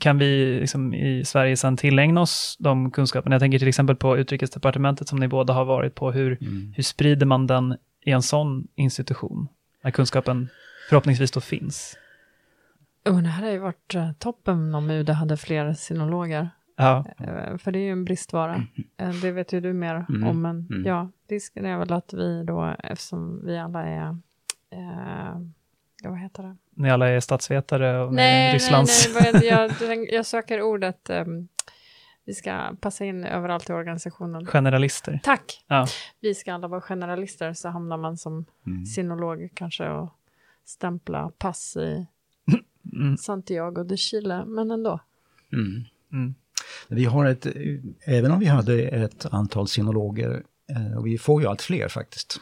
kan 0.00 0.18
vi 0.18 0.60
liksom, 0.60 0.94
i 0.94 1.24
Sverige 1.24 1.56
sedan 1.56 1.76
tillägna 1.76 2.20
oss 2.20 2.56
de 2.60 2.90
kunskaperna? 2.90 3.34
Jag 3.34 3.40
tänker 3.40 3.58
till 3.58 3.68
exempel 3.68 3.96
på 3.96 4.18
utrikesdepartementet 4.18 5.08
som 5.08 5.18
ni 5.18 5.28
båda 5.28 5.52
har 5.52 5.64
varit 5.64 5.94
på. 5.94 6.10
Hur, 6.12 6.38
Mm. 6.40 6.72
hur 6.76 6.82
sprider 6.82 7.26
man 7.26 7.46
den 7.46 7.76
i 8.04 8.10
en 8.10 8.22
sån 8.22 8.68
institution? 8.74 9.48
När 9.84 9.90
kunskapen 9.90 10.48
förhoppningsvis 10.88 11.30
då 11.30 11.40
finns. 11.40 11.96
Oh, 13.04 13.22
det 13.22 13.28
här 13.28 13.40
hade 13.42 13.52
ju 13.52 13.58
varit 13.58 13.94
eh, 13.94 14.12
toppen 14.12 14.74
om 14.74 14.90
UD 14.90 15.10
hade 15.10 15.36
fler 15.36 15.72
sinologer. 15.74 16.50
Ja, 16.76 17.04
Eh, 17.18 17.56
För 17.56 17.72
det 17.72 17.78
är 17.78 17.82
ju 17.84 17.92
en 17.92 18.04
bristvara. 18.04 18.62
Eh, 18.96 19.10
Det 19.22 19.30
vet 19.32 19.52
ju 19.52 19.60
du 19.60 19.72
mer 19.72 20.06
Mm. 20.08 20.28
om. 20.28 20.42
Men 20.42 20.66
Mm. 20.70 20.84
ja, 20.86 21.10
risken 21.28 21.66
är 21.66 21.78
väl 21.78 21.92
att 21.92 22.12
vi 22.14 22.44
då, 22.44 22.74
eftersom 22.78 23.46
vi 23.46 23.58
alla 23.58 23.82
är, 23.82 24.16
eh, 24.70 25.36
ja, 26.02 26.10
vad 26.10 26.18
heter 26.18 26.42
det? 26.42 26.56
ni 26.74 26.90
alla 26.90 27.08
är 27.08 27.20
statsvetare 27.20 27.98
och 28.04 28.14
Nej, 28.14 28.54
Rysslands... 28.54 29.08
nej, 29.20 29.30
nej, 29.32 29.46
jag, 29.80 30.12
jag, 30.12 30.26
söker 30.26 30.62
ordet, 30.62 31.10
ehm, 31.10 31.48
vi 32.24 32.34
ska 32.34 32.76
passa 32.80 33.04
in 33.04 33.24
överallt 33.24 33.70
i 33.70 33.72
organisationen. 33.72 34.46
generalister. 34.46 35.20
Tack! 35.22 35.64
Ja. 35.66 35.86
Vi 36.20 36.34
ska 36.34 36.52
alla 36.54 36.68
vara 36.68 36.80
generalister, 36.80 37.52
så 37.52 37.68
hamnar 37.68 37.96
man 37.96 38.16
som 38.16 38.44
Mm. 38.66 38.86
sinolog 38.86 39.48
kanske 39.54 39.88
och 39.88 40.14
stämpla 40.64 41.30
pass 41.38 41.76
i 41.76 42.06
Mm, 42.92 43.16
Santiago 43.16 43.84
de 43.84 43.96
Chile, 43.96 44.44
men 44.44 44.70
ändå. 44.70 45.00
Mm. 45.52 45.84
mm, 46.12 46.34
Vi 46.88 47.04
har 47.04 47.26
ett, 47.26 47.46
även 48.06 48.30
om 48.32 48.38
vi 48.40 48.46
hade 48.46 48.82
ett 48.88 49.26
antal 49.26 49.68
sinologer, 49.68 50.42
eh, 50.70 50.98
och 50.98 51.06
vi 51.06 51.18
får 51.18 51.42
ju 51.42 51.48
allt 51.48 51.62
fler 51.62 51.88
faktiskt. 51.88 52.40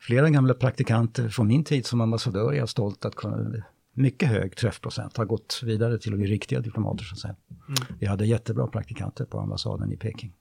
Mm. 0.00 0.06
Flera 0.06 0.30
gamla 0.30 0.54
praktikanter 0.54 1.28
från 1.28 1.46
min 1.46 1.64
tid 1.64 1.86
som 1.86 2.00
ambassadör 2.00 2.52
är 2.52 2.56
jag 2.56 2.68
stolt 2.68 3.04
att 3.04 3.14
kunna, 3.14 3.62
mycket 3.94 4.28
hög 4.28 4.56
träffprocent, 4.56 5.16
har 5.16 5.24
gått 5.24 5.60
vidare 5.64 5.98
till 5.98 6.12
att 6.12 6.18
bli 6.18 6.28
riktiga 6.28 6.60
diplomater 6.60 7.04
så 7.04 7.14
att 7.14 7.18
säga. 7.18 7.36
Mm. 7.68 7.98
Vi 7.98 8.06
hade 8.06 8.26
jättebra 8.26 8.66
praktikanter 8.66 9.24
på 9.24 9.40
ambassaden 9.40 9.92
i 9.92 9.96
Peking. 9.96 10.32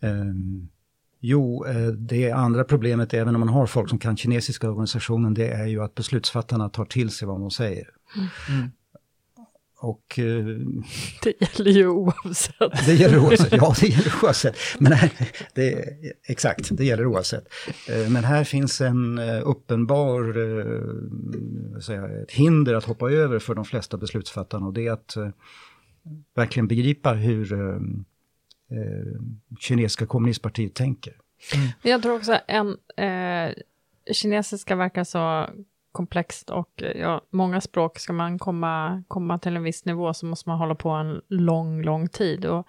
Ehm, 0.00 0.68
jo, 1.20 1.66
eh, 1.66 1.86
det 1.86 2.30
andra 2.30 2.64
problemet, 2.64 3.14
även 3.14 3.34
om 3.34 3.40
man 3.40 3.48
har 3.48 3.66
folk 3.66 3.88
som 3.88 3.98
kan 3.98 4.16
kinesiska 4.16 4.70
organisationen, 4.70 5.34
det 5.34 5.48
är 5.48 5.66
ju 5.66 5.82
att 5.82 5.94
beslutsfattarna 5.94 6.68
tar 6.68 6.84
till 6.84 7.10
sig 7.10 7.28
vad 7.28 7.40
de 7.40 7.50
säger. 7.50 7.88
mm. 8.48 8.70
Och 9.84 10.18
eh, 10.18 10.44
Det 11.22 11.40
gäller 11.40 11.70
ju 11.70 11.88
oavsett. 11.88 12.56
Det 12.86 12.94
gäller 12.94 13.18
oavsett. 13.18 13.52
Ja, 13.52 13.74
det 13.80 13.86
gäller 13.88 14.12
oavsett. 14.24 14.56
Men 14.78 14.92
här, 14.92 15.10
det, 15.54 15.84
exakt, 16.28 16.68
det 16.76 16.84
gäller 16.84 17.06
oavsett. 17.06 17.44
Eh, 17.88 18.10
Men 18.10 18.24
här 18.24 18.44
finns 18.44 18.80
en 18.80 19.18
eh, 19.18 19.40
uppenbar, 19.44 20.38
eh, 20.38 21.94
jag, 21.94 22.22
ett 22.22 22.30
hinder 22.30 22.74
att 22.74 22.84
hoppa 22.84 23.10
över 23.10 23.38
för 23.38 23.54
de 23.54 23.64
flesta 23.64 23.96
beslutsfattarna 23.96 24.66
och 24.66 24.72
det 24.72 24.86
är 24.86 24.92
att 24.92 25.16
verkligen 26.36 26.68
begripa 26.68 27.12
hur 27.12 27.54
kinesiska 29.60 30.06
kommunistpartiet 30.06 30.74
tänker. 30.74 31.16
Men 31.82 31.92
Jag 31.92 32.02
tror 32.02 32.16
också 32.16 32.38
en, 32.46 32.76
eh, 32.96 33.54
kinesiska 34.12 34.76
verkar 34.76 35.04
så 35.04 35.50
komplext 35.94 36.50
och 36.50 36.82
eh, 36.82 37.00
ja, 37.00 37.20
många 37.30 37.60
språk, 37.60 37.98
ska 37.98 38.12
man 38.12 38.38
komma, 38.38 39.02
komma 39.08 39.38
till 39.38 39.56
en 39.56 39.62
viss 39.62 39.84
nivå 39.84 40.14
så 40.14 40.26
måste 40.26 40.48
man 40.48 40.58
hålla 40.58 40.74
på 40.74 40.88
en 40.90 41.20
lång, 41.28 41.82
lång 41.82 42.08
tid. 42.08 42.46
Och 42.46 42.66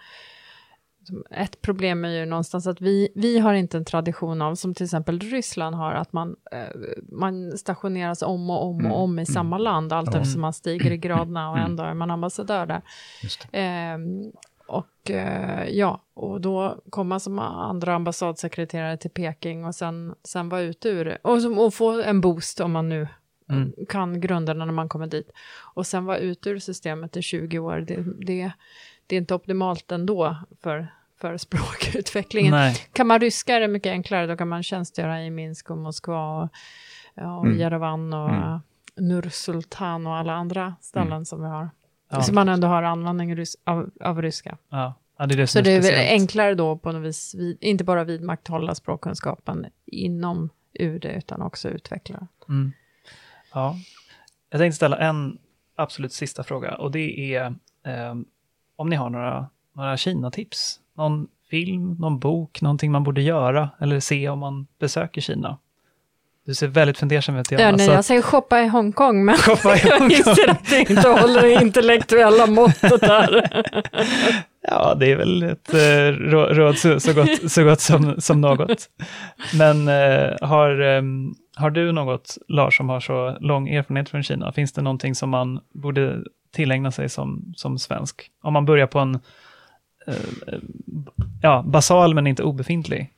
ett 1.32 1.62
problem 1.62 2.06
är 2.06 2.10
ju 2.10 2.26
någonstans 2.26 2.68
att 2.68 2.82
vi, 2.82 3.10
vi 3.16 3.40
har 3.40 3.54
inte 3.54 3.78
en 3.78 3.86
tradition 3.86 4.42
av, 4.42 4.56
som 4.56 4.74
till 4.74 4.84
exempel 4.84 5.20
Ryssland 5.20 5.76
har, 5.76 5.92
att 5.94 6.14
man, 6.14 6.36
eh, 6.52 6.76
man 7.12 7.58
stationeras 7.58 8.22
om 8.22 8.50
och 8.50 8.66
om 8.66 8.80
Mm, 8.80 8.92
och 8.92 9.04
om 9.04 9.12
i 9.20 9.22
mm. 9.22 9.26
samma 9.26 9.58
land, 9.58 9.94
allt 9.94 10.16
eftersom 10.16 10.42
man 10.42 10.54
stiger 10.54 10.92
i 10.92 10.98
graderna 11.08 11.50
och 11.50 11.58
Mm. 11.58 11.72
ändå 11.72 11.84
är 11.84 11.94
man 11.94 12.12
ambassadör 12.12 12.66
där. 12.66 12.82
Ehm, 13.52 14.32
och 14.68 15.12
eh, 15.12 15.70
ja, 15.70 16.02
och 16.14 16.42
då 16.42 16.78
komma 16.90 17.20
som 17.20 17.40
andra 17.40 17.96
ambassadsekreterare 17.96 18.98
till 18.98 19.10
Peking 19.12 19.66
och 19.66 19.76
sen, 19.76 20.16
sen 20.24 20.50
vara 20.50 20.62
ute 20.62 20.90
ur 20.90 21.06
det. 21.06 21.18
Och, 21.22 21.42
som, 21.42 21.60
och 21.60 21.74
få 21.74 22.02
en 22.02 22.22
boost 22.22 22.60
om 22.60 22.72
man 22.72 22.90
nu 22.90 23.08
Mm. 23.50 23.74
kan 23.90 24.22
grunderna 24.22 24.66
när 24.66 24.74
man 24.74 24.90
kommer 24.90 25.08
dit. 25.08 25.32
Och 25.74 25.88
sen 25.88 26.06
vara 26.06 26.18
ute 26.18 26.50
ur 26.50 26.60
systemet 26.60 27.18
i 27.18 27.22
20 27.22 27.60
år, 27.60 27.78
det, 27.88 28.04
det, 28.26 28.52
det 29.08 29.16
är 29.16 29.18
inte 29.18 29.36
optimalt 29.36 29.92
ändå 29.92 30.36
för, 30.62 30.88
för 31.22 31.38
språkutvecklingen. 31.88 32.52
Nej. 32.52 32.76
Kan 32.94 33.08
man 33.08 33.20
ryska 33.20 33.56
är 33.56 33.60
det 33.60 33.68
mycket 33.68 33.90
enklare, 33.92 34.28
då 34.28 34.38
kan 34.38 34.48
man 34.48 34.64
tjänstgöra 34.64 35.24
i 35.24 35.30
Minsk 35.30 35.70
och 35.70 35.78
Moskva 35.78 36.42
och, 36.42 36.50
och 37.16 37.46
Mm. 37.46 37.60
Jerevan 37.60 38.14
och 38.14 38.30
Mm. 38.30 38.44
mm. 38.44 38.60
Nur-Sultan 38.96 40.08
och 40.08 40.16
alla 40.16 40.34
andra 40.34 40.76
ställen 40.82 41.26
som 41.26 41.42
vi 41.42 41.48
har. 41.48 41.70
Ja. 42.16 42.22
Så 42.22 42.34
man 42.34 42.50
ändå 42.50 42.68
har 42.68 42.84
användning 42.84 43.46
av, 43.64 43.90
av 44.02 44.22
ryska. 44.22 44.58
Ja. 44.70 44.94
ja, 45.18 45.26
det 45.26 45.36
är 45.36 45.38
det 45.38 45.48
Så 45.48 45.52
som 45.52 45.64
det 45.64 45.72
är 45.72 45.82
väl 45.82 46.08
enklare 46.10 46.56
då 46.56 46.78
på 46.78 46.92
något 46.92 47.04
vis, 47.04 47.36
vid, 47.36 47.58
inte 47.62 47.84
bara 47.84 48.04
vidmakthålla 48.04 48.76
språkkunskapen 48.76 49.66
inom 49.86 50.50
UD, 50.80 51.06
utan 51.06 51.42
också 51.42 51.70
utveckla. 51.70 52.28
Mm. 52.50 52.72
Ja. 53.54 53.76
Jag 54.50 54.60
tänkte 54.60 54.76
ställa 54.76 54.98
en 54.98 55.38
absolut 55.76 56.14
sista 56.14 56.44
fråga 56.44 56.76
och 56.76 56.92
det 56.92 57.36
är 57.36 57.46
eh, 57.86 58.16
om 58.76 58.90
ni 58.90 58.96
har 58.96 59.10
några, 59.10 59.50
några 59.74 59.98
Kina-tips? 59.98 60.80
Någon 60.94 61.28
film, 61.50 61.96
någon 62.00 62.20
bok, 62.20 62.62
någonting 62.62 62.92
man 62.92 63.04
borde 63.04 63.22
göra 63.22 63.70
eller 63.80 64.00
se 64.00 64.30
om 64.30 64.40
man 64.40 64.68
besöker 64.80 65.22
Kina? 65.22 65.58
Du 66.46 66.54
ser 66.54 66.68
väldigt 66.68 66.98
fundersam 66.98 67.36
ut, 67.36 67.52
Ja, 67.52 67.60
Johanna. 67.60 67.78
nej, 67.78 67.88
jag 67.90 68.06
säger 68.06 68.22
shoppa 68.22 68.62
i 68.62 68.68
Hongkong, 68.68 69.26
men 69.26 69.36
Shoppa 69.38 69.76
i 69.76 69.80
jag 69.84 70.00
Hongkong. 70.00 70.12
inser 70.12 70.50
att 70.50 70.70
det 70.70 70.80
inte 70.90 71.10
håller 71.10 71.42
det 71.42 71.54
intellektuella 71.54 72.48
måttet 72.48 73.02
där. 73.02 73.64
Ja, 74.68 74.96
det 74.96 75.12
är 75.12 75.16
väl 75.16 75.44
ett 75.44 75.74
eh, 75.74 75.78
rå- 76.30 76.54
råd 76.54 76.78
så, 76.78 77.00
så 77.00 77.14
gott, 77.14 77.52
så 77.52 77.64
gott 77.64 77.80
som, 77.82 78.22
som 78.22 78.42
något. 78.42 78.90
Men 79.58 79.88
eh, 79.88 80.32
har, 80.42 80.82
ehm, 80.82 81.34
har 81.56 81.70
du 81.70 81.92
något, 81.92 82.38
Lars, 82.48 82.78
som 82.78 82.90
har 82.90 83.00
så 83.00 83.38
lång 83.40 83.70
erfarenhet 83.70 84.10
från 84.10 84.24
Kina? 84.24 84.52
Finns 84.52 84.74
det 84.74 84.82
någonting 84.82 85.16
som 85.16 85.30
man 85.30 85.60
borde 85.74 86.18
tillägna 86.56 86.92
sig 86.92 87.10
som, 87.10 87.54
som 87.56 87.80
svensk? 87.80 88.30
Om 88.44 88.54
man 88.54 88.66
börjar 88.66 88.88
på 88.88 89.00
en 89.00 89.16
eh, 90.08 90.14
ja, 91.42 91.64
basal 91.68 92.14
men 92.14 92.28
inte 92.28 92.44
obefintlig 92.44 93.10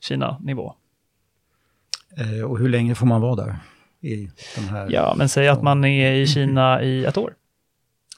Kina-nivå. 0.00 0.74
Eh, 2.16 2.44
och 2.44 2.58
hur 2.58 2.68
länge 2.68 2.94
får 2.94 3.06
man 3.06 3.20
vara 3.20 3.34
där? 3.44 3.56
I 4.00 4.30
den 4.56 4.64
här... 4.64 4.86
Ja, 4.90 5.14
men 5.16 5.28
säg 5.28 5.48
att 5.48 5.62
man 5.62 5.84
är 5.84 6.12
i 6.12 6.26
Kina 6.26 6.82
i 6.82 7.04
ett 7.04 7.16
år. 7.16 7.32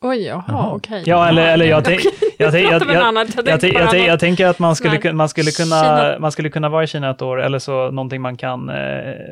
Oj, 0.00 0.22
jaha, 0.22 0.44
Jaha. 0.48 0.72
okej. 0.74 1.02
Ja, 1.06 1.28
eller, 1.28 1.46
eller 1.52 1.66
jag, 1.66 1.84
tänk, 1.84 2.00
jag, 2.38 2.52
tänk, 2.52 2.70
jag, 2.70 2.82
jag, 2.82 2.94
jag 2.94 3.16
jag, 3.16 3.26
tänkte 3.28 3.66
jag, 3.66 3.74
bara 3.74 3.78
jag, 3.82 3.94
något- 4.02 4.06
jag 4.08 4.20
tänker 4.20 4.46
att 4.46 4.58
man 4.58 4.76
skulle, 4.76 5.12
man, 5.12 5.28
skulle 5.28 5.50
kunna, 5.50 5.80
Kina. 5.82 6.16
man 6.20 6.32
skulle 6.32 6.50
kunna 6.50 6.68
vara 6.68 6.84
i 6.84 6.86
Kina 6.86 7.10
ett 7.10 7.22
år, 7.22 7.42
eller 7.42 7.58
så 7.58 7.90
någonting 7.90 8.22
man 8.22 8.36
kan 8.36 8.68
eh, 8.68 8.74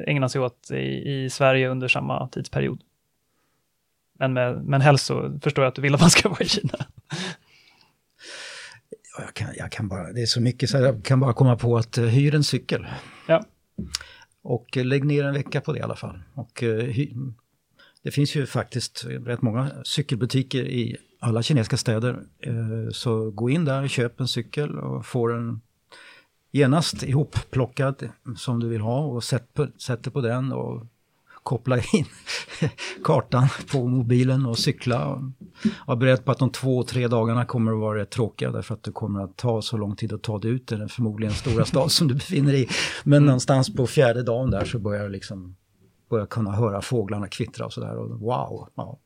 ägna 0.07 0.29
sig 0.29 0.41
åt 0.41 0.71
i, 0.71 0.75
i 1.25 1.31
Sverige 1.31 1.69
under 1.69 1.89
samma 1.89 2.29
tidsperiod. 2.29 2.81
Men, 4.19 4.33
med, 4.33 4.65
men 4.65 4.81
helst 4.81 5.07
så 5.07 5.39
förstår 5.43 5.65
jag 5.65 5.69
att 5.69 5.75
du 5.75 5.83
vill 5.83 5.95
att 5.95 6.01
man 6.01 6.11
ska 6.11 6.29
vara 6.29 6.41
i 6.41 6.49
Kina. 6.49 6.75
Ja, 9.19 9.25
Jag 9.25 9.35
kan, 9.35 9.49
jag 9.59 9.73
kan 9.73 9.89
bara, 9.89 10.13
det 10.13 10.23
är 10.23 10.27
så 10.27 10.41
mycket 10.41 10.71
så 10.71 10.77
jag 10.79 11.05
kan 11.05 11.21
bara 11.21 11.33
komma 11.33 11.57
på 11.57 11.77
att 11.77 11.99
uh, 11.99 12.05
hyr 12.07 12.35
en 12.35 12.45
cykel. 12.45 12.87
Ja. 13.27 13.45
Och 14.45 14.77
eh, 14.77 14.85
lägg 14.85 15.05
ner 15.05 15.25
en 15.25 15.35
vecka 15.35 15.61
på 15.61 15.73
det 15.73 15.79
i 15.79 15.83
alla 15.83 15.97
fall. 15.97 16.19
Och 16.35 16.63
eh, 16.63 16.95
det 18.03 18.11
finns 18.11 18.37
ju 18.37 18.47
faktiskt 18.47 19.05
rätt 19.05 19.43
många 19.43 19.71
cykelbutiker 19.85 20.65
i 20.65 20.97
alla 21.21 21.43
kinesiska 21.43 21.77
städer. 21.77 22.23
Eh, 22.41 22.91
så 22.93 23.31
gå 23.31 23.51
in 23.51 23.65
där, 23.65 23.89
köp 23.89 24.21
en 24.21 24.29
cykel 24.29 24.79
och 24.79 25.07
få 25.07 25.27
den 25.27 25.61
genast 26.53 27.03
ihopplockad 27.03 28.09
som 28.37 28.61
du 28.61 28.69
vill 28.69 28.81
ha 28.81 29.07
och 29.07 29.25
sätt, 29.25 29.55
på, 29.55 29.69
sätt 29.79 30.13
på 30.13 30.21
den 30.21 30.53
och 30.53 30.87
koppla 31.45 31.77
in 31.93 32.05
kartan 33.05 33.49
på 33.73 33.89
mobilen 33.89 34.47
och 34.47 34.59
cykla. 34.59 35.07
Och 35.07 35.21
var 35.87 35.97
beredd 35.97 36.25
på 36.25 36.33
att 36.33 36.39
de 36.39 36.51
två, 36.51 36.83
tre 36.83 37.09
dagarna 37.09 37.45
kommer 37.45 37.73
att 37.73 37.79
vara 37.79 37.99
rätt 37.99 38.11
tråkiga 38.11 38.51
därför 38.51 38.75
att 38.75 38.83
det 38.83 38.93
kommer 38.93 39.25
att 39.25 39.37
ta 39.37 39.63
så 39.63 39.77
lång 39.77 39.97
tid 39.97 40.13
att 40.13 40.23
ta 40.23 40.39
dig 40.39 40.51
ut 40.51 40.73
i 40.73 40.77
den 40.77 40.89
förmodligen 40.89 41.35
stora 41.35 41.65
stad 41.65 41.93
som 41.93 42.09
du 42.09 42.15
befinner 42.15 42.53
dig 42.53 42.63
i. 42.63 42.69
Men 43.05 43.25
någonstans 43.25 43.75
på 43.75 43.87
fjärde 43.87 44.23
dagen 44.23 44.51
där 44.51 44.65
så 44.65 44.79
börjar 44.79 45.05
du 45.05 45.09
liksom 45.09 45.57
börjar 46.11 46.27
kunna 46.27 46.53
höra 46.53 46.83
fåglarna 46.83 47.29
kvittra 47.29 47.67
och 47.67 47.73
sådär. 47.73 47.97
Och 47.97 48.21
wow! 48.21 48.69
Ja. 48.75 48.99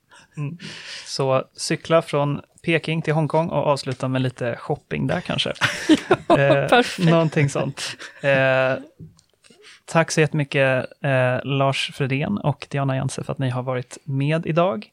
Så 1.07 1.45
cykla 1.57 2.03
från 2.03 2.41
Peking 2.63 3.03
till 3.03 3.15
Hongkong 3.15 3.49
och 3.49 3.67
avsluta 3.67 4.09
med 4.09 4.23
lite 4.23 4.57
shopping 4.57 5.07
där 5.07 5.21
kanske. 5.21 5.51
eh, 6.29 6.69
perfekt. 6.69 7.11
någonting 7.11 7.49
sånt. 7.49 7.83
Eh, 8.21 8.75
tack 9.89 10.11
så 10.11 10.21
jättemycket 10.21 10.87
eh, 11.01 11.45
Lars 11.45 11.91
Fredén 11.95 12.39
och 12.39 12.67
Diana 12.71 12.97
Janse 12.97 13.25
för 13.25 13.33
att 13.33 13.39
ni 13.39 13.51
har 13.51 13.63
varit 13.63 13.99
med 14.05 14.47
idag. 14.47 14.87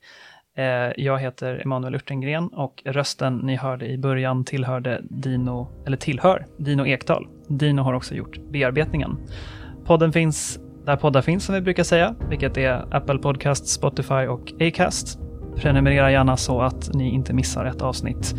Eh, 0.58 0.66
jag 0.98 1.20
heter 1.20 1.62
Emanuel 1.64 1.96
Urtengren 1.96 2.48
och 2.48 2.82
rösten 2.86 3.38
ni 3.38 3.56
hörde 3.56 3.88
i 3.88 3.98
början 3.98 4.46
tillhörde 4.46 5.02
Dino, 5.04 5.68
eller 5.86 5.98
tillhör 5.98 6.46
Dino 6.58 6.86
Ekdal. 6.86 7.28
Dino 7.48 7.82
har 7.82 7.94
också 7.94 8.16
gjort 8.16 8.40
bearbetningen. 8.52 9.18
Podden 9.86 10.14
finns 10.14 10.60
där 10.86 10.96
poddar 10.96 11.22
finns 11.22 11.46
som 11.46 11.56
vi 11.56 11.62
brukar 11.62 11.84
säga, 11.84 12.16
vilket 12.30 12.58
är 12.58 12.96
Apple 12.96 13.18
Podcasts, 13.18 13.72
Spotify 13.72 14.14
och 14.28 14.54
Acast. 14.62 15.20
Prenumerera 15.56 16.12
gärna 16.12 16.38
så 16.38 16.62
att 16.62 16.94
ni 16.94 17.10
inte 17.10 17.34
missar 17.34 17.66
ett 17.66 17.82
avsnitt. 17.82 18.36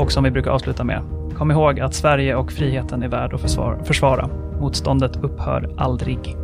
Och 0.00 0.12
som 0.12 0.24
vi 0.24 0.30
brukar 0.30 0.50
avsluta 0.50 0.84
med, 0.84 1.02
kom 1.38 1.50
ihåg 1.50 1.80
att 1.80 1.94
Sverige 1.94 2.34
och 2.34 2.52
friheten 2.52 3.02
är 3.02 3.08
värd 3.08 3.34
att 3.34 3.40
försvara. 3.86 4.30
Motståndet 4.60 5.16
upphör 5.16 5.74
aldrig. 5.76 6.36